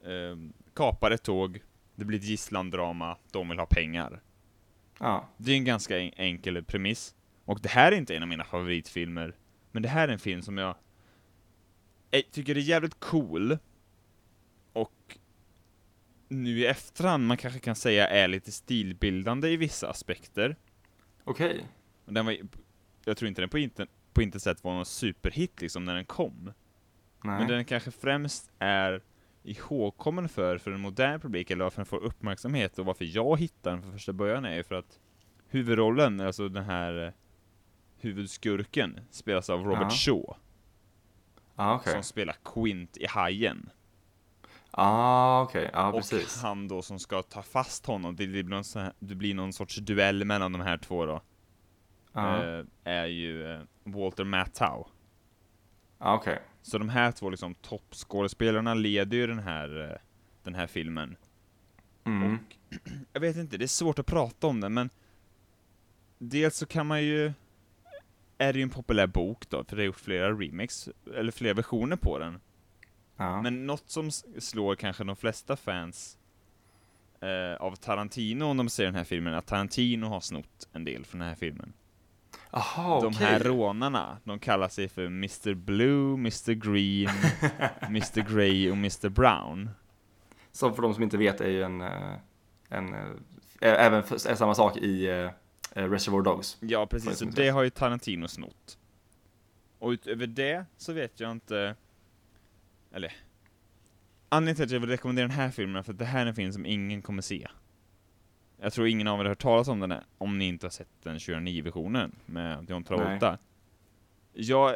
Eh, 0.04 0.36
kapar 0.74 1.10
ett 1.10 1.22
tåg, 1.22 1.62
det 1.94 2.04
blir 2.04 2.18
ett 2.18 2.24
gisslandrama, 2.24 3.16
de 3.30 3.48
vill 3.48 3.58
ha 3.58 3.66
pengar. 3.66 4.22
Ja. 4.98 5.28
Det 5.36 5.52
är 5.52 5.56
en 5.56 5.64
ganska 5.64 5.98
en 5.98 6.12
enkel 6.16 6.64
premiss. 6.64 7.14
Och 7.44 7.60
det 7.60 7.68
här 7.68 7.92
är 7.92 7.96
inte 7.96 8.16
en 8.16 8.22
av 8.22 8.28
mina 8.28 8.44
favoritfilmer, 8.44 9.36
men 9.72 9.82
det 9.82 9.88
här 9.88 10.08
är 10.08 10.12
en 10.12 10.18
film 10.18 10.42
som 10.42 10.58
jag 10.58 10.76
eh, 12.10 12.22
tycker 12.30 12.56
är 12.56 12.60
jävligt 12.60 13.00
cool. 13.00 13.58
Och 14.72 15.18
nu 16.28 16.58
i 16.58 16.66
efterhand, 16.66 17.26
man 17.26 17.36
kanske 17.36 17.60
kan 17.60 17.76
säga 17.76 18.08
är 18.08 18.28
lite 18.28 18.52
stilbildande 18.52 19.48
i 19.48 19.56
vissa 19.56 19.90
aspekter. 19.90 20.56
Okej. 21.24 21.64
Och 22.04 22.12
Den 22.12 22.26
var, 22.26 22.36
jag 23.04 23.16
tror 23.16 23.28
inte 23.28 23.42
den 23.42 23.50
på 23.50 23.58
inte, 23.58 23.86
på 24.18 24.22
inte 24.22 24.40
sätt 24.40 24.64
var 24.64 24.74
någon 24.74 24.86
superhit 24.86 25.60
liksom 25.60 25.84
när 25.84 25.94
den 25.94 26.04
kom. 26.04 26.52
Nej. 27.24 27.38
Men 27.38 27.48
den 27.48 27.64
kanske 27.64 27.90
främst 27.90 28.50
är 28.58 29.02
ihågkommen 29.42 30.28
för, 30.28 30.58
för 30.58 30.70
en 30.70 30.80
modern 30.80 31.20
publik, 31.20 31.50
eller 31.50 31.64
varför 31.64 31.76
den 31.76 31.86
får 31.86 31.98
uppmärksamhet 32.04 32.78
och 32.78 32.86
varför 32.86 33.04
jag 33.04 33.38
hittar 33.40 33.70
den 33.70 33.82
för 33.82 33.90
första 33.90 34.12
början 34.12 34.44
är 34.44 34.56
ju 34.56 34.62
för 34.62 34.74
att 34.74 34.98
huvudrollen, 35.48 36.20
alltså 36.20 36.48
den 36.48 36.64
här 36.64 37.06
eh, 37.06 37.12
huvudskurken, 38.00 39.00
spelas 39.10 39.50
av 39.50 39.64
Robert 39.64 39.82
Ja. 39.82 39.90
Shaw, 39.90 40.36
Ja, 41.56 41.74
okej. 41.74 41.92
som 41.92 42.02
spelar 42.02 42.36
Quint 42.44 42.96
i 42.96 43.06
Hajen. 43.06 43.70
Ah, 44.70 45.42
okej. 45.42 45.70
Ja, 45.72 45.88
och 45.88 45.94
precis. 45.94 46.42
han 46.42 46.68
då 46.68 46.82
som 46.82 46.98
ska 46.98 47.22
ta 47.22 47.42
fast 47.42 47.86
honom, 47.86 48.16
det 48.16 48.26
blir 48.26 48.44
någon, 48.44 48.64
här, 48.74 48.92
det 48.98 49.14
blir 49.14 49.34
någon 49.34 49.52
sorts 49.52 49.76
duell 49.76 50.24
mellan 50.24 50.52
de 50.52 50.60
här 50.60 50.78
två 50.78 51.06
då, 51.06 51.20
Eh, 52.18 52.64
är 52.84 53.06
ju 53.06 53.52
eh, 53.52 53.60
Walter 53.84 54.24
Matthau. 54.24 54.84
Okej. 55.98 56.38
Så 56.62 56.78
de 56.78 56.88
här 56.88 57.12
två 57.12 57.30
liksom 57.30 57.54
toppskådespelarna 57.54 58.74
leder 58.74 59.16
ju 59.16 59.26
den 59.26 59.38
här, 59.38 59.90
eh, 59.90 59.96
den 60.42 60.54
här 60.54 60.66
filmen. 60.66 61.16
Mm. 62.04 62.38
Jag 63.12 63.20
vet 63.20 63.36
inte, 63.36 63.56
det 63.56 63.64
är 63.64 63.66
svårt 63.66 63.98
att 63.98 64.06
prata 64.06 64.46
om 64.46 64.60
den, 64.60 64.74
men 64.74 64.90
dels 66.18 66.56
så 66.56 66.66
kan 66.66 66.86
man 66.86 67.02
ju 67.02 67.32
är 68.38 68.52
det 68.52 68.58
ju 68.58 68.62
en 68.62 68.70
populär 68.70 69.06
bok 69.06 69.48
då, 69.48 69.64
för 69.64 69.76
det 69.76 69.82
har 69.82 69.86
gjort 69.86 70.00
flera 70.00 70.32
remakes, 70.32 70.88
eller 71.14 71.32
flera 71.32 71.54
versioner 71.54 71.96
på 71.96 72.18
den. 72.18 72.40
Ja. 73.16 73.42
Men 73.42 73.66
något 73.66 73.90
som 73.90 74.10
slår 74.38 74.74
kanske 74.74 75.04
de 75.04 75.16
flesta 75.16 75.56
fans 75.56 76.18
eh, 77.20 77.62
av 77.62 77.76
Tarantino 77.76 78.44
om 78.44 78.56
de 78.56 78.68
ser 78.68 78.84
den 78.84 78.94
här 78.94 79.04
filmen, 79.04 79.34
att 79.34 79.46
Tarantino 79.46 80.06
har 80.06 80.20
snott 80.20 80.68
en 80.72 80.84
del 80.84 81.04
från 81.04 81.18
den 81.18 81.28
här 81.28 81.36
filmen. 81.36 81.72
Jaha, 82.50 83.00
De 83.00 83.06
okej. 83.06 83.26
här 83.26 83.40
rånarna, 83.40 84.18
de 84.24 84.38
kallar 84.38 84.68
sig 84.68 84.88
för 84.88 85.06
Mr 85.06 85.54
Blue, 85.54 86.14
Mr 86.14 86.52
Green, 86.52 87.08
Mr 87.80 88.34
Grey 88.34 88.70
och 88.70 88.76
Mr 88.76 89.08
Brown. 89.08 89.70
Som 90.52 90.74
för 90.74 90.82
de 90.82 90.94
som 90.94 91.02
inte 91.02 91.16
vet 91.16 91.40
är 91.40 91.48
ju 91.48 91.62
en, 91.62 91.80
eh, 91.80 92.12
en 92.68 92.94
eh, 92.94 93.00
ä- 93.60 93.76
även 93.76 94.02
för, 94.02 94.14
är 94.30 94.34
samma 94.34 94.54
sak 94.54 94.76
i 94.76 95.06
eh, 95.06 95.30
eh, 95.72 95.90
Reservoir 95.90 96.22
Dogs. 96.22 96.56
Ja, 96.60 96.86
precis. 96.86 97.18
Så 97.18 97.24
det 97.24 97.48
har 97.48 97.62
ju 97.62 97.70
Tarantino 97.70 98.28
snott. 98.28 98.78
Och 99.78 99.88
utöver 99.90 100.26
det 100.26 100.64
så 100.76 100.92
vet 100.92 101.20
jag 101.20 101.30
inte 101.30 101.74
eller, 102.92 103.12
anledningen 104.28 104.56
till 104.56 104.64
att 104.64 104.70
jag 104.70 104.80
vill 104.80 104.90
rekommendera 104.90 105.26
den 105.28 105.36
här 105.36 105.50
filmen 105.50 105.76
är 105.76 105.82
för 105.82 105.92
att 105.92 105.98
det 105.98 106.04
här 106.04 106.22
är 106.22 106.26
en 106.26 106.34
film 106.34 106.52
som 106.52 106.66
ingen 106.66 107.02
kommer 107.02 107.22
se. 107.22 107.48
Jag 108.60 108.72
tror 108.72 108.88
ingen 108.88 109.08
av 109.08 109.20
er 109.20 109.24
har 109.24 109.28
hört 109.28 109.42
talas 109.42 109.68
om 109.68 109.80
den 109.80 109.90
här, 109.90 110.04
om 110.18 110.38
ni 110.38 110.44
inte 110.44 110.66
har 110.66 110.70
sett 110.70 110.88
den 111.02 111.18
2009-versionen 111.18 112.16
med 112.26 112.70
John 112.70 112.84
Travolta. 112.84 113.38
Jag, 114.32 114.70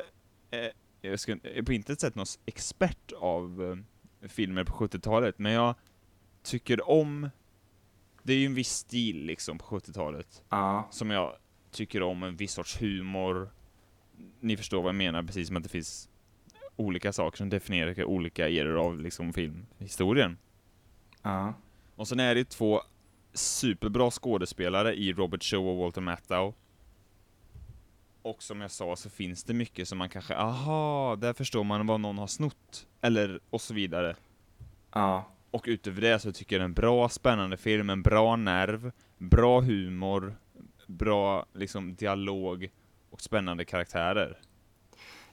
eh, 0.51 0.69
jag 1.01 1.21
ska, 1.21 1.33
är 1.33 1.63
på 1.63 1.73
intet 1.73 2.01
sätt 2.01 2.15
någon 2.15 2.27
expert 2.47 3.13
av 3.13 3.77
eh, 4.23 4.29
filmer 4.29 4.65
på 4.65 4.73
70-talet, 4.73 5.39
men 5.39 5.53
jag 5.53 5.75
tycker 6.43 6.91
om, 6.91 7.31
det 8.23 8.33
är 8.33 8.37
ju 8.37 8.47
en 8.47 8.55
viss 8.55 8.73
stil 8.73 9.25
liksom 9.25 9.59
på 9.59 9.65
70-talet, 9.65 10.43
Ja, 10.49 10.89
som 10.91 11.11
jag 11.11 11.37
tycker 11.71 12.03
om, 12.03 12.23
en 12.23 12.37
viss 12.37 12.53
sorts 12.53 12.83
humor. 12.83 13.51
Ni 14.41 14.57
förstår 14.57 14.83
vad 14.83 14.89
jag 14.89 14.95
menar, 14.95 15.23
precis 15.23 15.47
som 15.49 15.57
att 15.57 15.63
det 15.63 15.69
finns 15.69 16.09
olika 16.77 17.13
saker 17.13 17.37
som 17.37 17.49
definierar 17.51 18.05
olika 18.05 18.49
eror 18.49 18.87
av 18.87 19.01
liksom 19.01 19.33
filmhistorien. 19.33 20.39
ja, 21.23 21.55
Och 21.97 22.09
sen 22.09 22.21
är 22.21 22.35
det 22.35 22.45
två 22.45 22.81
superbra 23.35 24.11
skådespelare 24.11 24.95
i 24.95 25.13
Robert 25.13 25.43
Shaw 25.43 25.71
och 25.71 25.77
Walter 25.77 26.01
Matthau. 26.01 26.53
Och 28.23 28.43
som 28.43 28.61
jag 28.61 28.71
sa 28.71 28.97
så 28.97 29.11
finns 29.11 29.45
det 29.45 29.55
mycket 29.55 29.89
som 29.89 29.99
man 29.99 30.09
kanske, 30.09 30.37
aha, 30.37 31.17
där 31.17 31.33
förstår 31.33 31.65
man 31.65 31.87
vad 31.87 32.01
någon 32.01 32.19
har 32.19 32.27
snott. 32.27 32.87
Eller, 33.01 33.41
och 33.51 33.61
så 33.61 33.75
vidare. 33.75 34.17
ja. 34.93 35.29
Och 35.51 35.65
utöver 35.67 36.01
det 36.01 36.19
så 36.19 36.33
tycker 36.33 36.57
jag 36.57 36.61
det 36.61 36.65
är 36.65 36.69
en 36.69 36.75
bra, 36.75 37.09
spännande 37.09 37.57
film, 37.57 37.91
en 37.91 38.03
bra 38.03 38.37
nerv, 38.37 38.93
bra 39.19 39.61
humor, 39.61 40.37
bra 40.87 41.47
liksom 41.53 41.95
dialog 41.95 42.71
och 43.11 43.21
spännande 43.21 43.65
karaktärer. 43.65 44.39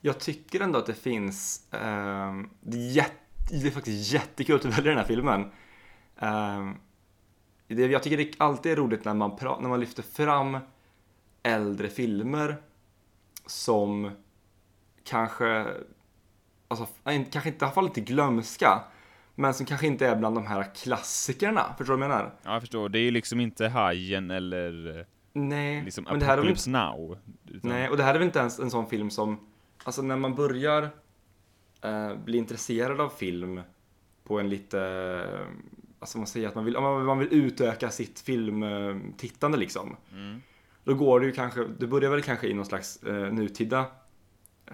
Jag 0.01 0.19
tycker 0.19 0.59
ändå 0.59 0.79
att 0.79 0.85
det 0.85 0.93
finns, 0.93 1.67
ehm, 1.71 2.49
det, 2.61 2.77
är 2.77 2.91
jätte, 2.91 3.13
det 3.61 3.67
är 3.67 3.71
faktiskt 3.71 4.13
jättekul 4.13 4.55
att 4.55 4.65
välja 4.65 4.91
den 4.91 4.97
här 4.97 5.05
filmen. 5.05 5.51
Det, 6.19 6.73
jag 7.69 8.03
tycker 8.03 8.17
det 8.17 8.31
alltid 8.37 8.71
är 8.71 8.75
roligt 8.75 9.05
när 9.05 9.13
man, 9.13 9.35
pra, 9.35 9.59
när 9.59 9.69
man 9.69 9.79
lyfter 9.79 10.03
fram 10.03 10.57
äldre 11.43 11.89
filmer 11.89 12.57
som 13.45 14.11
kanske, 15.03 15.67
alltså, 16.67 16.87
kanske 17.31 17.49
inte, 17.49 17.63
i 17.63 17.65
alla 17.65 17.71
fall 17.71 17.85
inte 17.85 18.01
glömska, 18.01 18.83
men 19.35 19.53
som 19.53 19.65
kanske 19.65 19.87
inte 19.87 20.07
är 20.07 20.15
bland 20.15 20.35
de 20.35 20.47
här 20.47 20.75
klassikerna. 20.75 21.73
Förstår 21.77 21.93
du 21.93 21.99
vad 21.99 22.09
jag 22.09 22.17
menar? 22.17 22.33
Ja, 22.43 22.53
jag 22.53 22.61
förstår, 22.61 22.89
det 22.89 22.99
är 22.99 23.03
ju 23.03 23.11
liksom 23.11 23.39
inte 23.39 23.67
Hajen 23.67 24.31
eller 24.31 25.05
Nej, 25.33 25.83
liksom 25.83 26.03
men 26.03 26.19
det 26.19 26.25
här 26.25 26.33
är 26.33 26.37
väl 26.37 26.45
Apocalypse 26.45 26.69
Now. 26.69 27.17
Utan, 27.47 27.71
Nej, 27.71 27.89
och 27.89 27.97
det 27.97 28.03
här 28.03 28.13
är 28.13 28.19
väl 28.19 28.25
inte 28.25 28.39
ens 28.39 28.59
en 28.59 28.71
sån 28.71 28.89
film 28.89 29.09
som, 29.09 29.39
alltså 29.83 30.01
när 30.01 30.15
man 30.15 30.35
börjar 30.35 30.89
eh, 31.81 32.15
bli 32.15 32.37
intresserad 32.37 33.01
av 33.01 33.09
film 33.09 33.61
på 34.23 34.39
en 34.39 34.49
lite, 34.49 34.79
alltså 35.99 36.17
man 36.17 36.27
säger 36.27 36.47
att 36.47 36.55
man 36.55 36.65
vill, 36.65 36.75
om 36.77 37.05
man, 37.05 37.19
vill 37.19 37.27
utöka 37.31 37.89
sitt 37.89 38.19
filmtittande 38.19 39.57
liksom. 39.57 39.95
Mm. 40.13 40.41
Då 40.83 40.93
går 40.93 41.19
det 41.19 41.25
ju 41.25 41.31
kanske, 41.31 41.63
det 41.79 41.87
börjar 41.87 42.09
väl 42.11 42.21
kanske 42.21 42.47
i 42.47 42.53
någon 42.53 42.65
slags 42.65 43.03
eh, 43.03 43.33
nutida, 43.33 43.85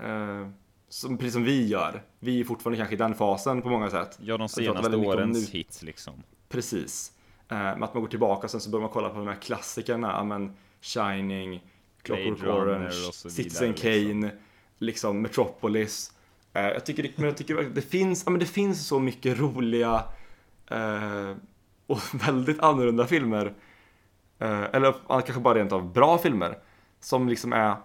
eh, 0.03 0.47
som, 0.89 1.17
precis 1.17 1.34
som 1.34 1.43
vi 1.43 1.67
gör. 1.67 2.01
Vi 2.19 2.39
är 2.39 2.43
fortfarande 2.43 2.78
kanske 2.78 2.95
i 2.95 2.97
den 2.97 3.15
fasen 3.15 3.61
på 3.61 3.69
många 3.69 3.89
sätt. 3.89 4.19
Ja, 4.21 4.38
de 4.38 4.49
senaste 4.49 4.95
årens 4.97 5.49
hits 5.49 5.82
liksom. 5.84 6.13
Precis. 6.49 7.11
Eh, 7.49 7.57
med 7.57 7.84
att 7.84 7.93
man 7.93 8.01
går 8.03 8.07
tillbaka 8.09 8.47
sen 8.47 8.61
så 8.61 8.69
börjar 8.69 8.82
man 8.82 8.91
kolla 8.91 9.09
på 9.09 9.17
de 9.17 9.28
här 9.28 9.36
klassikerna, 9.36 10.23
men 10.23 10.55
Shining, 10.82 11.63
Clockwork 12.01 12.43
Orange, 12.43 12.91
Citizen 13.13 13.67
liksom. 13.71 13.73
Kane, 13.73 14.32
liksom 14.80 15.21
Metropolis. 15.21 16.11
Eh, 16.53 16.61
jag 16.63 16.86
tycker, 16.86 17.03
det- 17.03 17.11
men 17.17 17.26
jag 17.26 17.38
tycker 17.38 17.63
det 17.63 17.82
finns, 17.82 18.23
ja 18.26 18.32
men 18.32 18.39
det 18.39 18.45
finns 18.45 18.88
så 18.88 18.99
mycket 18.99 19.39
roliga 19.39 20.03
eh, 20.72 21.36
och 21.88 21.99
väldigt 22.28 22.59
annorlunda 22.59 23.07
filmer. 23.07 23.53
Eh, 24.39 24.63
eller 24.63 24.95
kanske 25.07 25.39
bara 25.39 25.55
rent 25.55 25.72
av 25.72 25.93
bra 25.93 26.18
filmer. 26.18 26.57
Som 26.99 27.30
liksom 27.30 27.53
är 27.53 27.76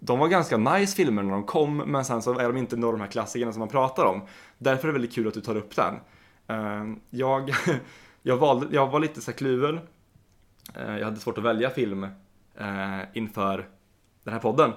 de 0.00 0.18
var 0.18 0.28
ganska 0.28 0.56
nice 0.56 0.96
filmer 0.96 1.22
när 1.22 1.30
de 1.30 1.44
kom, 1.44 1.76
men 1.76 2.04
sen 2.04 2.22
så 2.22 2.38
är 2.38 2.46
de 2.46 2.56
inte 2.56 2.76
några 2.76 2.92
av 2.92 2.98
de 2.98 3.04
här 3.04 3.10
klassikerna 3.10 3.52
som 3.52 3.58
man 3.60 3.68
pratar 3.68 4.04
om. 4.04 4.22
Därför 4.58 4.82
är 4.82 4.86
det 4.86 4.92
väldigt 4.92 5.14
kul 5.14 5.28
att 5.28 5.34
du 5.34 5.40
tar 5.40 5.56
upp 5.56 5.76
den. 5.76 5.94
Eh, 6.46 6.84
Jag, 7.10 7.50
jag, 8.22 8.36
valde, 8.36 8.66
jag 8.70 8.86
var 8.90 9.00
lite 9.00 9.20
så 9.20 9.32
kluven. 9.32 9.80
Eh, 10.74 10.96
Jag 10.98 11.04
hade 11.04 11.20
svårt 11.20 11.38
att 11.38 11.44
välja 11.44 11.70
film 11.70 12.04
eh, 12.54 13.00
inför 13.14 13.68
den 14.24 14.32
här 14.32 14.40
podden. 14.40 14.72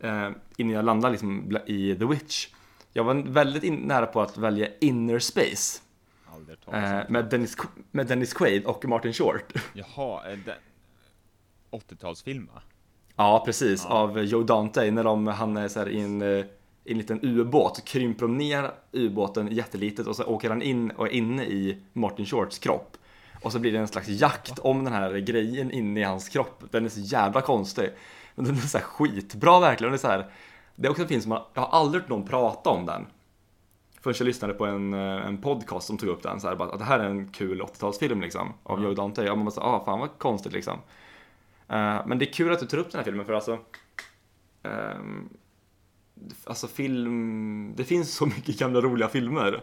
Eh, 0.00 0.30
Innan 0.56 0.72
jag 0.72 0.84
landade 0.84 1.12
liksom 1.12 1.56
i 1.66 1.94
The 1.98 2.04
Witch. 2.04 2.48
Jag 2.92 3.04
var 3.04 3.14
väldigt 3.14 3.62
in, 3.64 3.74
nära 3.74 4.06
på 4.06 4.20
att 4.20 4.36
välja 4.38 4.68
Inner 4.80 5.18
Space 5.18 5.80
eh, 6.72 7.00
med, 7.08 7.24
Dennis, 7.24 7.56
med 7.90 8.06
Dennis 8.06 8.32
Quaid 8.32 8.64
och 8.64 8.84
Martin 8.84 9.12
Short. 9.12 9.52
Jaha, 9.72 10.24
är 10.24 10.36
det 10.36 10.56
80-talsfilm 11.70 12.46
va? 12.54 12.62
Ja, 13.16 13.42
precis. 13.46 13.86
Ja. 13.88 13.94
Av 13.94 14.18
Joe 14.18 14.42
Dante 14.42 14.90
när 14.90 15.04
de, 15.04 15.26
han 15.26 15.56
är 15.56 15.68
så 15.68 15.78
här 15.78 15.88
i 15.88 16.00
en, 16.00 16.22
eh, 16.22 16.44
i 16.84 16.92
en 16.92 16.98
liten 16.98 17.20
ubåt. 17.22 17.84
Krymper 17.84 18.26
de 18.26 18.38
ner 18.38 18.70
ubåten 18.92 19.52
jättelitet 19.52 20.06
och 20.06 20.16
så 20.16 20.24
åker 20.24 20.48
han 20.48 20.62
in 20.62 20.90
och 20.90 21.06
är 21.06 21.10
inne 21.10 21.44
i 21.44 21.82
Martin 21.92 22.26
Shorts 22.26 22.58
kropp. 22.58 22.96
Och 23.42 23.52
så 23.52 23.58
blir 23.58 23.72
det 23.72 23.78
en 23.78 23.88
slags 23.88 24.08
jakt 24.08 24.58
om 24.58 24.84
den 24.84 24.92
här 24.92 25.18
grejen 25.18 25.70
inne 25.70 26.00
i 26.00 26.02
hans 26.02 26.28
kropp. 26.28 26.64
Den 26.70 26.84
är 26.84 26.88
så 26.88 27.00
jävla 27.00 27.40
konstig. 27.40 27.90
Men 28.34 28.44
den 28.44 28.54
är 28.54 28.60
så 28.60 28.78
här 28.78 28.84
skitbra 28.84 29.60
verkligen. 29.60 29.92
Det 29.92 29.96
är, 29.96 29.98
så 29.98 30.08
här, 30.08 30.30
det 30.76 30.86
är 30.86 30.90
också 30.90 31.02
en 31.02 31.08
film 31.08 31.20
som 31.20 31.28
man, 31.28 31.42
jag 31.54 31.62
har 31.62 31.78
aldrig 31.78 32.02
hört 32.02 32.10
någon 32.10 32.26
prata 32.26 32.70
om 32.70 32.86
den. 32.86 33.06
Förrän 34.02 34.14
jag 34.18 34.26
lyssnade 34.26 34.54
på 34.54 34.66
en, 34.66 34.94
eh, 34.94 35.26
en 35.26 35.38
podcast 35.38 35.86
som 35.86 35.98
tog 35.98 36.08
upp 36.08 36.22
den. 36.22 36.40
Så 36.40 36.48
här, 36.48 36.56
bara, 36.56 36.68
att 36.72 36.78
det 36.78 36.84
här 36.84 36.98
är 37.00 37.04
en 37.10 37.28
kul 37.28 37.60
80-talsfilm 37.62 38.20
liksom. 38.20 38.52
Av 38.62 38.78
Ja. 38.80 38.84
Joe 38.86 38.94
Dante. 38.94 39.30
Och 39.30 39.36
man 39.38 39.44
bara 39.44 39.50
så, 39.50 39.60
ah 39.60 39.84
fan 39.84 39.98
vad 40.00 40.18
konstigt 40.18 40.52
liksom. 40.52 40.78
Eh, 41.68 42.06
men 42.06 42.18
det 42.18 42.28
är 42.28 42.32
kul 42.32 42.52
att 42.52 42.60
du 42.60 42.66
tar 42.66 42.78
upp 42.78 42.90
den 42.90 42.98
här 42.98 43.04
filmen 43.04 43.26
för 43.26 43.32
alltså 43.32 43.58
ehm, 44.62 45.28
Alltså 46.44 46.68
film, 46.68 47.74
det 47.76 47.84
finns 47.84 48.14
så 48.14 48.26
mycket 48.26 48.58
gamla 48.58 48.80
roliga 48.80 49.08
filmer. 49.08 49.62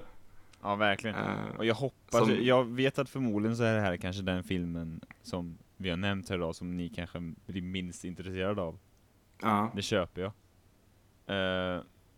Ja, 0.62 0.76
verkligen. 0.76 1.16
Eh, 1.16 1.56
Och 1.58 1.66
jag 1.66 1.76
hoppas, 1.76 2.20
som- 2.20 2.38
jag 2.44 2.64
vet 2.66 3.00
att 3.00 3.10
förmodligen 3.10 3.58
så 3.58 3.64
är 3.64 3.76
det 3.76 3.82
här 3.82 3.98
kanske 3.98 4.22
den 4.22 4.44
filmen 4.44 5.02
som 5.24 5.58
vi 5.78 5.90
har 5.90 5.98
nämnt 5.98 6.30
här 6.30 6.36
idag 6.36 6.56
som 6.56 6.78
ni 6.78 6.90
kanske 6.90 7.34
blir 7.46 7.62
minst 7.62 8.04
intresserade 8.06 8.62
av. 8.62 8.78
ja, 9.42 9.72
Det 9.76 9.82
köper 9.82 10.22
jag. 10.22 10.32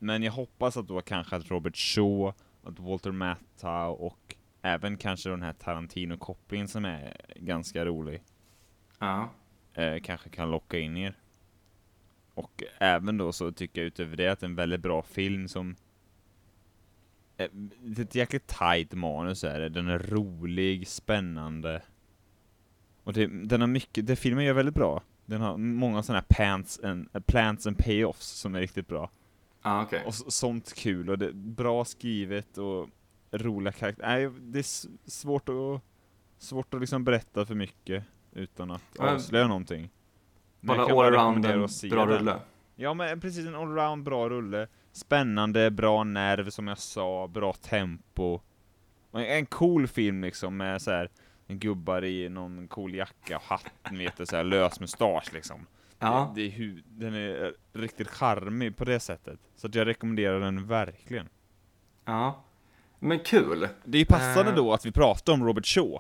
Men 0.04 0.24
jag 0.24 0.32
hoppas 0.32 0.78
att 0.78 0.88
då 0.88 1.02
kanske 1.02 1.36
att 1.36 1.52
Robert 1.52 1.76
Shaw, 1.78 2.34
att 2.64 2.80
Walter 2.80 3.12
Matthau 3.12 3.92
och 3.92 4.36
även 4.62 4.98
kanske 4.98 5.30
den 5.30 5.42
här 5.42 5.54
Tarantino-kopplingen 5.54 6.68
som 6.68 6.86
är 6.86 7.18
ganska 7.36 7.86
rolig, 7.86 8.22
ja, 9.00 9.30
eh, 9.74 10.00
kanske 10.04 10.30
kan 10.30 10.52
locka 10.52 10.80
in 10.80 10.98
er. 10.98 11.16
Och 12.34 12.64
även 12.78 13.18
då 13.18 13.32
så 13.32 13.52
tycker 13.52 13.82
jag 13.82 13.88
utöver 13.88 14.18
det 14.18 14.28
att 14.28 14.44
en 14.44 14.56
väldigt 14.56 14.82
bra 14.82 15.02
film 15.02 15.48
som 15.48 15.76
eh, 17.38 17.50
det 17.80 18.02
är 18.02 18.06
ett 18.06 18.16
jäkligt 18.16 18.48
tight 18.48 18.94
manus 18.94 19.44
är 19.44 19.60
det. 19.60 19.70
Den 19.70 19.88
är 19.88 20.00
rolig, 20.00 20.88
spännande. 20.88 21.82
Och 23.04 23.14
det, 23.14 23.28
den 23.28 23.62
har 23.62 23.68
mycket, 23.68 24.08
det 24.08 24.16
filmen 24.16 24.46
gör 24.46 24.54
väldigt 24.54 24.76
bra. 24.76 25.04
Den 25.26 25.42
har 25.42 25.58
många 25.58 26.04
sådana 26.04 26.26
här 26.30 26.46
pants 26.46 26.80
and, 26.84 27.10
eh, 27.14 27.22
plants 27.22 27.68
and 27.68 27.78
payoffs 27.78 28.28
som 28.28 28.56
är 28.56 28.60
riktigt 28.60 28.88
bra. 28.88 29.10
Ja 29.64 29.84
okej. 29.84 30.04
Och 30.06 30.14
sånt 30.16 30.74
kul 30.74 31.10
och 31.10 31.18
det 31.20 31.34
bra 31.34 31.86
skrivet 31.86 32.58
och 32.58 32.90
roliga 33.32 33.72
karaktärer. 33.72 34.08
Nej, 34.08 34.30
det 34.42 34.60
är 34.60 35.10
svårt 35.10 35.50
att, 35.50 35.82
svårt 36.38 36.74
att 36.74 36.80
liksom 36.80 37.04
berätta 37.04 37.46
för 37.46 37.56
mycket 37.56 38.04
utan 38.32 38.72
att 38.72 39.00
avslöja 39.00 39.48
någonting. 39.48 39.90
Men 40.60 40.78
Bara 40.78 40.88
kan 40.88 40.98
all 40.98 41.06
around 41.06 41.46
rekommendera 41.46 41.54
en 41.84 41.90
bra 41.90 42.06
den. 42.06 42.18
rulle. 42.20 42.40
Ja 42.76 42.94
men 42.94 43.20
precis, 43.20 43.48
en 43.48 43.56
allround 43.56 44.04
bra 44.04 44.30
rulle. 44.30 44.68
Spännande, 44.92 45.72
bra 45.72 46.04
nerv 46.04 46.50
som 46.50 46.68
jag 46.68 46.78
sa, 46.78 47.28
bra 47.28 47.54
tempo. 47.54 48.40
En- 49.14 49.46
cool 49.46 49.88
film 49.88 50.22
liksom 50.24 50.58
med 50.58 50.82
så 50.82 50.92
här 50.92 51.10
en 51.48 51.60
gubbar 51.60 52.04
i 52.06 52.30
någon 52.30 52.68
cool 52.68 52.96
jacka 52.96 53.36
och 53.38 53.44
hatt, 53.44 53.72
ni 53.92 53.98
vet 53.98 54.18
det, 54.18 54.26
så 54.26 54.36
här 54.36 54.44
lös 54.44 54.80
mustasch 54.80 55.34
liksom. 55.34 55.66
Ja, 56.02 56.32
Det, 56.36 56.42
det 56.50 56.56
är 56.64 56.82
den 56.86 57.14
är 57.16 57.54
riktigt 57.74 58.08
charmig 58.08 58.78
på 58.78 58.86
det 58.86 59.00
sättet. 59.00 59.40
Så 59.56 59.68
att 59.68 59.76
jag 59.76 59.88
rekommenderar 59.88 60.40
den 60.40 60.68
verkligen. 60.68 61.30
ja. 62.06 62.44
Men 63.04 63.20
kul. 63.20 63.68
Det 63.86 63.98
är 63.98 64.00
ju 64.00 64.06
passande 64.06 64.52
Eh. 64.52 64.56
då 64.56 64.74
att 64.74 64.86
vi 64.86 64.92
pratar 64.92 65.34
om 65.34 65.46
Robert 65.46 65.66
Shaw. 65.66 66.00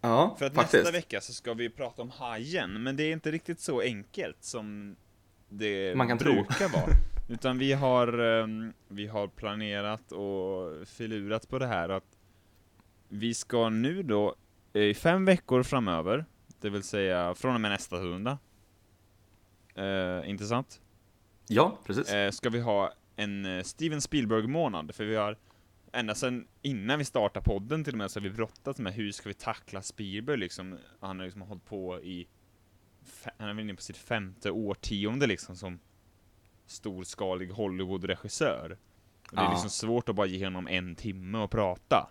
Ja, 0.00 0.36
För 0.38 0.46
att 0.46 0.54
faktiskt. 0.54 0.74
nästa 0.84 0.92
vecka 0.92 1.20
så 1.20 1.32
ska 1.32 1.54
vi 1.54 1.70
prata 1.70 2.02
om 2.02 2.10
Hajen, 2.10 2.82
men 2.82 2.96
det 2.96 3.02
är 3.02 3.12
inte 3.12 3.30
riktigt 3.30 3.60
så 3.60 3.80
enkelt 3.80 4.36
som 4.44 4.96
det 5.48 5.94
Man 5.96 6.08
kan 6.08 6.18
tro. 6.18 6.32
brukar 6.32 6.68
vara. 6.68 6.92
Utan 7.28 7.58
vi 7.58 7.72
har, 7.72 8.18
ehm, 8.18 8.72
vi 8.88 9.06
har 9.06 9.28
planerat 9.28 10.12
och 10.12 10.88
filurat 10.88 11.48
på 11.48 11.58
det 11.58 11.66
här 11.66 11.88
att 11.88 12.16
vi 13.08 13.34
ska 13.34 13.68
nu 13.68 14.02
då 14.02 14.34
i 14.72 14.94
fem 14.94 15.24
veckor 15.24 15.62
framöver, 15.62 16.24
det 16.60 16.70
vill 16.70 16.82
säga 16.82 17.34
från 17.34 17.54
och 17.54 17.60
med 17.60 17.70
nästa 17.70 17.96
söndag, 17.96 18.38
eh, 19.80 20.30
inte 20.30 20.44
sant? 20.46 20.80
Ja, 21.48 21.78
precis. 21.84 22.12
Eh, 22.12 22.30
ska 22.30 22.50
vi 22.50 22.60
ha 22.60 22.92
en 23.16 23.44
eh, 23.46 23.62
Steven 23.62 24.00
Spielberg-månad, 24.00 24.94
för 24.94 25.04
vi 25.04 25.16
har 25.16 25.36
ända 25.92 26.14
sedan 26.14 26.46
innan 26.62 26.98
vi 26.98 27.04
startade 27.04 27.44
podden 27.44 27.84
till 27.84 27.94
och 27.94 27.98
med 27.98 28.10
så 28.10 28.20
har 28.20 28.22
vi 28.24 28.30
brottats 28.30 28.78
med 28.78 28.92
hur 28.92 29.12
ska 29.12 29.28
vi 29.28 29.34
tackla 29.34 29.82
Spielberg 29.82 30.36
liksom. 30.36 30.78
Han 31.00 31.18
har 31.18 31.24
liksom 31.26 31.42
hållit 31.42 31.64
på 31.64 32.00
i, 32.00 32.28
han 33.38 33.48
är 33.48 33.54
väl 33.54 33.64
inne 33.64 33.74
på 33.74 33.82
sitt 33.82 33.96
femte 33.96 34.50
årtionde 34.50 35.26
liksom 35.26 35.56
som 35.56 35.78
storskalig 36.66 37.50
Hollywood-regissör. 37.50 38.76
Och 39.30 39.36
Det 39.36 39.40
är 39.40 39.44
Ja. 39.44 39.50
liksom 39.50 39.70
svårt 39.70 40.08
att 40.08 40.16
bara 40.16 40.26
ge 40.26 40.44
honom 40.46 40.68
en 40.68 40.94
timme 40.94 41.38
och 41.38 41.50
prata. 41.50 42.10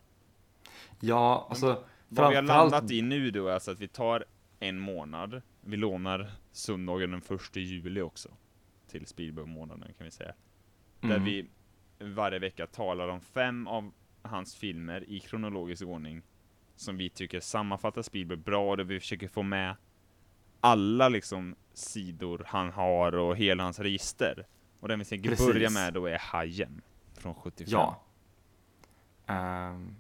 Ja, 1.00 1.48
alltså 1.50 1.84
Vad 2.08 2.30
vi 2.30 2.36
har 2.36 2.42
landat 2.44 2.92
i 2.92 3.02
nu 3.02 3.32
då 3.32 3.48
är 3.48 3.54
alltså 3.54 3.72
att 3.72 3.80
vi 3.80 3.88
tar 3.88 4.26
en 4.60 4.80
månad, 4.80 5.42
vi 5.62 5.78
lånar 5.78 6.32
söndagen 6.60 7.12
den 7.12 7.22
första 7.22 7.60
juli 7.60 8.02
också. 8.02 8.30
Till 8.88 9.06
Spielberg-månaden 9.08 9.94
kan 9.98 10.06
vi 10.06 10.12
säga. 10.12 10.34
Där 11.02 11.10
Mm. 11.10 11.24
vi 11.24 11.50
varje 12.00 12.40
vecka 12.40 12.68
talar 12.68 13.08
om 13.08 13.22
fem 13.22 13.68
av 13.68 13.92
hans 14.22 14.56
filmer 14.56 15.04
i 15.10 15.20
kronologisk 15.20 15.84
ordning. 15.84 16.22
Som 16.76 16.98
vi 16.98 17.10
tycker 17.10 17.40
sammanfattar 17.40 18.02
Spielberg 18.02 18.38
bra, 18.38 18.76
där 18.76 18.84
vi 18.84 19.00
försöker 19.00 19.28
få 19.28 19.44
med 19.44 19.76
alla 20.60 21.10
liksom 21.10 21.56
sidor 21.74 22.44
han 22.48 22.70
har 22.72 23.16
och 23.16 23.38
hela 23.38 23.64
hans 23.64 23.80
register. 23.80 24.46
Och 24.80 24.88
den 24.88 25.00
vi 25.00 25.06
tänker 25.06 25.30
Precis. 25.30 25.48
börja 25.48 25.70
med 25.70 25.94
då 25.94 26.06
är 26.06 26.18
Hajen. 26.20 26.82
Från 27.14 27.36
75. 27.36 27.72
Ja. 27.72 28.04
Ehm, 29.26 29.96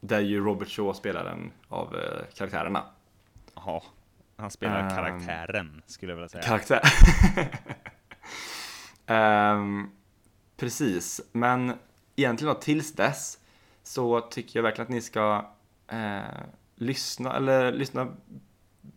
där 0.00 0.20
ju 0.20 0.40
Robert 0.44 0.68
Shaw 0.68 0.92
spelar 0.92 1.24
en 1.24 1.52
av 1.68 1.96
eh, 1.96 2.26
karaktärerna. 2.34 2.84
Jaha. 3.54 3.82
Han 4.40 4.50
spelar 4.50 4.80
Ehm. 4.82 4.88
karaktären, 4.96 5.82
skulle 5.86 6.12
jag 6.12 6.16
vilja 6.16 6.28
säga. 6.28 6.42
Karaktär. 6.42 6.80
Ehm, 9.06 9.90
precis, 10.56 11.20
men 11.32 11.72
egentligen 12.16 12.54
då 12.54 12.60
tills 12.60 12.92
dess 12.92 13.38
så 13.82 14.20
tycker 14.20 14.58
jag 14.58 14.62
verkligen 14.62 14.86
att 14.86 14.90
ni 14.94 15.00
ska 15.00 15.46
eh, 15.92 16.20
lyssna 16.76 17.36
eller 17.36 17.72
lyssna 17.72 18.08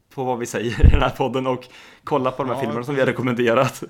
på 0.09 0.23
vad 0.23 0.39
vi 0.39 0.45
säger 0.45 0.85
i 0.85 0.89
den 0.89 1.01
här 1.01 1.09
podden 1.09 1.47
och 1.47 1.67
kolla 2.03 2.31
på 2.31 2.43
de 2.43 2.49
här 2.49 2.55
Ja, 2.55 2.59
filmerna 2.61 2.83
som 2.83 2.95
vi 2.95 3.01
har 3.01 3.07
rekommenderat. 3.07 3.83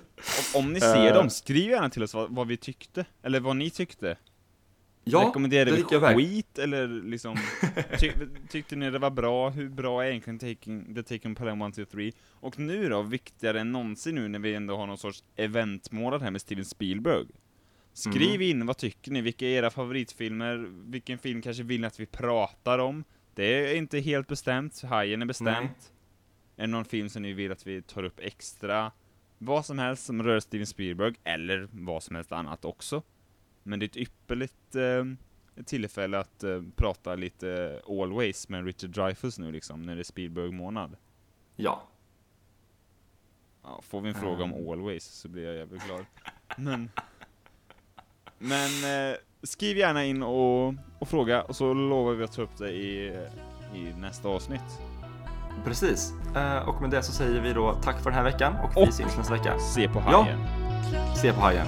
Om, 0.55 0.59
om 0.65 0.73
ni 0.73 0.79
ser 0.81 1.07
Eh. 1.07 1.13
dem, 1.13 1.29
skriv 1.29 1.69
gärna 1.69 1.89
till 1.89 2.03
oss 2.03 2.13
vad, 2.13 2.29
vad 2.35 2.47
vi 2.47 2.57
tyckte, 2.57 3.05
eller 3.23 3.39
vad 3.39 3.55
ni 3.55 3.69
tyckte. 3.69 4.17
Ja, 5.03 5.25
Rekommenderade 5.27 5.71
det 5.71 5.99
vi 5.99 6.15
skit, 6.15 6.59
eller 6.59 6.87
liksom, 6.87 7.37
ty, 7.99 8.11
tyckte 8.49 8.75
ni 8.75 8.89
det 8.91 8.99
var 8.99 9.09
bra? 9.09 9.49
Hur 9.49 9.69
bra 9.69 10.03
är 10.03 10.09
egentligen 10.09 10.39
Taking, 10.39 10.95
The 10.95 11.03
Taken 11.03 11.35
Pelham 11.35 11.61
1, 11.61 11.75
2, 11.75 11.85
3? 11.85 12.11
Och 12.31 12.59
nu 12.59 12.89
då, 12.89 13.01
viktigare 13.01 13.59
än 13.59 13.71
någonsin 13.71 14.15
nu 14.15 14.27
när 14.27 14.39
vi 14.39 14.55
ändå 14.55 14.77
har 14.77 14.87
någon 14.87 14.97
sorts 14.97 15.23
eventmånad 15.35 16.21
här 16.21 16.31
med 16.31 16.41
Steven 16.41 16.65
Spielberg. 16.65 17.25
Skriv 17.93 18.35
Mm. 18.35 18.41
in, 18.41 18.65
vad 18.65 18.77
tycker 18.77 19.11
ni? 19.11 19.21
Vilka 19.21 19.45
är 19.45 19.49
era 19.49 19.69
favoritfilmer? 19.69 20.67
Vilken 20.91 21.17
film 21.17 21.41
kanske 21.41 21.63
vill 21.63 21.81
ni 21.81 21.87
att 21.87 21.99
vi 21.99 22.05
pratar 22.05 22.79
om? 22.79 23.03
Det 23.35 23.71
är 23.71 23.75
inte 23.75 23.99
helt 23.99 24.27
bestämt, 24.27 24.81
Hajen 24.81 25.21
är 25.21 25.25
bestämt. 25.25 25.91
Är 26.57 26.61
det 26.61 26.67
någon 26.67 26.85
film 26.85 27.09
som 27.09 27.21
ni 27.21 27.33
vill 27.33 27.51
att 27.51 27.67
vi 27.67 27.81
tar 27.81 28.03
upp 28.03 28.19
extra? 28.19 28.91
Vad 29.37 29.65
som 29.65 29.79
helst 29.79 30.05
som 30.05 30.23
rör 30.23 30.39
Steven 30.39 30.67
Spielberg, 30.67 31.15
eller 31.23 31.67
vad 31.71 32.03
som 32.03 32.15
helst 32.15 32.31
annat 32.31 32.65
också. 32.65 33.01
Men 33.63 33.79
det 33.79 33.85
är 33.85 33.87
ett 33.87 33.97
ypperligt 33.97 34.75
eh, 34.75 35.63
tillfälle 35.65 36.19
att 36.19 36.43
eh, 36.43 36.61
prata 36.75 37.15
lite 37.15 37.81
Always 37.89 38.49
med 38.49 38.65
Richard 38.65 38.89
Dreyfuss 38.89 39.39
nu 39.39 39.51
liksom, 39.51 39.81
när 39.81 39.95
det 39.95 40.01
är 40.01 40.03
Spielberg-månad. 40.03 40.95
Ja, 41.55 41.83
Ja, 43.65 43.81
får 43.81 44.01
vi 44.01 44.09
en 44.09 44.15
fråga 44.15 44.43
om 44.43 44.51
Mm. 44.53 44.69
Always 44.69 45.03
så 45.03 45.27
blir 45.27 45.43
jag 45.45 45.55
jävligt 45.55 45.85
glad. 45.85 46.05
Men, 46.57 46.89
men 48.37 48.69
eh, 49.11 49.17
skriv 49.43 49.77
gärna 49.77 50.05
in 50.05 50.23
och, 50.23 50.73
och 50.99 51.07
fråga, 51.07 51.41
och 51.43 51.55
så 51.55 51.73
lovar 51.73 52.13
vi 52.13 52.23
att 52.23 52.31
ta 52.33 52.41
upp 52.41 52.57
det 52.57 52.71
i, 52.71 53.07
i 53.75 53.93
nästa 53.97 54.29
avsnitt. 54.29 54.61
precis. 55.65 56.13
Eh, 56.35 56.69
och 56.69 56.81
med 56.81 56.89
det 56.91 57.03
så 57.03 57.11
säger 57.11 57.41
vi 57.41 57.53
då 57.53 57.73
tack 57.83 57.97
för 58.03 58.09
den 58.09 58.13
här 58.13 58.23
veckan 58.23 58.53
och 58.63 58.71
vi 58.77 58.89
Och- 58.89 58.93
syns 58.93 59.17
nästa 59.17 59.33
vecka. 59.33 59.59
Se 59.59 59.87
på 59.89 59.99
Ja. 59.99 60.21
Hajen. 60.23 60.39
Se 61.15 61.33
på 61.33 61.39
hajen. 61.39 61.67